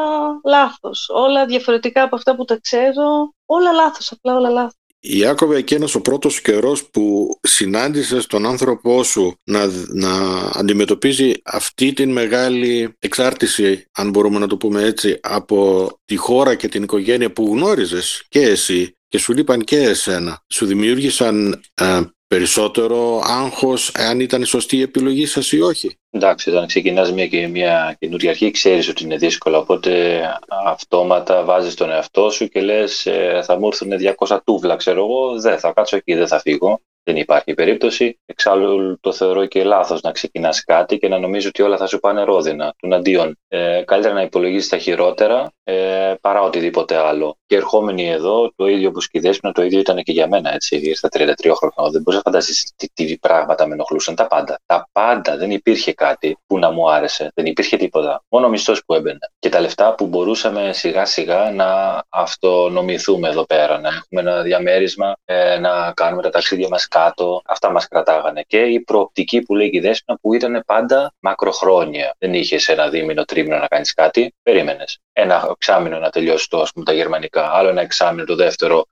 λάθος. 0.45 1.09
Όλα 1.13 1.45
διαφορετικά 1.45 2.03
από 2.03 2.15
αυτά 2.15 2.35
που 2.35 2.45
τα 2.45 2.59
ξέρω. 2.61 3.33
Όλα 3.45 3.71
λάθος, 3.71 4.11
απλά 4.11 4.35
όλα 4.35 4.49
λάθος. 4.49 4.73
Ιάκωβε, 4.99 5.57
εκείνος 5.57 5.95
ο 5.95 6.01
πρώτος 6.01 6.41
καιρός 6.41 6.89
που 6.89 7.37
συνάντησες 7.41 8.25
τον 8.25 8.45
άνθρωπό 8.45 9.03
σου 9.03 9.35
να, 9.43 9.65
να 9.87 10.11
αντιμετωπίζει 10.53 11.33
αυτή 11.43 11.93
την 11.93 12.11
μεγάλη 12.11 12.95
εξάρτηση, 12.99 13.85
αν 13.91 14.09
μπορούμε 14.09 14.39
να 14.39 14.47
το 14.47 14.57
πούμε 14.57 14.83
έτσι, 14.83 15.19
από 15.21 15.89
τη 16.05 16.15
χώρα 16.15 16.55
και 16.55 16.67
την 16.67 16.83
οικογένεια 16.83 17.31
που 17.31 17.55
γνώριζες 17.55 18.25
και 18.29 18.41
εσύ 18.41 18.93
και 19.07 19.17
σου 19.17 19.33
λείπαν 19.33 19.61
και 19.61 19.77
εσένα. 19.77 20.43
Σου 20.47 20.65
δημιούργησαν 20.65 21.61
ε, 21.73 22.01
περισσότερο 22.29 23.21
άγχος 23.23 23.91
εάν 23.95 24.19
ήταν 24.19 24.45
σωστή 24.45 24.77
η 24.77 24.81
επιλογή 24.81 25.25
σας 25.25 25.51
ή 25.51 25.61
όχι; 25.61 25.97
Εντάξει, 26.11 26.49
όταν 26.49 26.67
ξεκινάς 26.67 27.11
μια, 27.11 27.27
και 27.27 27.47
μια 27.47 27.95
καινούργια 27.99 28.29
αρχή, 28.29 28.51
ξέρεις 28.51 28.89
ότι 28.89 29.03
είναι 29.03 29.17
δύσκολο. 29.17 29.57
Οπότε 29.57 30.21
αυτόματα 30.65 31.43
βάζεις 31.43 31.73
τον 31.73 31.89
εαυτό 31.89 32.29
σου 32.29 32.47
και 32.47 32.61
λες 32.61 33.05
ε, 33.05 33.41
θα 33.43 33.59
μου 33.59 33.67
έρθουν 33.67 33.91
200 34.27 34.39
τούβλα, 34.43 34.75
ξέρω 34.75 34.99
εγώ, 34.99 35.39
δεν 35.39 35.59
θα 35.59 35.71
κάτσω 35.71 35.95
εκεί, 35.95 36.13
δεν 36.13 36.27
θα 36.27 36.39
φύγω. 36.39 36.81
Δεν 37.09 37.17
υπάρχει 37.17 37.53
περίπτωση. 37.53 38.19
Εξάλλου 38.25 38.99
το 38.99 39.11
θεωρώ 39.11 39.45
και 39.45 39.63
λάθος 39.63 40.01
να 40.01 40.11
ξεκινάς 40.11 40.63
κάτι 40.63 40.97
και 40.97 41.07
να 41.07 41.19
νομίζεις 41.19 41.47
ότι 41.47 41.61
όλα 41.61 41.77
θα 41.77 41.87
σου 41.87 41.99
πάνε 41.99 42.23
ρόδινα. 42.23 42.73
Τουναντίον, 42.77 43.37
ε, 43.47 43.81
καλύτερα 43.85 44.13
να 44.13 44.21
υπολογίσεις 44.21 44.69
τα 44.69 44.77
χειρότερα 44.77 45.51
ε, 45.63 46.13
παρά 46.21 46.41
οτιδήποτε 46.41 46.95
άλλο. 46.95 47.37
Και 47.45 47.55
ερχόμενοι 47.55 48.09
εδώ, 48.09 48.51
το 48.55 48.67
ίδιο 48.67 48.91
που 48.91 49.01
σκηδέσουν, 49.01 49.51
το 49.53 49.63
ίδιο 49.63 49.79
ήταν 49.79 50.03
και 50.03 50.11
για 50.11 50.27
μένα. 50.27 50.53
Έτσι. 50.53 50.75
Ήρθα 50.75 51.09
33 51.11 51.25
χρόνια. 51.55 51.91
Δεν 51.91 52.01
μπορεί 52.01 52.17
να 52.17 52.21
φανταστείς 52.23 52.73
τι, 52.75 52.87
τι 52.93 53.17
πράγματα 53.17 53.67
με 53.67 53.73
ενοχλούσαν. 53.73 54.15
Τα 54.15 54.27
πάντα. 54.27 54.59
Τα 54.65 54.89
πάντα. 54.91 55.37
Δεν 55.37 55.51
υπήρχε 55.51 55.93
κάτι 55.93 56.37
που 56.47 56.59
να 56.59 56.71
μου 56.71 56.91
άρεσε. 56.91 57.31
Δεν 57.33 57.45
υπήρχε 57.45 57.77
τίποτα. 57.77 58.23
Μόνο 58.29 58.45
ο 58.45 58.49
μισθός 58.49 58.83
που 58.85 58.93
έμπαινε. 58.93 59.19
Και 59.39 59.49
τα 59.49 59.59
λεφτά 59.59 59.95
που 59.95 60.07
μπορούσαμε 60.07 60.73
σιγά 60.73 61.05
σιγά 61.05 61.51
να 61.51 62.01
αυτονομηθούμε 62.09 63.29
εδώ 63.29 63.45
πέρα. 63.45 63.79
Να 63.79 63.87
έχουμε 63.87 64.21
ένα 64.21 64.41
διαμέρισμα, 64.41 65.15
ε, 65.25 65.59
να 65.59 65.91
κάνουμε 65.95 66.21
τα 66.21 66.29
ταξίδια 66.29 66.67
μας 66.67 66.87
κάτω. 67.03 67.41
Αυτά 67.45 67.71
μας 67.71 67.87
κρατάγανε. 67.87 68.43
Και 68.47 68.61
η 68.61 68.79
προοπτική 68.79 69.41
που 69.41 69.55
λέει 69.55 69.69
η 69.73 69.79
Δέσποινα 69.79 70.17
που 70.21 70.33
ήταν 70.33 70.63
πάντα 70.65 71.13
μακροχρόνια. 71.19 72.15
Δεν 72.19 72.33
είχε 72.33 72.71
ένα 72.71 72.89
δίμηνο, 72.89 73.23
τρίμηνο 73.23 73.57
να 73.57 73.67
κάνεις 73.67 73.93
κάτι. 73.93 74.33
Περίμενες. 74.43 74.99
Ένα 75.13 75.47
εξάμηνο 75.51 75.99
να 75.99 76.09
τελειώσει 76.09 76.49
το, 76.49 76.61
ας 76.61 76.71
πούμε, 76.71 76.85
τα 76.85 76.93
γερμανικά, 76.93 77.51
άλλο 77.51 77.69
ένα 77.69 77.81
εξάμηνο 77.81 78.25
το 78.25 78.35
δεύτερο, 78.35 78.77
ε, 78.79 78.83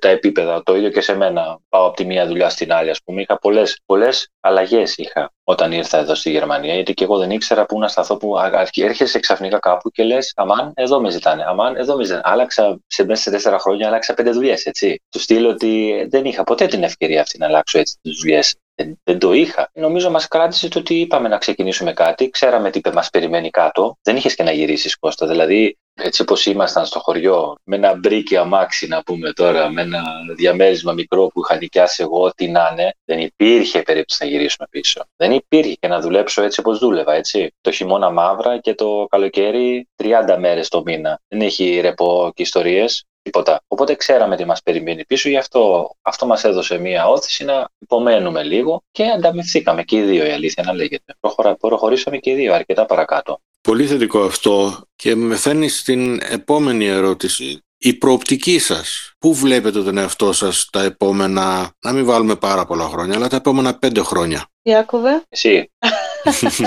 τα 0.00 0.08
επίπεδα. 0.08 0.62
Το 0.62 0.76
ίδιο 0.76 0.90
και 0.90 1.00
σε 1.00 1.16
μένα. 1.16 1.58
Πάω 1.68 1.86
από 1.86 1.96
τη 1.96 2.04
μία 2.04 2.26
δουλειά 2.26 2.48
στην 2.48 2.72
άλλη, 2.72 2.90
ας 2.90 3.02
πούμε. 3.04 3.20
Είχα 3.20 3.38
πολλές 3.38 3.80
πολλές 3.86 4.28
αλλαγές 4.40 4.96
είχα 4.96 5.32
όταν 5.44 5.72
ήρθα 5.72 5.98
εδώ 5.98 6.14
στη 6.14 6.30
Γερμανία, 6.30 6.74
γιατί 6.74 6.94
και 6.94 7.04
εγώ 7.04 7.18
δεν 7.18 7.30
ήξερα 7.30 7.66
πού 7.66 7.78
να 7.78 7.88
σταθώ. 7.88 8.16
Που 8.16 8.38
α- 8.38 8.50
αρχι- 8.54 8.84
έρχεσαι 8.84 9.18
ξαφνικά 9.18 9.58
κάπου 9.58 9.90
και 9.90 10.02
λες: 10.02 10.32
Αμάν, 10.36 10.72
εδώ 10.74 11.00
με 11.00 11.10
ζητάνε. 11.10 11.44
Αμάν, 11.46 11.76
εδώ 11.76 11.96
με 11.96 12.04
ζητάνε. 12.04 12.22
Άλλαξα 12.24 12.80
σε 12.86 13.04
μέσα 13.04 13.22
σε 13.22 13.30
τέσσερα 13.30 13.58
χρόνια, 13.58 13.86
άλλαξα 13.86 14.14
πέντε 14.14 14.30
δουλειές, 14.30 14.64
έτσι. 14.66 15.02
Του 15.10 15.18
στείλω 15.18 15.48
ότι 15.48 16.06
δεν 16.10 16.24
είχα 16.24 16.44
ποτέ 16.44 16.66
την 16.66 16.82
ευκαιρία 16.82 17.20
αυτή 17.20 17.38
να 17.38 17.46
αλλάξω 17.46 17.78
έτσι 17.78 17.98
τις 18.02 18.18
δουλειές. 18.20 18.56
Δεν, 18.82 19.00
δεν 19.04 19.18
το 19.18 19.32
είχα. 19.32 19.70
Νομίζω 19.74 20.10
μας 20.10 20.28
κράτησε 20.28 20.68
το 20.68 20.78
ότι 20.78 20.94
είπαμε 20.94 21.28
να 21.28 21.38
ξεκινήσουμε 21.38 21.92
κάτι. 21.92 22.30
Ξέραμε 22.30 22.70
τι 22.70 22.80
μας 22.92 23.10
περιμένει 23.10 23.50
κάτω. 23.50 23.96
Δεν 24.02 24.16
είχες 24.16 24.34
και 24.34 24.42
να 24.42 24.52
γυρίσεις 24.52 24.98
Κώστα. 24.98 25.26
Δηλαδή, 25.26 25.78
έτσι 25.94 26.22
όπως 26.22 26.46
ήμασταν 26.46 26.86
στο 26.86 26.98
χωριό, 26.98 27.56
με 27.64 27.76
ένα 27.76 27.94
μπρίκι 27.94 28.36
αμάξι, 28.36 28.86
να 28.86 29.02
πούμε 29.02 29.32
τώρα, 29.32 29.70
με 29.70 29.82
ένα 29.82 30.02
διαμέρισμα 30.36 30.92
μικρό 30.92 31.26
που 31.26 31.40
είχα 31.44 31.58
νοικιάσει 31.58 32.02
εγώ, 32.02 32.22
ό,τι 32.22 32.48
να 32.48 32.68
είναι, 32.72 32.94
δεν 33.04 33.18
υπήρχε 33.18 33.82
περίπτωση 33.82 34.24
να 34.24 34.30
γυρίσουμε 34.30 34.66
πίσω. 34.70 35.04
Δεν 35.16 35.32
υπήρχε 35.32 35.74
και 35.74 35.88
να 35.88 36.00
δουλέψω 36.00 36.42
έτσι 36.42 36.60
όπως 36.60 36.78
δούλευα, 36.78 37.14
έτσι. 37.14 37.54
Το 37.60 37.70
χειμώνα 37.70 38.10
μαύρα 38.10 38.58
και 38.58 38.74
το 38.74 39.06
καλοκαίρι 39.10 39.88
30 39.96 40.36
μέρες 40.38 40.68
το 40.68 40.82
μήνα. 40.84 41.20
Δεν 41.28 41.40
έχει 41.40 41.80
ρεπό 41.80 42.32
και 42.34 42.42
ιστορίες. 42.42 43.04
Τίποτα. 43.30 43.60
Οπότε 43.68 43.94
ξέραμε 43.94 44.36
τι 44.36 44.44
μας 44.44 44.62
περιμένει 44.62 45.04
πίσω, 45.04 45.28
γι' 45.28 45.36
αυτό 45.36 45.90
αυτό 46.02 46.26
μας 46.26 46.44
έδωσε 46.44 46.78
μία 46.78 47.08
όθηση 47.08 47.44
να 47.44 47.68
υπομένουμε 47.78 48.42
λίγο 48.42 48.82
και 48.90 49.04
ανταμυφθήκαμε 49.04 49.82
και 49.82 49.96
οι 49.96 50.02
δύο, 50.02 50.26
η 50.26 50.30
αλήθεια 50.30 50.62
να 50.66 50.72
λέγεται. 50.72 51.14
Προχωρα, 51.20 51.56
προχωρήσαμε 51.56 52.18
και 52.18 52.30
οι 52.30 52.34
δύο 52.34 52.54
αρκετά 52.54 52.86
παρακάτω. 52.86 53.40
Πολύ 53.60 53.86
θετικό 53.86 54.20
αυτό 54.20 54.82
και 54.96 55.14
με 55.14 55.36
φέρνει 55.36 55.68
στην 55.68 56.20
επόμενη 56.30 56.86
ερώτηση. 56.86 57.62
Η 57.78 57.94
προοπτική 57.94 58.58
σας, 58.58 59.14
πού 59.18 59.34
βλέπετε 59.34 59.82
τον 59.82 59.98
εαυτό 59.98 60.32
σας 60.32 60.68
τα 60.72 60.82
επόμενα, 60.82 61.72
να 61.84 61.92
μην 61.92 62.04
βάλουμε 62.04 62.36
πάρα 62.36 62.66
πολλά 62.66 62.84
χρόνια, 62.84 63.14
αλλά 63.16 63.28
τα 63.28 63.36
επόμενα 63.36 63.78
πέντε 63.78 64.02
χρόνια; 64.02 64.46
Ιάκωβε, 64.62 65.22
Εσύ. 65.28 65.70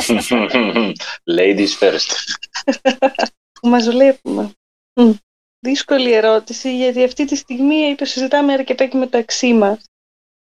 Ladies 1.38 1.74
first. 1.80 2.12
που 3.62 3.67
μας 3.67 3.89
βλέπουμε. 3.89 4.52
Μμ. 5.62 5.69
Δύσκολη 5.69 6.12
ερώτηση, 6.12 6.76
γιατί 6.76 7.04
αυτή 7.04 7.26
τη 7.26 7.36
στιγμή 7.36 7.95
το 7.95 8.06
συζητάμε 8.06 8.54
αρκετά 8.54 8.86
και 8.86 8.97
μεταξύ 8.97 9.54
μας. 9.54 9.84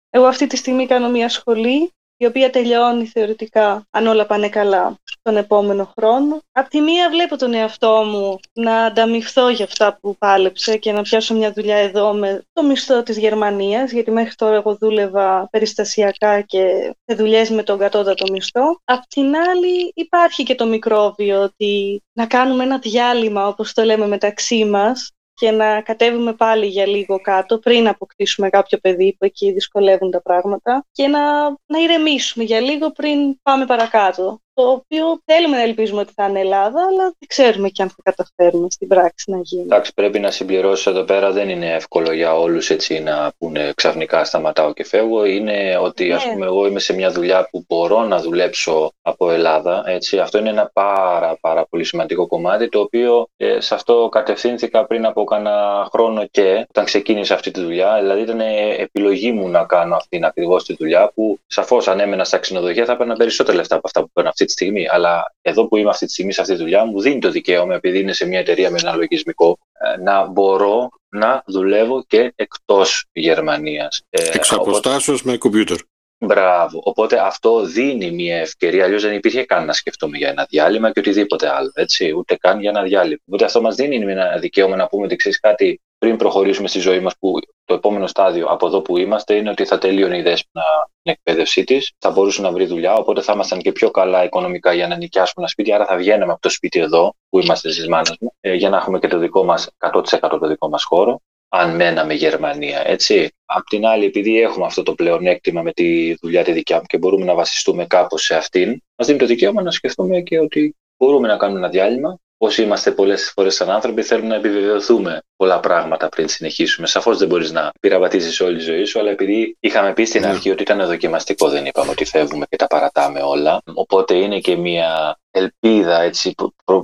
Εγώ 0.10 0.25
αυτή 0.25 0.47
τη 0.47 0.58
στιγμή 0.58 0.88
κάνω 0.88 1.10
μια 1.10 1.29
σχολή, 1.29 1.91
η 2.21 2.25
οποία 2.25 2.49
τελειώνει 2.49 3.05
θεωρητικά, 3.05 3.88
αν 3.89 4.08
όλα 4.08 4.25
πάνε 4.25 4.49
καλά, 4.49 4.95
τον 5.21 5.38
επόμενο 5.38 5.93
χρόνο. 5.97 6.39
Απ' 6.51 6.67
τη 6.67 6.82
μία 6.82 7.10
βλέπω 7.10 7.38
τον 7.38 7.53
εαυτό 7.53 8.03
μου 8.05 8.39
να 8.53 8.84
ανταμυφθώ 8.84 9.49
για 9.49 9.65
αυτά 9.65 9.98
που 10.02 10.15
πάλεψε 10.17 10.77
και 10.77 10.91
να 10.91 11.02
πιάσω 11.02 11.35
μια 11.35 11.52
δουλειά 11.52 11.75
εδώ 11.75 12.13
με 12.13 12.44
το 12.54 12.63
μισθό 12.63 13.04
της 13.04 13.17
Γερμανίας, 13.17 13.91
γιατί 13.91 14.12
μέχρι 14.12 14.35
τώρα 14.35 14.56
εγώ 14.56 14.75
δούλευα 14.75 15.48
περιστασιακά 15.52 16.41
και 16.41 16.96
σε 17.06 17.15
δουλειές 17.15 17.50
με 17.50 17.63
τον 17.63 17.77
κατώτατο 17.77 18.31
μισθό. 18.31 18.81
Απ' 18.83 19.06
την 19.08 19.35
άλλη 19.35 19.91
υπάρχει 19.96 20.44
και 20.44 20.56
το 20.56 20.65
μικρόβιο 20.65 21.41
ότι 21.41 22.04
να 22.13 22.25
κάνουμε 22.25 22.63
ένα 22.63 22.77
διάλειμμα, 22.77 23.48
όπως 23.48 23.73
το 23.73 23.83
λέμε 23.83 24.08
μεταξύ 24.08 24.65
μας, 24.65 25.12
και 25.40 25.52
να 25.52 25.81
κατέβουμε 25.81 26.33
πάλι 26.33 26.65
για 26.65 26.85
λίγο 26.87 27.19
κάτω 27.21 27.60
πριν 27.60 27.87
αποκτήσουμε 27.87 28.50
κάποιο 28.50 28.77
παιδί 28.77 29.15
που 29.19 29.25
εκεί 29.25 29.52
δυσκολεύουν 29.52 30.12
τα 30.12 30.21
πράγματα 30.21 30.85
και 30.92 31.08
να, 31.08 31.50
να 31.50 31.79
ηρεμήσουμε 31.83 32.44
για 32.44 32.60
λίγο 32.60 32.92
πριν 32.92 33.42
πάμε 33.42 33.65
παρακάτω. 33.65 34.42
Το 34.60 34.69
οποίο 34.69 35.21
θέλουμε 35.25 35.55
να 35.57 35.62
ελπίζουμε 35.63 36.01
ότι 36.01 36.13
θα 36.15 36.25
είναι 36.27 36.39
Ελλάδα, 36.39 36.81
αλλά 36.89 37.03
δεν 37.03 37.27
ξέρουμε 37.27 37.69
και 37.69 37.81
αν 37.81 37.89
θα 37.89 37.95
καταφέρουμε 38.03 38.67
στην 38.69 38.87
πράξη 38.87 39.31
να 39.31 39.39
γίνει. 39.43 39.62
Εντάξει, 39.63 39.93
πρέπει 39.93 40.19
να 40.19 40.31
συμπληρώσω 40.31 40.89
εδώ 40.89 41.03
πέρα, 41.03 41.31
δεν 41.31 41.49
είναι 41.49 41.73
εύκολο 41.73 42.12
για 42.12 42.35
όλους 42.39 42.69
έτσι 42.69 42.99
να 42.99 43.31
πούνε 43.37 43.71
ξαφνικά 43.75 44.23
σταματάω 44.23 44.73
και 44.73 44.85
φεύγω. 44.85 45.25
Είναι 45.25 45.77
ότι 45.81 46.12
ας 46.12 46.25
Ναι. 46.25 46.31
πούμε 46.31 46.45
εγώ 46.45 46.65
είμαι 46.65 46.79
σε 46.79 46.93
μια 46.93 47.12
δουλειά 47.12 47.47
που 47.51 47.65
μπορώ 47.67 48.03
να 48.03 48.17
δουλέψω 48.21 48.91
από 49.01 49.31
Ελλάδα. 49.31 49.83
Έτσι. 49.85 50.19
Αυτό 50.19 50.37
είναι 50.37 50.49
ένα 50.49 50.69
πάρα, 50.73 51.37
πάρα 51.41 51.65
πολύ 51.69 51.83
σημαντικό 51.83 52.27
κομμάτι 52.27 52.69
το 52.69 52.79
οποίο 52.79 53.27
ε, 53.37 53.60
σε 53.60 53.73
αυτό 53.75 54.10
κατευθύνθηκα 54.12 54.85
πριν 54.85 55.05
από 55.05 55.23
κάνα 55.23 55.87
χρόνο 55.91 56.25
και 56.31 56.65
όταν 56.69 56.85
ξεκίνησα 56.85 57.33
αυτή 57.33 57.51
τη 57.51 57.62
δουλειά. 57.62 57.97
Δηλαδή 58.01 58.21
ήταν 58.21 58.39
επιλογή 58.77 59.31
μου 59.31 59.47
να 59.49 59.63
κάνω 59.63 59.95
αυτήν 59.95 60.25
ακριβώς 60.25 60.63
τη 60.63 60.75
δουλειά 60.79 61.12
που 61.15 61.39
σαφώς 61.47 61.87
αν 61.87 61.99
έμενα 61.99 62.23
στα 62.23 62.37
ξενοδοχεία 62.37 62.85
θα 62.85 62.91
έπαιρνα 62.91 63.15
περισσότερα 63.15 63.57
λεφτά 63.57 63.75
από 63.75 63.87
αυτά 63.87 64.01
που 64.01 64.10
παίρνω 64.13 64.29
αυτή 64.29 64.45
τη 64.50 64.56
στιγμή. 64.56 64.87
Αλλά 64.89 65.33
εδώ 65.41 65.67
που 65.67 65.77
είμαι 65.77 65.89
αυτή 65.89 66.06
τη 66.06 66.12
στιγμή 66.12 66.33
σε 66.33 66.41
αυτή 66.41 66.54
τη 66.54 66.60
δουλειά 66.60 66.85
μου 66.85 67.02
δίνει 67.02 67.19
το 67.19 67.29
δικαίωμα, 67.31 67.75
επειδή 67.75 68.00
είναι 68.00 68.13
σε 68.13 68.27
μια 68.27 68.39
εταιρεία 68.39 68.71
με 68.71 68.79
ένα 68.81 68.95
λογισμικό, 68.95 69.58
ε, 69.79 70.02
να 70.02 70.25
μπορώ 70.25 70.89
να 71.10 71.43
δουλεύω 71.45 72.04
και 72.08 72.33
εκτός 72.35 73.06
Γερμανίας. 73.12 74.02
Ε, 74.10 74.29
Εξ 74.33 74.52
οπότε- 74.52 74.69
αποστάσεως 74.69 75.23
με 75.23 75.37
κομπιούτερ. 75.37 75.77
Μπράβο. 76.21 76.81
Οπότε 76.83 77.19
αυτό 77.19 77.65
δίνει 77.65 78.12
μια 78.12 78.37
ευκαιρία. 78.37 78.83
Αλλιώς 78.83 79.02
δεν 79.02 79.13
υπήρχε 79.13 79.43
καν 79.43 79.65
να 79.65 79.73
σκεφτούμε 79.73 80.17
για 80.17 80.29
ένα 80.29 80.45
διάλειμμα 80.50 80.91
και 80.91 81.00
οτιδήποτε 81.00 81.50
άλλο. 81.50 81.71
Έτσι, 81.73 82.13
ούτε 82.17 82.35
καν 82.35 82.60
για 82.60 82.69
ένα 82.69 82.83
διάλειμμα. 82.83 83.21
Οπότε 83.27 83.45
αυτό 83.45 83.62
μας 83.62 83.75
δίνει 83.75 83.95
ένα 83.95 84.37
δικαίωμα 84.39 84.75
να 84.75 84.87
πούμε 84.87 85.06
ότι 85.06 85.15
ξέρεις 85.15 85.39
κάτι 85.39 85.81
πριν 86.00 86.17
προχωρήσουμε 86.17 86.67
στη 86.67 86.79
ζωή 86.79 87.00
μας, 87.00 87.13
που 87.19 87.33
το 87.65 87.73
επόμενο 87.73 88.08
στάδιο 88.08 88.47
από 88.47 88.67
εδώ 88.67 88.81
που 88.81 88.97
είμαστε 88.97 89.35
είναι 89.35 89.50
ότι 89.50 89.65
θα 89.65 89.77
τελείωνε 89.77 90.17
η 90.17 90.21
δέσποινα 90.21 90.63
την 91.02 91.12
εκπαίδευσή 91.12 91.63
της, 91.63 91.93
θα 91.97 92.12
μπορούσε 92.12 92.41
να 92.41 92.52
βρει 92.52 92.65
δουλειά, 92.65 92.95
οπότε 92.95 93.21
θα 93.21 93.33
ήμασταν 93.33 93.60
και 93.60 93.71
πιο 93.71 93.91
καλά 93.91 94.23
οικονομικά 94.23 94.73
για 94.73 94.87
να 94.87 94.95
νοικιάσουμε 94.95 95.35
ένα 95.37 95.47
σπίτι. 95.47 95.73
Άρα 95.73 95.85
θα 95.85 95.95
βγαίναμε 95.95 96.31
από 96.31 96.41
το 96.41 96.50
σπίτι 96.50 96.79
εδώ 96.79 97.15
που 97.29 97.39
είμαστε 97.39 97.71
στις 97.71 97.87
μάνες 97.87 98.17
μου, 98.19 98.33
ε, 98.39 98.54
για 98.54 98.69
να 98.69 98.77
έχουμε 98.77 99.00
και 99.00 99.08
το 99.08 99.17
δικό 99.17 99.43
μας 99.43 99.69
100% 99.77 100.39
το 100.39 100.47
δικό 100.47 100.69
μας 100.69 100.83
χώρο 100.83 101.21
αν 101.50 101.75
μέναμε 101.75 102.13
Γερμανία, 102.13 102.87
έτσι. 102.87 103.31
Απ' 103.45 103.67
την 103.67 103.85
άλλη, 103.85 104.06
επειδή 104.06 104.41
έχουμε 104.41 104.65
αυτό 104.65 104.83
το 104.83 104.93
πλεονέκτημα 104.93 105.62
με 105.62 105.71
τη 105.71 106.13
δουλειά 106.21 106.43
τη 106.43 106.52
δικιά 106.52 106.77
μου 106.77 106.83
και 106.85 106.97
μπορούμε 106.97 107.25
να 107.25 107.33
βασιστούμε 107.33 107.85
κάπως 107.85 108.23
σε 108.23 108.35
αυτήν, 108.35 108.81
μας 108.95 109.08
δίνει 109.08 109.19
το 109.19 109.25
δικαίωμα 109.25 109.62
να 109.62 109.71
σκεφτούμε 109.71 110.21
και 110.21 110.39
ότι 110.39 110.75
μπορούμε 110.97 111.27
να 111.27 111.37
κάνουμε 111.37 111.60
ένα 111.60 111.69
διάλειμμα. 111.69 112.19
Όσοι 112.42 112.62
είμαστε 112.62 112.92
πολλές 112.92 113.31
φορές 113.35 113.56
σαν 113.56 113.69
άνθρωποι, 113.69 114.02
θέλουμε 114.04 114.27
να 114.27 114.35
επιβεβαιωθούμε 114.35 115.21
πολλά 115.35 115.60
πράγματα 115.60 116.10
πριν 116.10 116.27
συνεχίσουμε. 116.27 116.87
Σαφώς 116.87 117.17
δεν 117.17 117.27
μπορείς 117.27 117.52
να 117.52 117.71
πειραματίσει 117.79 118.44
όλη 118.44 118.58
τη 118.58 118.63
ζωή 118.63 118.85
σου, 118.85 119.00
αλλά 119.00 119.10
επειδή 119.10 119.58
είχαμε 119.60 119.94
πει 119.94 120.06
στην 120.06 120.21
Ναι. 120.21 120.27
αρχή 120.27 120.50
ότι 120.50 120.62
ήταν 120.62 120.85
δοκιμαστικό, 120.87 121.50
δεν 121.50 121.65
είπαμε 121.65 121.92
ότι 121.92 122.06
φεύγουμε 122.06 122.46
και 122.50 122.56
τα 122.56 122.67
παρατάμε 122.67 123.21
όλα. 123.21 123.62
Οπότε 123.73 124.15
είναι 124.15 124.40
και 124.40 124.56
μια 124.56 125.19
ελπίδα, 125.31 126.02
έτσι, 126.02 126.35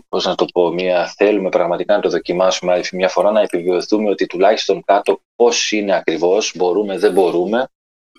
πώς 0.10 0.26
να 0.26 0.36
το 0.36 0.46
πω, 0.54 0.74
μια 0.74 1.14
θέλουμε 1.18 1.50
πραγματικά 1.50 1.96
να 1.96 2.02
το 2.02 2.10
δοκιμάσουμε 2.10 2.72
άλλη 2.74 2.84
μια 2.92 3.10
φορά, 3.10 3.32
να 3.32 3.42
επιβεβαιωθούμε 3.42 4.10
ότι 4.10 4.26
τουλάχιστον 4.26 4.84
κάτω 4.86 5.20
πώς 5.36 5.72
είναι 5.72 5.96
ακριβώς, 5.96 6.52
μπορούμε, 6.56 6.98
δεν 6.98 7.12
μπορούμε. 7.12 7.68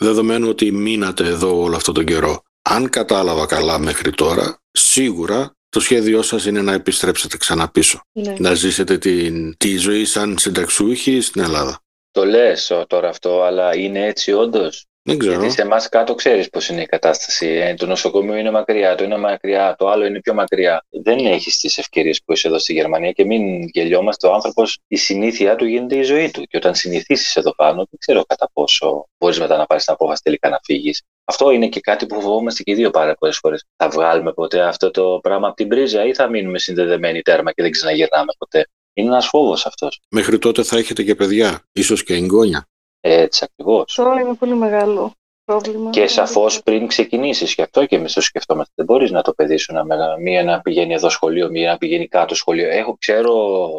Δεδομένου 0.01 0.49
ότι 0.49 0.73
μείνατε 0.73 1.27
εδώ 1.27 1.61
όλο 1.61 1.77
αυτόν 1.77 1.95
τον 1.95 2.05
καιρό. 2.05 2.43
Αν 2.63 2.91
κατάλαβα 2.91 3.47
καλά 3.47 3.79
μέχρι 3.79 4.11
τώρα, 4.11 4.59
σίγουρα 4.71 5.51
το 5.69 5.81
σχέδιό 5.81 6.23
σας 6.23 6.47
είναι 6.47 6.63
να 6.63 6.73
επιστρέψετε 6.73 7.37
ξανά 7.37 7.69
πίσω. 7.71 8.01
Ναι. 8.13 8.35
Να 8.39 8.55
ζήσετε 8.55 8.99
την, 8.99 9.57
τη 9.57 9.77
ζωή 9.77 10.05
σαν 10.05 10.39
συνταξιούχοι 10.39 11.21
στην 11.21 11.43
Ελλάδα. 11.43 11.81
Το 12.11 12.25
λες 12.25 12.71
ο, 12.71 12.87
τώρα 12.87 13.09
αυτό, 13.09 13.43
αλλά 13.43 13.77
είναι 13.77 14.07
έτσι 14.07 14.33
όντως; 14.33 14.87
Δεν 15.03 15.19
ξέρω. 15.19 15.39
Γιατί 15.39 15.53
σε 15.53 15.63
εμάς 15.63 15.89
κάτω 15.89 16.15
ξέρεις 16.15 16.49
πώς 16.49 16.69
είναι 16.69 16.83
η 16.83 16.87
κατάσταση. 16.87 17.47
Ε, 17.47 17.75
το 17.75 17.87
νοσοκομείο 17.87 18.37
είναι 18.37 18.51
μακριά, 18.51 18.95
το 18.95 19.05
είναι 19.05 19.19
μακριά, 19.19 19.75
το 19.79 19.89
άλλο 19.89 20.05
είναι 20.05 20.21
πιο 20.21 20.35
μακριά. 20.35 20.87
Δεν 21.03 21.19
έχεις 21.19 21.59
τις 21.59 21.79
ευκαιρίες 21.79 22.21
που 22.25 22.33
είσαι 22.33 22.49
εδώ 22.49 22.59
στη 22.59 22.73
Γερμανία 22.73 23.13
και 23.13 23.25
μην 23.25 23.63
γελιόμαστε. 23.63 24.27
Ο 24.27 24.33
άνθρωπος, 24.33 24.79
η 24.87 24.97
συνήθεια 24.97 25.57
του 25.57 25.65
γίνεται 25.65 25.97
η 25.97 26.03
ζωή 26.03 26.31
του. 26.31 26.43
Και 26.43 26.57
όταν 26.57 26.75
συνηθίσεις 26.75 27.37
εδώ 27.37 27.55
πάνω, 27.55 27.77
δεν 27.77 27.99
ξέρω 27.99 28.25
κατά 28.25 28.51
πόσο 28.53 29.09
μπορείς 29.19 29.39
μετά 29.39 29.57
να 29.57 29.67
πάρεις 29.67 29.85
την 29.85 29.93
απόφαση 29.93 30.23
τελικά 30.23 30.49
να 30.49 30.59
φύγεις. 30.65 31.03
Αυτό 31.29 31.51
είναι 31.51 31.69
και 31.69 31.81
κάτι 31.81 32.07
που 32.07 32.21
φοβόμαστε 32.21 32.63
και 32.63 32.71
οι 32.71 32.75
δύο 32.75 32.91
πάρα 32.91 33.15
πολλές 33.15 33.39
φορές. 33.39 33.65
Θα 33.77 33.89
βγάλουμε 33.89 34.33
ποτέ 34.33 34.63
αυτό 34.63 34.91
το 34.91 35.19
πράγμα 35.23 35.47
από 35.47 35.57
την 35.57 35.69
πρίζα 35.69 36.05
ή 36.05 36.15
θα 36.15 36.29
μείνουμε 36.29 36.59
συνδεδεμένοι 36.59 37.23
τέρμα 37.23 37.53
και 37.53 37.63
δεν 37.63 37.71
ξαναγυρνάμε 37.71 38.33
ποτέ; 38.39 38.67
Είναι 38.93 39.09
ένας 39.09 39.27
φόβος 39.27 39.67
αυτός. 39.67 40.01
Μέχρι 40.11 40.39
τότε 40.39 40.63
θα 40.63 40.77
έχετε 40.79 41.03
και 41.03 41.15
παιδιά, 41.15 41.63
ίσως 41.73 42.03
και 42.03 42.15
εγγόνια. 42.15 42.69
Έτσι 43.01 43.45
ακριβώς. 43.51 43.99
Αυτό 43.99 44.19
είναι 44.21 44.35
πολύ 44.35 44.55
μεγάλο 44.55 45.13
πρόβλημα. 45.45 45.91
Και 45.91 46.07
σαφώς 46.07 46.63
πριν 46.63 46.87
ξεκινήσεις, 46.87 47.55
και 47.55 47.63
αυτό 47.63 47.87
και 47.87 47.97
εμείς 47.97 48.13
το 48.13 48.21
σκεφτόμαστε. 48.21 48.73
Δεν 48.75 48.87
μπορείς 48.87 49.11
να 49.11 49.23
το 49.23 49.33
παιδί 49.33 49.57
σου 49.57 49.73
να, 49.73 49.85
μεγα- 49.85 50.19
μία 50.21 50.45
να 50.45 50.61
πηγαίνει 50.61 50.95
εδώ 50.95 51.09
σχολείο, 51.09 51.51
μία 51.51 51.71
να 51.71 51.77
πηγαίνει 51.79 52.09
κάτω 52.09 52.35
σχολείο. 52.35 52.69
Έχω, 52.71 52.97
ξέρω 52.99 53.35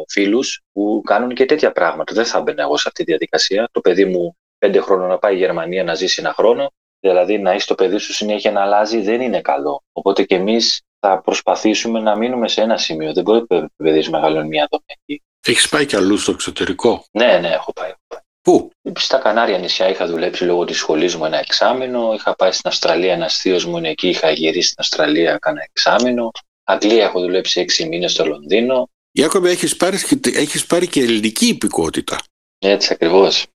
φίλους 0.08 0.60
που 0.72 1.02
κάνουν 1.04 1.34
και 1.34 1.44
τέτοια 1.44 1.72
πράγματα. 1.72 2.14
Δεν 2.14 2.24
θα 2.24 2.40
μπαίνα 2.40 2.62
εγώ 2.62 2.76
σε 2.76 2.84
αυτή 2.86 3.04
τη 3.04 3.10
διαδικασία. 3.10 3.68
Το 3.72 3.80
παιδί 3.80 4.04
μου 4.04 4.36
πέντε 4.58 4.80
χρόνια 4.80 5.06
να 5.06 5.18
πάει 5.18 5.34
η 5.34 5.38
Γερμανία 5.38 5.84
να 5.84 5.94
ζήσει 5.94 6.20
ένα 6.20 6.32
χρόνο. 6.32 6.70
Δηλαδή 7.00 7.38
να 7.38 7.50
έχει 7.50 7.66
το 7.66 7.74
παιδί 7.74 7.98
σου 7.98 8.12
συνέχεια 8.12 8.50
να 8.50 8.62
αλλάζει 8.62 9.00
δεν 9.00 9.20
είναι 9.20 9.40
καλό. 9.40 9.82
Οπότε 9.92 10.22
και 10.24 10.34
εμείς 10.34 10.80
θα 11.00 11.20
προσπαθήσουμε 11.20 12.00
να 12.00 12.16
μείνουμε 12.16 12.48
σε 12.48 12.60
ένα 12.62 12.76
σημείο. 12.76 13.12
Δεν 13.12 13.22
μπορεί 13.24 13.46
το 13.46 13.68
παιδί 13.76 14.00
σου 14.00 14.10
να 14.10 14.18
μεγαλώνει 14.18 14.48
μια 14.48 14.68
δομή 14.70 14.84
εκεί. 14.86 15.22
Έχεις 15.46 15.68
πάει 15.68 15.86
κι 15.86 15.96
αλλού 15.96 16.16
στο 16.16 16.30
εξωτερικό; 16.30 17.04
Ναι, 17.10 17.38
ναι, 17.38 17.48
έχω 17.48 17.72
πάει. 17.72 17.88
έχω 17.88 18.00
πάει. 18.08 18.20
Πού; 18.42 18.70
Στα 18.98 19.18
Κανάρια 19.18 19.58
νησιά 19.58 19.88
είχα 19.88 20.06
δουλέψει 20.06 20.44
λόγω 20.44 20.64
της 20.64 20.76
σχολής 20.76 21.16
μου 21.16 21.24
ένα 21.24 21.38
εξάμεινο. 21.38 22.12
Είχα 22.14 22.34
πάει 22.34 22.52
στην 22.52 22.68
Αυστραλία, 22.70 23.12
ένας 23.12 23.36
θείος 23.36 23.64
μου 23.64 23.76
είναι 23.76 23.88
εκεί. 23.88 24.08
Είχα 24.08 24.30
γυρίσει 24.30 24.68
στην 24.68 24.80
Αυστραλία, 24.80 25.32
έκανα 25.32 25.62
εξάμεινο. 25.62 26.30
Αγγλία 26.64 27.04
έχω 27.04 27.20
δουλέψει 27.20 27.60
έξι 27.60 27.88
μήνες 27.88 28.12
στο 28.12 28.26
Λονδίνο. 28.26 28.88
Ιάκωβε, 29.12 29.50
έχεις 29.50 29.76
πάρει, 29.76 29.98
έχεις 30.34 30.66
πάρει 30.66 30.88
και 30.88 31.00
ελληνική 31.00 31.46
υπηκότητα. 31.46 32.18
Έτσι 32.58 32.92
ακριβώς. 32.92 33.46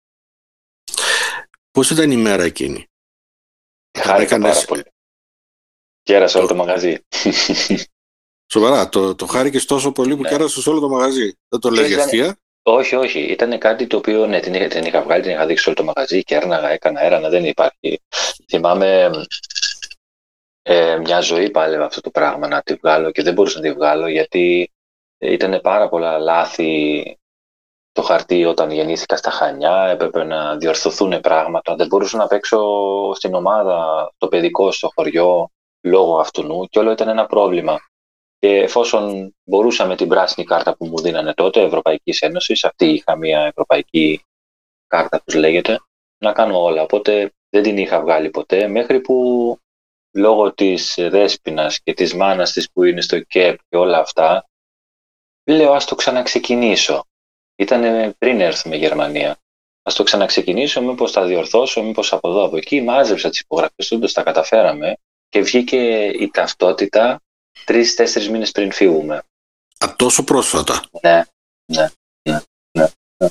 Πώς 1.71 1.89
ήταν 1.89 2.11
η 2.11 2.15
μέρα 2.17 2.43
εκείνη; 2.43 2.85
Χάρηκα 3.97 4.35
έκανες- 4.35 4.53
πάρα 4.55 4.65
πολύ. 4.65 4.83
Κέρασα 6.03 6.37
όλο 6.39 6.47
Το- 6.47 6.53
το 6.53 6.59
μαγαζί. 6.59 6.97
Σοβαρά, 8.53 8.89
το, 8.89 9.15
το 9.15 9.25
χάρηκες 9.25 9.65
τόσο 9.65 9.91
πολύ 9.91 10.15
που 10.15 10.21
Ναι. 10.21 10.29
κέρασες 10.29 10.67
όλο 10.67 10.79
το 10.79 10.89
μαγαζί. 10.89 11.33
Δεν 11.47 11.59
το 11.59 11.69
λες 11.69 11.85
για 11.85 11.95
Ήταν- 11.95 12.05
αστεία. 12.05 12.37
όχι, 12.63 12.95
όχι. 12.95 13.19
Ήταν 13.19 13.59
κάτι 13.59 13.87
το 13.87 13.97
οποίο 13.97 14.25
ναι, 14.25 14.39
την, 14.39 14.53
είχα, 14.53 14.67
την 14.67 14.85
είχα 14.85 15.01
βγάλει, 15.01 15.21
την 15.21 15.31
είχα 15.31 15.45
δείξει 15.45 15.67
όλο 15.69 15.77
το 15.77 15.83
μαγαζί. 15.83 16.23
Κέρναγα, 16.23 16.69
έκανα 16.69 17.01
έρανα, 17.01 17.29
δεν 17.29 17.45
υπάρχει. 17.45 18.01
Θυμάμαι 18.49 19.11
ε, 20.61 20.97
μια 20.97 21.19
ζωή 21.19 21.49
πάλευα 21.49 21.85
αυτό 21.85 22.01
το 22.01 22.09
πράγμα 22.09 22.47
να 22.47 22.61
τη 22.61 22.73
βγάλω 22.73 23.11
και 23.11 23.21
δεν 23.23 23.33
μπορούσα 23.33 23.57
να 23.59 23.63
τη 23.63 23.73
βγάλω 23.73 24.07
γιατί 24.07 24.71
ήταν 25.17 25.59
πάρα 25.61 25.89
πολλά 25.89 26.17
λάθη 26.19 27.03
το 27.93 28.01
χαρτί 28.01 28.45
όταν 28.45 28.71
γεννήθηκα 28.71 29.15
στα 29.15 29.29
Χανιά, 29.29 29.87
έπρεπε 29.91 30.23
να 30.23 30.57
διορθωθούν 30.57 31.19
πράγματα. 31.19 31.75
Δεν 31.75 31.87
μπορούσα 31.87 32.17
να 32.17 32.27
παίξω 32.27 32.59
στην 33.13 33.33
ομάδα, 33.33 34.11
το 34.17 34.27
παιδικό, 34.27 34.71
στο 34.71 34.89
χωριό, 34.95 35.49
λόγω 35.81 36.19
αυτού 36.19 36.67
και 36.69 36.79
όλο 36.79 36.91
ήταν 36.91 37.07
ένα 37.07 37.25
πρόβλημα. 37.25 37.79
Και 38.39 38.57
εφόσον 38.57 39.35
μπορούσα 39.43 39.85
με 39.85 39.95
την 39.95 40.07
πράσινη 40.07 40.45
κάρτα 40.45 40.75
που 40.75 40.85
μου 40.85 41.01
δίνανε 41.01 41.33
τότε, 41.33 41.61
Ευρωπαϊκής 41.61 42.21
Ένωσης, 42.21 42.63
αυτή 42.63 42.85
είχα 42.85 43.15
μια 43.15 43.41
ευρωπαϊκή 43.41 44.25
κάρτα, 44.87 45.21
που 45.25 45.37
λέγεται, 45.37 45.79
να 46.17 46.31
κάνω 46.31 46.63
όλα. 46.63 46.81
Οπότε 46.81 47.33
δεν 47.49 47.63
την 47.63 47.77
είχα 47.77 48.01
βγάλει 48.01 48.29
ποτέ, 48.29 48.67
μέχρι 48.67 49.01
που 49.01 49.57
λόγω 50.11 50.53
της 50.53 50.95
δέσποινας 50.97 51.79
και 51.81 51.93
της 51.93 52.13
μάνας 52.13 52.51
της 52.51 52.71
που 52.71 52.83
είναι 52.83 53.01
στο 53.01 53.19
ΚΕΠ 53.19 53.59
και 53.69 53.77
όλα 53.77 53.97
αυτά, 53.99 54.45
λέω 55.49 55.71
ας 55.71 55.85
το 55.85 55.95
ξαναξεκινήσω. 55.95 57.05
Ήταν 57.63 58.15
πριν 58.17 58.41
έρθουμε 58.41 58.75
Γερμανία. 58.75 59.37
Ας 59.83 59.95
το 59.95 60.03
ξαναξεκινήσω, 60.03 60.81
μήπως 60.81 61.11
τα 61.11 61.25
διορθώσω, 61.25 61.83
μήπως 61.83 62.13
από 62.13 62.29
εδώ 62.29 62.45
από 62.45 62.57
εκεί. 62.57 62.81
Μάζεψα 62.81 63.29
τις 63.29 63.39
υπογραφές, 63.39 63.91
όντως 63.91 64.13
τα 64.13 64.23
καταφέραμε 64.23 64.97
και 65.29 65.41
βγήκε 65.41 66.05
η 66.05 66.29
ταυτότητα 66.33 67.21
τρεις-τέσσερις 67.65 68.29
μήνες 68.29 68.51
πριν 68.51 68.71
φύγουμε. 68.71 69.15
Α, 69.85 69.93
τόσο 69.95 70.23
πρόσφατα. 70.23 70.83
Ναι, 71.01 71.23
ναι, 71.73 71.89
ναι, 72.29 72.39
ναι, 72.71 72.87
ναι. 73.17 73.29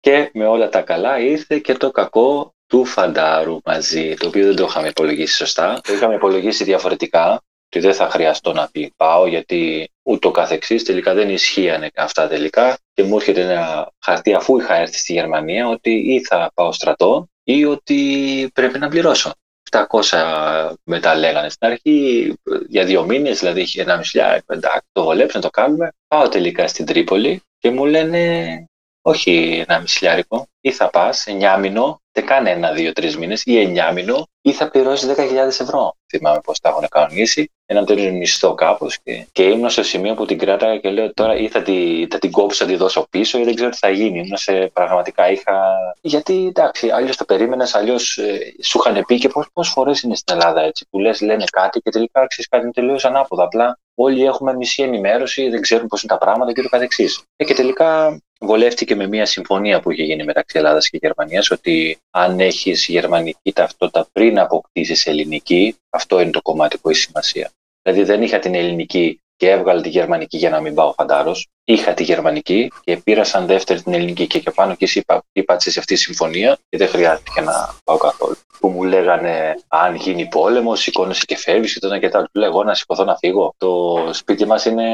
Και 0.00 0.30
με 0.32 0.46
όλα 0.46 0.68
τα 0.68 0.82
καλά 0.82 1.18
ήρθε 1.18 1.58
και 1.58 1.74
το 1.74 1.90
κακό 1.90 2.54
του 2.66 2.84
φαντάρου 2.84 3.58
μαζί, 3.64 4.14
το 4.14 4.26
οποίο 4.26 4.46
δεν 4.46 4.56
το 4.56 4.64
είχαμε 4.64 4.88
υπολογίσει 4.88 5.34
σωστά. 5.34 5.80
Το 5.82 5.92
είχαμε 5.92 6.14
υπολογίσει 6.14 6.64
διαφορετικά, 6.64 7.42
ότι 7.66 7.80
δεν 7.80 7.94
θα 7.94 8.10
χρειαστώ 8.10 8.52
να 8.52 8.68
πει 8.68 8.92
πάω, 8.96 9.26
γιατί 9.26 9.90
ούτω 10.02 10.30
καθεξής 10.30 10.84
τελικά 10.84 11.14
δεν 11.14 11.30
ισχύανε 11.30 11.90
αυτά 11.94 12.28
τελικά 12.28 12.78
και 12.98 13.04
μου 13.04 13.16
έρχεται 13.16 13.42
ένα 13.42 13.92
χαρτί 14.04 14.34
αφού 14.34 14.58
είχα 14.58 14.74
έρθει 14.74 14.98
στη 14.98 15.12
Γερμανία 15.12 15.68
ότι 15.68 15.90
ή 15.90 16.24
θα 16.24 16.50
πάω 16.54 16.72
στρατό 16.72 17.28
ή 17.44 17.64
ότι 17.64 18.50
πρέπει 18.54 18.78
να 18.78 18.88
πληρώσω. 18.88 19.32
700 19.70 20.72
μετά 20.84 21.14
λέγανε 21.14 21.48
στην 21.48 21.68
αρχή 21.68 22.34
για 22.68 22.84
δύο 22.84 23.04
μήνες, 23.04 23.38
δηλαδή 23.38 23.60
είχε 23.60 23.82
ένα 23.82 23.96
μισλιά, 23.96 24.42
εντάξει, 24.46 24.86
το 24.92 25.02
βολέψουμε, 25.02 25.42
το 25.42 25.50
κάνουμε. 25.50 25.92
Πάω 26.08 26.28
τελικά 26.28 26.68
στην 26.68 26.86
Τρίπολη 26.86 27.40
και 27.58 27.70
μου 27.70 27.84
λένε 27.84 28.64
όχι 29.02 29.64
ένα 29.66 29.80
μισιλιάρικο, 29.80 30.46
ή 30.60 30.72
θα 30.72 30.90
πας 30.90 31.26
εννιάμινο, 31.26 32.00
δεν 32.12 32.26
κάνει 32.26 32.50
ένα, 32.50 32.72
δύο, 32.72 32.92
τρεις 32.92 33.16
μήνες, 33.16 33.42
ή 33.44 33.60
εννιάμινο, 33.60 34.28
ή 34.40 34.52
θα 34.52 34.70
πληρώσεις 34.70 35.08
10.000 35.08 35.60
ευρώ. 35.60 35.96
Θυμάμαι 36.08 36.40
πώς 36.44 36.60
τα 36.60 36.68
έχουν 36.68 36.88
κανονίσει. 36.88 37.50
Έναν 37.66 37.84
τέτοιο 37.84 38.12
μισθό 38.12 38.54
κάπως. 38.54 38.98
Και, 39.02 39.26
και 39.32 39.42
ήμουν 39.42 39.70
στο 39.70 39.82
σημείο 39.82 40.14
που 40.14 40.24
την 40.24 40.38
κράταγα 40.38 40.78
και 40.78 40.90
λέω 40.90 41.14
τώρα 41.14 41.36
ή 41.36 41.48
θα, 41.48 41.62
τη, 41.62 42.06
θα 42.10 42.18
την 42.18 42.30
κόψω, 42.30 42.64
θα 42.64 42.70
τη 42.70 42.76
δώσω 42.76 43.06
πίσω, 43.10 43.38
ή 43.38 43.44
δεν 43.44 43.54
ξέρω 43.54 43.70
τι 43.70 43.76
θα 43.76 43.90
γίνει. 43.90 44.18
Ήμουν 44.18 44.36
σε 44.36 44.70
πραγματικά 44.72 45.30
είχα. 45.30 45.76
Γιατί 46.00 46.46
εντάξει, 46.46 46.90
αλλιώς 46.90 47.16
το 47.16 47.24
περίμενες, 47.24 47.74
αλλιώς 47.74 48.18
ε, 48.18 48.38
σου 48.62 48.78
είχαν 48.78 49.04
πει 49.04 49.18
και 49.18 49.28
πόσε 49.52 49.70
φορές 49.70 50.02
είναι 50.02 50.14
στην 50.14 50.34
Ελλάδα 50.34 50.60
έτσι 50.60 50.86
που 50.90 50.98
λες, 50.98 51.20
λένε 51.20 51.44
κάτι 51.52 51.80
και 51.80 51.90
τελικά 51.90 52.26
ξέρεις 52.26 52.48
κάτι 52.48 52.70
τελείως 52.70 53.04
ανάποδα. 53.04 53.42
Απλά 53.42 53.78
όλοι 53.94 54.24
έχουμε 54.24 54.54
μισή 54.54 54.82
ενημέρωση, 54.82 55.48
δεν 55.48 55.60
ξέρουν 55.60 55.86
πώς 55.86 56.02
είναι 56.02 56.12
τα 56.12 56.18
πράγματα 56.18 56.52
και 56.52 56.62
το 56.62 56.68
καθεξής. 56.68 57.22
Ε, 57.36 57.44
και 57.44 57.54
τελικά 57.54 58.20
βολεύτηκε 58.38 58.94
με 58.94 59.06
μια 59.06 59.26
συμφωνία 59.26 59.80
που 59.80 59.90
είχε 59.90 60.02
γίνει 60.02 60.24
μεταξύ 60.24 60.58
Ελλάδας 60.58 60.88
και 60.88 60.98
Γερμανίας 61.00 61.50
ότι 61.50 61.98
αν 62.10 62.40
έχεις 62.40 62.86
γερμανική 62.86 63.52
ταυτότητα 63.52 64.08
πριν 64.12 64.38
αποκτήσεις 64.38 65.06
ελληνική, 65.06 65.76
αυτό 65.90 66.20
είναι 66.20 66.30
το 66.30 66.42
κομμάτι 66.42 66.78
που 66.78 66.90
έχει 66.90 66.98
σημασία. 66.98 67.50
Δηλαδή 67.82 68.02
δεν 68.02 68.22
είχα 68.22 68.38
την 68.38 68.54
ελληνική 68.54 69.20
και 69.38 69.50
έβγαλε 69.50 69.80
τη 69.80 69.88
γερμανική 69.88 70.36
για 70.36 70.50
να 70.50 70.60
μην 70.60 70.74
πάω 70.74 70.92
φαντάρος. 70.92 71.48
Είχα 71.64 71.94
τη 71.94 72.02
γερμανική 72.02 72.72
και 72.80 72.96
πήρα 72.96 73.24
σαν 73.24 73.46
δεύτερη 73.46 73.82
την 73.82 73.94
ελληνική 73.94 74.26
και 74.26 74.38
και 74.38 74.50
πάνω 74.50 74.74
και 74.74 74.84
εσύ 74.84 74.98
είπα, 74.98 75.22
είπα 75.32 75.60
σε 75.60 75.78
αυτή 75.78 75.94
τη 75.94 76.00
συμφωνία 76.00 76.58
και 76.68 76.78
δεν 76.78 76.88
χρειάστηκε 76.88 77.40
να 77.40 77.74
πάω 77.84 77.96
καθόλου. 77.96 78.36
Που 78.60 78.68
μου 78.68 78.82
λέγανε 78.82 79.54
αν 79.68 79.94
γίνει 79.94 80.26
πόλεμος, 80.26 80.80
σηκώνεσαι 80.80 81.24
και 81.26 81.36
φεύγεις 81.36 81.72
και 81.72 81.78
τότε 81.80 81.98
και 81.98 82.08
τα 82.08 82.22
Του 82.22 82.40
λέγω 82.40 82.64
να 82.64 82.74
σηκωθώ 82.74 83.04
να 83.04 83.16
φύγω. 83.16 83.54
Το 83.56 83.96
σπίτι 84.12 84.46
μας 84.46 84.64
είναι 84.64 84.84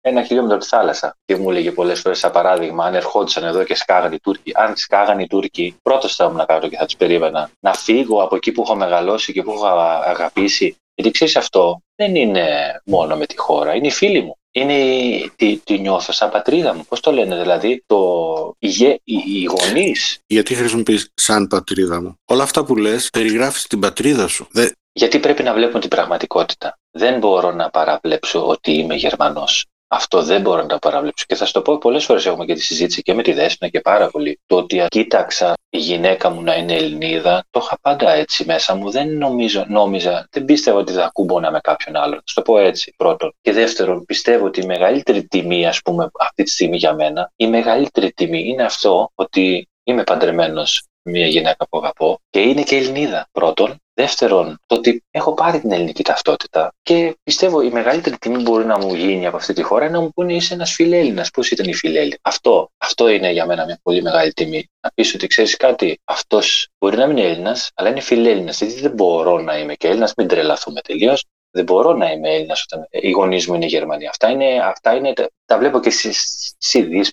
ένα 0.00 0.22
χιλιόμετρο 0.22 0.58
τη 0.58 0.66
θάλασσα. 0.66 1.16
Και 1.24 1.36
μου 1.36 1.50
έλεγε 1.50 1.72
πολλές 1.72 2.00
φορές, 2.00 2.18
σαν 2.18 2.30
παράδειγμα, 2.30 2.84
αν 2.84 2.94
ερχόντουσαν 2.94 3.44
εδώ 3.44 3.64
και 3.64 3.74
σκάγαν 3.74 4.12
οι 4.12 4.18
Τούρκοι, 4.18 4.52
αν 4.54 4.76
σκάγαν 4.76 5.18
οι 5.18 5.26
Τούρκοι, 5.26 5.76
πρώτος 5.82 6.14
θα 6.14 6.24
ήμουν 6.24 6.46
κάτω 6.46 6.68
και 6.68 6.76
θα 6.76 6.84
τους 6.84 6.96
περίμενα 6.96 7.50
να 7.60 7.74
φύγω 7.74 8.22
από 8.22 8.36
εκεί 8.36 8.52
που 8.52 8.62
έχω 8.62 8.74
μεγαλώσει 8.74 9.32
και 9.32 9.42
που 9.42 9.52
έχω 9.52 9.66
αγαπήσει 10.04 10.76
γιατί 10.98 11.12
ξέρεις 11.12 11.36
αυτό 11.36 11.82
δεν 11.96 12.14
είναι 12.14 12.46
μόνο 12.84 13.16
με 13.16 13.26
τη 13.26 13.38
χώρα, 13.38 13.74
είναι 13.74 13.86
οι 13.86 13.90
φίλοι 13.90 14.22
μου. 14.22 14.38
Είναι 14.50 14.74
τη, 15.36 15.56
τη 15.64 15.78
νιώθω 15.78 16.12
σαν 16.12 16.30
πατρίδα 16.30 16.74
μου. 16.74 16.84
Πώς 16.88 17.00
το 17.00 17.12
λένε, 17.12 17.40
δηλαδή, 17.40 17.82
το, 17.86 17.98
οι, 18.58 18.68
οι, 19.04 19.22
οι 19.26 19.44
γονείς. 19.44 20.18
Γιατί 20.26 20.54
χρησιμοποιείς 20.54 21.10
σαν 21.14 21.46
πατρίδα 21.46 22.00
μου; 22.00 22.18
Όλα 22.24 22.42
αυτά 22.42 22.64
που 22.64 22.76
λες, 22.76 23.10
περιγράφεις 23.10 23.66
την 23.66 23.80
πατρίδα 23.80 24.28
σου. 24.28 24.48
Γιατί 24.92 25.18
πρέπει 25.18 25.42
να 25.42 25.54
βλέπουν 25.54 25.80
την 25.80 25.90
πραγματικότητα. 25.90 26.78
Δεν 26.90 27.18
μπορώ 27.18 27.52
να 27.52 27.70
παραβλέψω 27.70 28.46
ότι 28.46 28.72
είμαι 28.72 28.94
Γερμανός. 28.94 29.66
Αυτό 29.88 30.22
δεν 30.22 30.40
μπορώ 30.40 30.62
να 30.62 30.66
το 30.66 30.78
παραβλέψω. 30.78 31.24
Και 31.28 31.34
θα 31.34 31.44
σου 31.44 31.52
το 31.52 31.62
πω 31.62 31.78
πολλές 31.78 32.04
φορές 32.04 32.26
έχουμε 32.26 32.44
και 32.44 32.54
τη 32.54 32.60
συζήτηση 32.60 33.02
και 33.02 33.14
με 33.14 33.22
τη 33.22 33.32
Δέσποινα 33.32 33.70
και 33.70 33.80
πάρα 33.80 34.08
πολύ. 34.08 34.40
Το 34.46 34.56
ότι 34.56 34.84
κοίταξα 34.88 35.54
η 35.70 35.78
γυναίκα 35.78 36.30
μου 36.30 36.42
να 36.42 36.56
είναι 36.56 36.74
Ελληνίδα, 36.74 37.46
το 37.50 37.60
είχα 37.62 37.78
πάντα 37.80 38.12
έτσι 38.12 38.44
μέσα 38.46 38.74
μου. 38.74 38.90
Δεν 38.90 39.16
νομίζω, 39.16 39.64
νόμιζα, 39.68 40.28
δεν 40.30 40.44
πίστευα 40.44 40.78
ότι 40.78 40.92
θα 40.92 41.10
κούμπονα 41.12 41.50
με 41.50 41.60
κάποιον 41.60 41.96
άλλον. 41.96 42.22
Θα 42.24 42.32
το 42.34 42.42
πω 42.42 42.58
έτσι 42.58 42.94
πρώτον. 42.96 43.34
Και 43.40 43.52
δεύτερον, 43.52 44.04
πιστεύω 44.04 44.46
ότι 44.46 44.60
η 44.60 44.66
μεγαλύτερη 44.66 45.26
τιμή, 45.26 45.66
ας 45.66 45.82
πούμε, 45.82 46.10
αυτή 46.20 46.42
τη 46.42 46.50
στιγμή 46.50 46.76
για 46.76 46.94
μένα, 46.94 47.32
η 47.36 47.46
μεγαλύτερη 47.46 48.12
τιμή 48.12 48.48
είναι 48.48 48.62
αυτό 48.62 49.10
ότι 49.14 49.68
είμαι 49.84 50.04
παντρεμένος 50.04 50.88
μια 51.08 51.26
γυναίκα 51.26 51.68
που 51.68 51.78
αγαπώ 51.78 52.20
και 52.30 52.40
είναι 52.40 52.62
και 52.62 52.76
Ελληνίδα 52.76 53.28
πρώτον. 53.32 53.76
Δεύτερον, 53.94 54.58
το 54.66 54.74
ότι 54.74 55.04
έχω 55.10 55.34
πάρει 55.34 55.60
την 55.60 55.72
ελληνική 55.72 56.02
ταυτότητα 56.02 56.72
και 56.82 57.16
πιστεύω 57.22 57.60
η 57.62 57.70
μεγαλύτερη 57.70 58.18
τιμή 58.18 58.36
που 58.36 58.42
μπορεί 58.42 58.64
να 58.64 58.78
μου 58.78 58.94
γίνει 58.94 59.26
από 59.26 59.36
αυτή 59.36 59.52
τη 59.52 59.62
χώρα 59.62 59.84
είναι 59.84 59.96
να 59.96 60.02
μου 60.02 60.10
πούνε 60.10 60.34
είσαι 60.34 60.54
ένας 60.54 60.72
φιλέλληνας. 60.72 61.30
Πώς 61.30 61.50
ήταν 61.50 61.68
η 61.68 61.74
φιλέλληνα. 61.74 62.18
Αυτό, 62.22 62.70
αυτό 62.78 63.08
είναι 63.08 63.30
για 63.30 63.46
μένα 63.46 63.64
μια 63.64 63.78
πολύ 63.82 64.02
μεγάλη 64.02 64.32
τιμή. 64.32 64.70
Να 64.80 64.90
πεις 64.94 65.14
ότι 65.14 65.26
ξέρεις 65.26 65.56
κάτι, 65.56 66.00
αυτός 66.04 66.68
μπορεί 66.78 66.96
να 66.96 67.06
μην 67.06 67.16
είναι 67.16 67.26
Έλληνας, 67.26 67.70
αλλά 67.74 67.88
είναι 67.88 68.00
φιλέλληνας. 68.00 68.58
Γιατί 68.58 68.80
δεν 68.80 68.92
μπορώ 68.92 69.40
να 69.40 69.58
είμαι 69.58 69.74
και 69.74 69.88
Έλληνας, 69.88 70.12
μην 70.16 70.28
τρελαθούμε 70.28 70.80
τελείως. 70.80 71.24
Δεν 71.50 71.64
μπορώ 71.64 71.92
να 71.92 72.10
είμαι 72.10 72.34
Έλληνας 72.34 72.64
όταν 72.70 72.86
οι 72.90 73.10
γονείς 73.10 73.46
μου 73.46 73.54
είναι 73.54 73.66
Γερμανοί. 73.66 74.06
Αυτά 74.06 74.30
είναι, 74.30 74.60
αυτά 74.62 74.94
είναι 74.94 75.12
τα 75.44 75.58
βλέπω 75.58 75.80
και 75.80 75.90
στις 75.90 76.72
ειδήσεις 76.72 77.12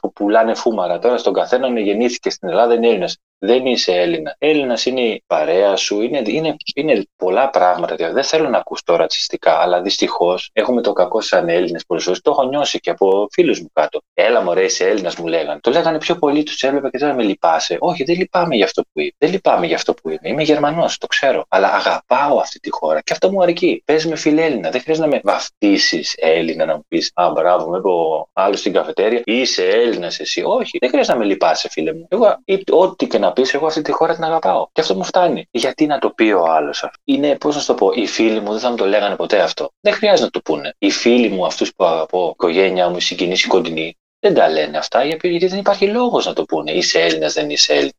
που 0.00 0.12
πουλάνε 0.12 0.54
φούμαρα. 0.54 0.98
Τώρα 0.98 1.18
στον 1.18 1.32
καθένα 1.32 1.80
γεννήθηκε 1.80 2.30
στην 2.30 2.48
Ελλάδα, 2.48 2.74
είναι 2.74 2.88
Έλληνας 2.88 3.16
δεν 3.38 3.66
είσαι 3.66 3.92
Έλληνα. 3.92 4.36
Έλληνας 4.38 4.86
είναι 4.86 5.00
η 5.00 5.22
παρέα 5.26 5.76
σου, 5.76 6.00
είναι, 6.00 6.22
είναι, 6.26 6.56
είναι 6.74 7.06
πολλά 7.16 7.50
πράγματα. 7.50 8.12
Δεν 8.12 8.22
θέλω 8.22 8.48
να 8.48 8.58
ακούσω 8.58 8.82
ρατσιστικά, 8.86 9.58
αλλά 9.58 9.82
δυστυχώς 9.82 10.50
έχουμε 10.52 10.80
το 10.82 10.92
κακό 10.92 11.20
σαν 11.20 11.48
Έλληνες 11.48 11.84
πολλές 11.86 12.04
φορές. 12.04 12.20
Το 12.20 12.30
έχω 12.30 12.42
νιώσει 12.44 12.78
και 12.78 12.90
από 12.90 13.28
φίλους 13.30 13.60
μου 13.60 13.68
κάτω. 13.72 14.00
Έλα, 14.14 14.42
μωρέ, 14.42 14.64
είσαι 14.64 14.88
Έλληνας, 14.88 15.16
μου 15.16 15.26
λέγανε. 15.26 15.60
Το 15.60 15.70
λέγανε 15.70 15.98
πιο 15.98 16.16
πολύ, 16.16 16.42
τους 16.42 16.62
έβλεπα 16.62 16.90
και 16.90 16.98
τώρα 16.98 17.14
με 17.14 17.22
λυπάσαι. 17.22 17.76
Όχι, 17.80 18.04
δεν 18.04 18.16
λυπάμαι 18.16 18.56
για 18.56 18.64
αυτό 18.64 18.82
που 18.82 19.00
είμαι. 19.00 19.10
Δεν 19.18 19.30
λυπάμαι 19.30 19.66
για 19.66 19.76
αυτό 19.76 19.94
που 19.94 20.08
είμαι. 20.08 20.18
Είμαι 20.22 20.42
Γερμανός, 20.42 20.98
το 20.98 21.06
ξέρω. 21.06 21.44
Αλλά 21.48 21.68
αγαπάω 21.68 22.38
αυτή 22.38 22.58
τη 22.58 22.70
χώρα 22.70 23.00
και 23.00 23.12
αυτό 23.12 23.30
μου 23.30 23.42
αρκεί. 23.42 23.82
Πες 23.84 24.06
με 24.06 24.16
φιλέλληνα. 24.16 24.70
Δεν 24.70 24.80
χρειάζεται 24.80 25.06
να 25.06 25.14
με 25.14 25.20
βαφτίσεις 25.24 26.14
Έλληνα, 26.16 26.64
να 26.64 26.76
μου 26.76 26.84
πεις 26.88 27.10
Α, 27.14 27.30
μπράβο, 27.30 27.68
με 27.70 27.78
ο 27.78 28.28
άλλο 28.32 28.56
στην 28.56 28.72
καφετέρια. 28.72 29.22
Είσαι 29.24 29.68
Έλληνας 29.68 30.20
εσύ. 30.20 30.42
Όχι, 30.46 30.78
δεν 30.78 30.88
χρειάζεται 30.88 31.16
να 31.16 31.22
με 31.22 31.24
λυπάσαι, 31.24 31.68
φίλε 31.68 31.92
μου. 31.94 32.06
Εγώ, 32.08 32.36
ό,τι 32.70 33.06
και 33.06 33.18
να 33.24 33.32
πεις, 33.32 33.54
εγώ 33.54 33.66
αυτή 33.66 33.82
τη 33.82 33.92
χώρα 33.92 34.14
την 34.14 34.24
αγαπάω. 34.24 34.68
Και 34.72 34.80
αυτό 34.80 34.94
μου 34.94 35.04
φτάνει. 35.04 35.48
Γιατί 35.50 35.86
να 35.86 35.98
το 35.98 36.10
πει 36.10 36.30
ο 36.30 36.44
άλλος 36.44 36.82
αυτό; 36.84 36.98
Είναι, 37.04 37.36
πώς 37.36 37.54
να 37.54 37.60
σου 37.60 37.66
το 37.66 37.74
πω, 37.74 37.90
οι 37.94 38.06
φίλοι 38.06 38.40
μου 38.40 38.50
δεν 38.50 38.60
θα 38.60 38.70
μου 38.70 38.76
το 38.76 38.86
λέγανε 38.86 39.16
ποτέ 39.16 39.40
αυτό. 39.40 39.70
Δεν 39.80 39.92
χρειάζεται 39.92 40.24
να 40.24 40.30
το 40.30 40.40
πούνε. 40.40 40.74
Οι 40.78 40.90
φίλοι 40.90 41.28
μου, 41.28 41.46
αυτούς 41.46 41.74
που 41.74 41.84
αγαπώ, 41.84 42.26
η 42.26 42.30
οικογένειά 42.32 42.88
μου, 42.88 42.96
οι 42.96 43.00
συγγενεί, 43.00 43.32
οι 43.32 43.46
κοντινοί, 43.46 43.98
δεν 44.20 44.34
τα 44.34 44.48
λένε 44.48 44.78
αυτά 44.78 45.04
γιατί 45.04 45.46
δεν 45.46 45.58
υπάρχει 45.58 45.86
λόγος 45.86 46.26
να 46.26 46.32
το 46.32 46.44
πούνε. 46.44 46.72
Είσαι 46.72 47.00
Έλληνας, 47.00 47.32
δεν 47.32 47.50
είσαι 47.50 47.72
Έλληνας. 47.72 47.92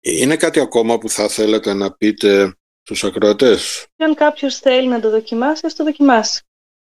Είναι 0.00 0.36
κάτι 0.36 0.60
ακόμα 0.60 0.98
που 0.98 1.08
θα 1.08 1.28
θέλετε 1.28 1.74
να 1.74 1.92
πείτε 1.92 2.54
στους 2.82 3.04
ακροατές; 3.04 3.86
Αν 3.96 4.14
κάποιος 4.14 4.58
θέλει 4.58 4.88
να 4.88 5.00
το 5.00 5.10
δοκιμάσει, 5.10 5.66
ας 5.66 5.74
το 5.74 5.84
δοκιμάσει. 5.84 6.42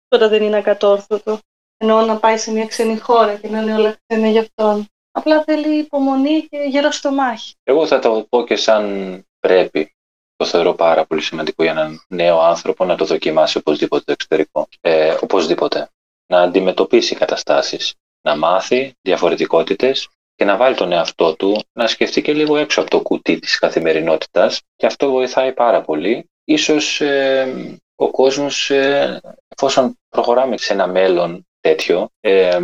Τώρα 0.08 0.28
δεν 0.28 0.42
είναι 0.42 0.56
ακατόρθωτο. 0.56 1.38
Ενώ 1.76 2.04
να 2.04 2.16
πάει 2.16 2.36
σε 2.36 2.50
μια 2.50 2.66
ξένη 2.66 2.98
χώρα 2.98 3.34
και 3.34 3.48
να 3.48 3.60
είναι 3.60 3.74
όλα 3.74 3.96
ξένα 4.06 4.28
για 4.28 4.40
αυτόν. 4.40 4.86
Απλά 5.16 5.42
θέλει 5.44 5.78
υπομονή 5.78 6.40
και 6.40 6.56
γερό 6.68 6.90
στο 6.90 7.10
μάχη. 7.12 7.54
Εγώ 7.62 7.86
θα 7.86 7.98
το 7.98 8.26
πω 8.28 8.44
και 8.44 8.56
σαν 8.56 9.22
πρέπει. 9.40 9.94
Το 10.36 10.44
θεωρώ 10.44 10.74
πάρα 10.74 11.04
πολύ 11.04 11.20
σημαντικό 11.20 11.62
για 11.62 11.72
έναν 11.72 12.04
νέο 12.08 12.40
άνθρωπο 12.40 12.84
να 12.84 12.96
το 12.96 13.04
δοκιμάσει 13.04 13.58
οπωσδήποτε 13.58 14.02
το 14.04 14.12
εξωτερικό. 14.12 14.68
Ε, 14.80 15.16
οπωσδήποτε. 15.20 15.88
Να 16.26 16.40
αντιμετωπίσει 16.40 17.14
καταστάσεις. 17.14 17.94
Να 18.22 18.36
μάθει 18.36 18.92
διαφορετικότητες 19.00 20.08
και 20.34 20.44
να 20.44 20.56
βάλει 20.56 20.74
τον 20.74 20.92
εαυτό 20.92 21.36
του 21.36 21.62
να 21.72 21.86
σκεφτεί 21.86 22.22
και 22.22 22.32
λίγο 22.32 22.56
έξω 22.56 22.80
από 22.80 22.90
το 22.90 23.00
κουτί 23.00 23.38
της 23.38 23.58
καθημερινότητας 23.58 24.60
και 24.76 24.86
αυτό 24.86 25.10
βοηθάει 25.10 25.52
πάρα 25.52 25.80
πολύ. 25.80 26.30
Ίσως 26.44 27.00
ε, 27.00 27.76
ο 27.94 28.10
κόσμος, 28.10 28.70
ε, 28.70 29.20
εφόσον 29.48 29.98
προχωράμε 30.08 30.56
σε 30.56 30.72
ένα 30.72 30.86
μέλλον 30.86 31.46
τέτοιο, 31.68 32.08
ε, 32.20 32.58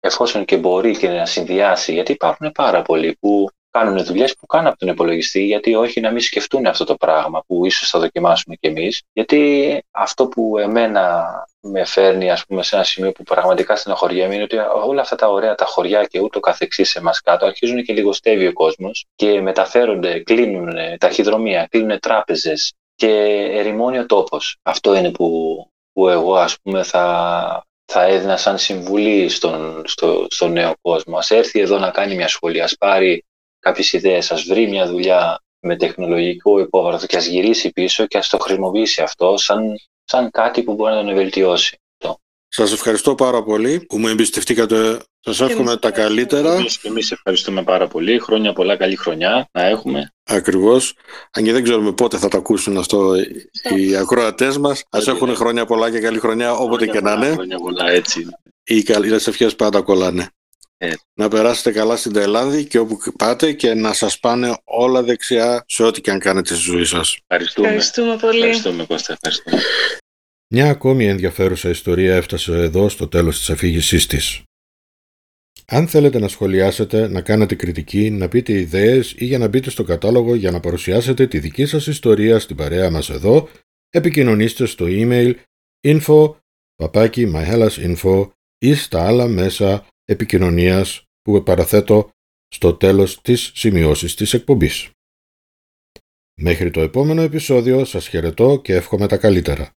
εφόσον 0.00 0.44
και 0.44 0.56
μπορεί 0.56 0.96
και 0.96 1.08
να 1.08 1.26
συνδυάσει, 1.26 1.92
γιατί 1.92 2.12
υπάρχουν 2.12 2.52
πάρα 2.52 2.82
πολλοί 2.82 3.16
που 3.20 3.48
κάνουν 3.70 4.04
δουλειές 4.04 4.34
που 4.36 4.46
κάνουν 4.46 4.66
από 4.66 4.78
τον 4.78 4.88
υπολογιστή, 4.88 5.42
γιατί 5.44 5.74
όχι 5.74 6.00
να 6.00 6.10
μην 6.10 6.20
σκεφτούν 6.20 6.66
αυτό 6.66 6.84
το 6.84 6.94
πράγμα 6.94 7.42
που 7.46 7.66
ίσως 7.66 7.90
θα 7.90 7.98
δοκιμάσουμε 7.98 8.54
κι 8.54 8.66
εμείς. 8.66 9.02
Γιατί 9.12 9.82
αυτό 9.90 10.26
που 10.26 10.58
εμένα 10.58 11.24
με 11.60 11.84
φέρνει 11.84 12.30
ας 12.30 12.46
πούμε, 12.46 12.62
σε 12.62 12.74
ένα 12.74 12.84
σημείο 12.84 13.12
που 13.12 13.22
πραγματικά 13.22 13.76
στενοχωριέμαι 13.76 14.34
είναι 14.34 14.42
ότι 14.42 14.56
όλα 14.86 15.00
αυτά 15.00 15.16
τα 15.16 15.28
ωραία 15.28 15.54
τα 15.54 15.64
χωριά 15.64 16.04
και 16.04 16.20
ούτω 16.20 16.40
καθεξής 16.40 16.90
σε 16.90 16.98
εμά 16.98 17.10
κάτω 17.24 17.46
αρχίζουν 17.46 17.82
και 17.82 17.92
λιγοστεύει 17.92 18.46
ο 18.46 18.52
κόσμος 18.52 19.06
και 19.14 19.40
μεταφέρονται, 19.40 20.20
κλείνουν 20.20 20.74
ταχυδρομεία, 20.98 21.66
κλείνουν 21.70 21.98
τράπεζες 22.00 22.74
και 22.94 23.10
ερημώνει 23.52 23.98
ο 23.98 24.06
τόπος. 24.06 24.56
Αυτό 24.62 24.94
είναι 24.94 25.10
που, 25.10 25.26
που 25.92 26.08
εγώ 26.08 26.34
ας 26.34 26.56
πούμε 26.62 26.82
θα, 26.82 27.64
θα 27.84 28.02
έδινα 28.02 28.36
σαν 28.36 28.58
συμβουλή 28.58 29.28
στον, 29.28 29.82
στο, 29.86 30.26
στο 30.30 30.48
νέο 30.48 30.74
κόσμο. 30.80 31.16
Ας 31.16 31.30
έρθει 31.30 31.60
εδώ 31.60 31.78
να 31.78 31.90
κάνει 31.90 32.14
μια 32.14 32.28
σχολή, 32.28 32.62
ας 32.62 32.76
πάρει 32.76 33.24
κάποιες 33.58 33.92
ιδέες, 33.92 34.32
ας 34.32 34.42
βρει 34.42 34.68
μια 34.68 34.86
δουλειά 34.86 35.42
με 35.60 35.76
τεχνολογικό 35.76 36.58
υπόβαθρο 36.60 37.06
και 37.06 37.16
ας 37.16 37.26
γυρίσει 37.26 37.72
πίσω 37.72 38.06
και 38.06 38.18
ας 38.18 38.28
το 38.28 38.38
χρησιμοποιήσει 38.38 39.02
αυτό 39.02 39.36
σαν, 39.36 39.76
σαν 40.04 40.30
κάτι 40.30 40.62
που 40.62 40.74
μπορεί 40.74 40.94
να 40.94 41.04
τον 41.04 41.14
βελτιώσει. 41.14 41.78
Σας 42.56 42.72
ευχαριστώ 42.72 43.14
πάρα 43.14 43.42
πολύ 43.42 43.80
που 43.80 43.98
μου 43.98 44.08
εμπιστευτήκατε. 44.08 44.98
Σας 45.20 45.40
εύχομαι 45.40 45.76
τα 45.76 45.90
καλύτερα. 45.90 46.62
Και 46.62 46.88
εμείς 46.88 47.10
ευχαριστούμε 47.10 47.62
πάρα 47.62 47.88
πολύ. 47.88 48.18
Χρόνια 48.18 48.52
πολλά, 48.52 48.76
καλή 48.76 48.96
χρονιά 48.96 49.48
να 49.52 49.66
έχουμε. 49.66 50.12
Ακριβώς. 50.24 50.94
Αν 51.30 51.44
και 51.44 51.52
δεν 51.52 51.62
ξέρουμε 51.62 51.92
πότε 51.92 52.18
θα 52.18 52.28
το 52.28 52.36
ακούσουν 52.36 52.76
αυτό 52.76 53.14
οι 53.76 53.96
ακροατές 53.96 54.58
μας. 54.58 54.82
Ας 54.90 55.06
έχουν 55.06 55.34
χρόνια 55.36 55.66
πολλά 55.66 55.90
και 55.90 55.98
καλή 55.98 56.18
χρονιά 56.18 56.52
όποτε 56.52 56.86
και 56.86 57.00
να 57.00 57.12
είναι. 57.12 57.30
Χρόνια 57.30 57.58
πολλά, 57.58 57.90
έτσι. 57.90 58.26
Οι 58.64 58.82
καλές 58.82 59.26
ευχές 59.26 59.56
πάντα 59.56 59.80
κολλάνε. 59.80 60.28
Ε. 60.78 60.92
Να 61.14 61.28
περάσετε 61.28 61.72
καλά 61.72 61.96
στην 61.96 62.12
Ταϊλάνδη 62.12 62.64
και 62.64 62.78
όπου 62.78 62.98
πάτε 63.18 63.52
και 63.52 63.74
να 63.74 63.92
σας 63.92 64.18
πάνε 64.18 64.56
όλα 64.64 65.02
δεξιά 65.02 65.64
σε 65.68 65.82
ό,τι 65.82 66.00
και 66.00 66.10
αν 66.10 66.18
κάνετε 66.18 66.54
στη 66.54 66.62
ζωή 66.62 66.84
σας. 66.84 67.18
Ευχαριστούμε. 67.26 67.66
Ευχαριστούμε 67.66 68.16
πολύ. 68.16 68.38
Ευχαριστούμε 68.38 68.84
Κώστα. 68.84 69.12
Ευχαριστούμε. 69.12 69.62
Μια 70.56 70.70
ακόμη 70.70 71.06
ενδιαφέρουσα 71.06 71.68
ιστορία 71.68 72.14
έφτασε 72.14 72.52
εδώ 72.52 72.88
στο 72.88 73.08
τέλος 73.08 73.38
της 73.38 73.50
αφήγησής 73.50 74.06
της. 74.06 74.42
Αν 75.66 75.88
θέλετε 75.88 76.18
να 76.18 76.28
σχολιάσετε, 76.28 77.08
να 77.08 77.20
κάνετε 77.20 77.54
κριτική, 77.54 78.10
να 78.10 78.28
πείτε 78.28 78.52
ιδέες 78.52 79.14
ή 79.16 79.24
για 79.24 79.38
να 79.38 79.48
μπείτε 79.48 79.70
στο 79.70 79.84
κατάλογο 79.84 80.34
για 80.34 80.50
να 80.50 80.60
παρουσιάσετε 80.60 81.26
τη 81.26 81.38
δική 81.38 81.66
σας 81.66 81.86
ιστορία 81.86 82.38
στην 82.38 82.56
παρέα 82.56 82.90
μας 82.90 83.10
εδώ, 83.10 83.48
επικοινωνήστε 83.90 84.66
στο 84.66 84.84
email 84.88 85.34
info 85.86 86.34
myhellasinfo 87.12 88.30
ή 88.58 88.74
στα 88.74 89.06
άλλα 89.06 89.26
μέσα 89.28 89.86
επικοινωνίας 90.04 91.04
που 91.22 91.42
παραθέτω 91.42 92.10
στο 92.48 92.74
τέλος 92.74 93.20
της 93.20 93.52
σημειώσης 93.54 94.14
της 94.14 94.32
εκπομπής. 94.34 94.90
Μέχρι 96.40 96.70
το 96.70 96.80
επόμενο 96.80 97.22
επεισόδιο 97.22 97.84
σας 97.84 98.08
χαιρετώ 98.08 98.60
και 98.60 98.74
εύχομαι 98.74 99.06
τα 99.06 99.16
καλύτερα. 99.16 99.72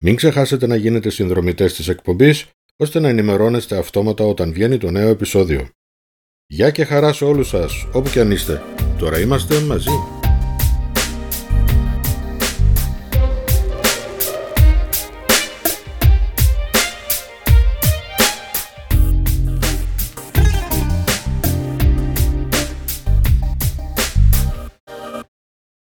Μην 0.00 0.16
ξεχάσετε 0.16 0.66
να 0.66 0.76
γίνετε 0.76 1.10
συνδρομητές 1.10 1.74
της 1.74 1.88
εκπομπής 1.88 2.46
ώστε 2.76 3.00
να 3.00 3.08
ενημερώνεστε 3.08 3.76
αυτόματα 3.78 4.24
όταν 4.24 4.52
βγαίνει 4.52 4.78
το 4.78 4.90
νέο 4.90 5.08
επεισόδιο. 5.08 5.68
Γεια 6.46 6.70
και 6.70 6.84
χαρά 6.84 7.12
σε 7.12 7.24
όλους 7.24 7.48
σας, 7.48 7.86
όπου 7.92 8.10
και 8.10 8.20
αν 8.20 8.30
είστε. 8.30 8.62
Τώρα 8.98 9.20
είμαστε 9.20 9.60
μαζί. 9.60 10.17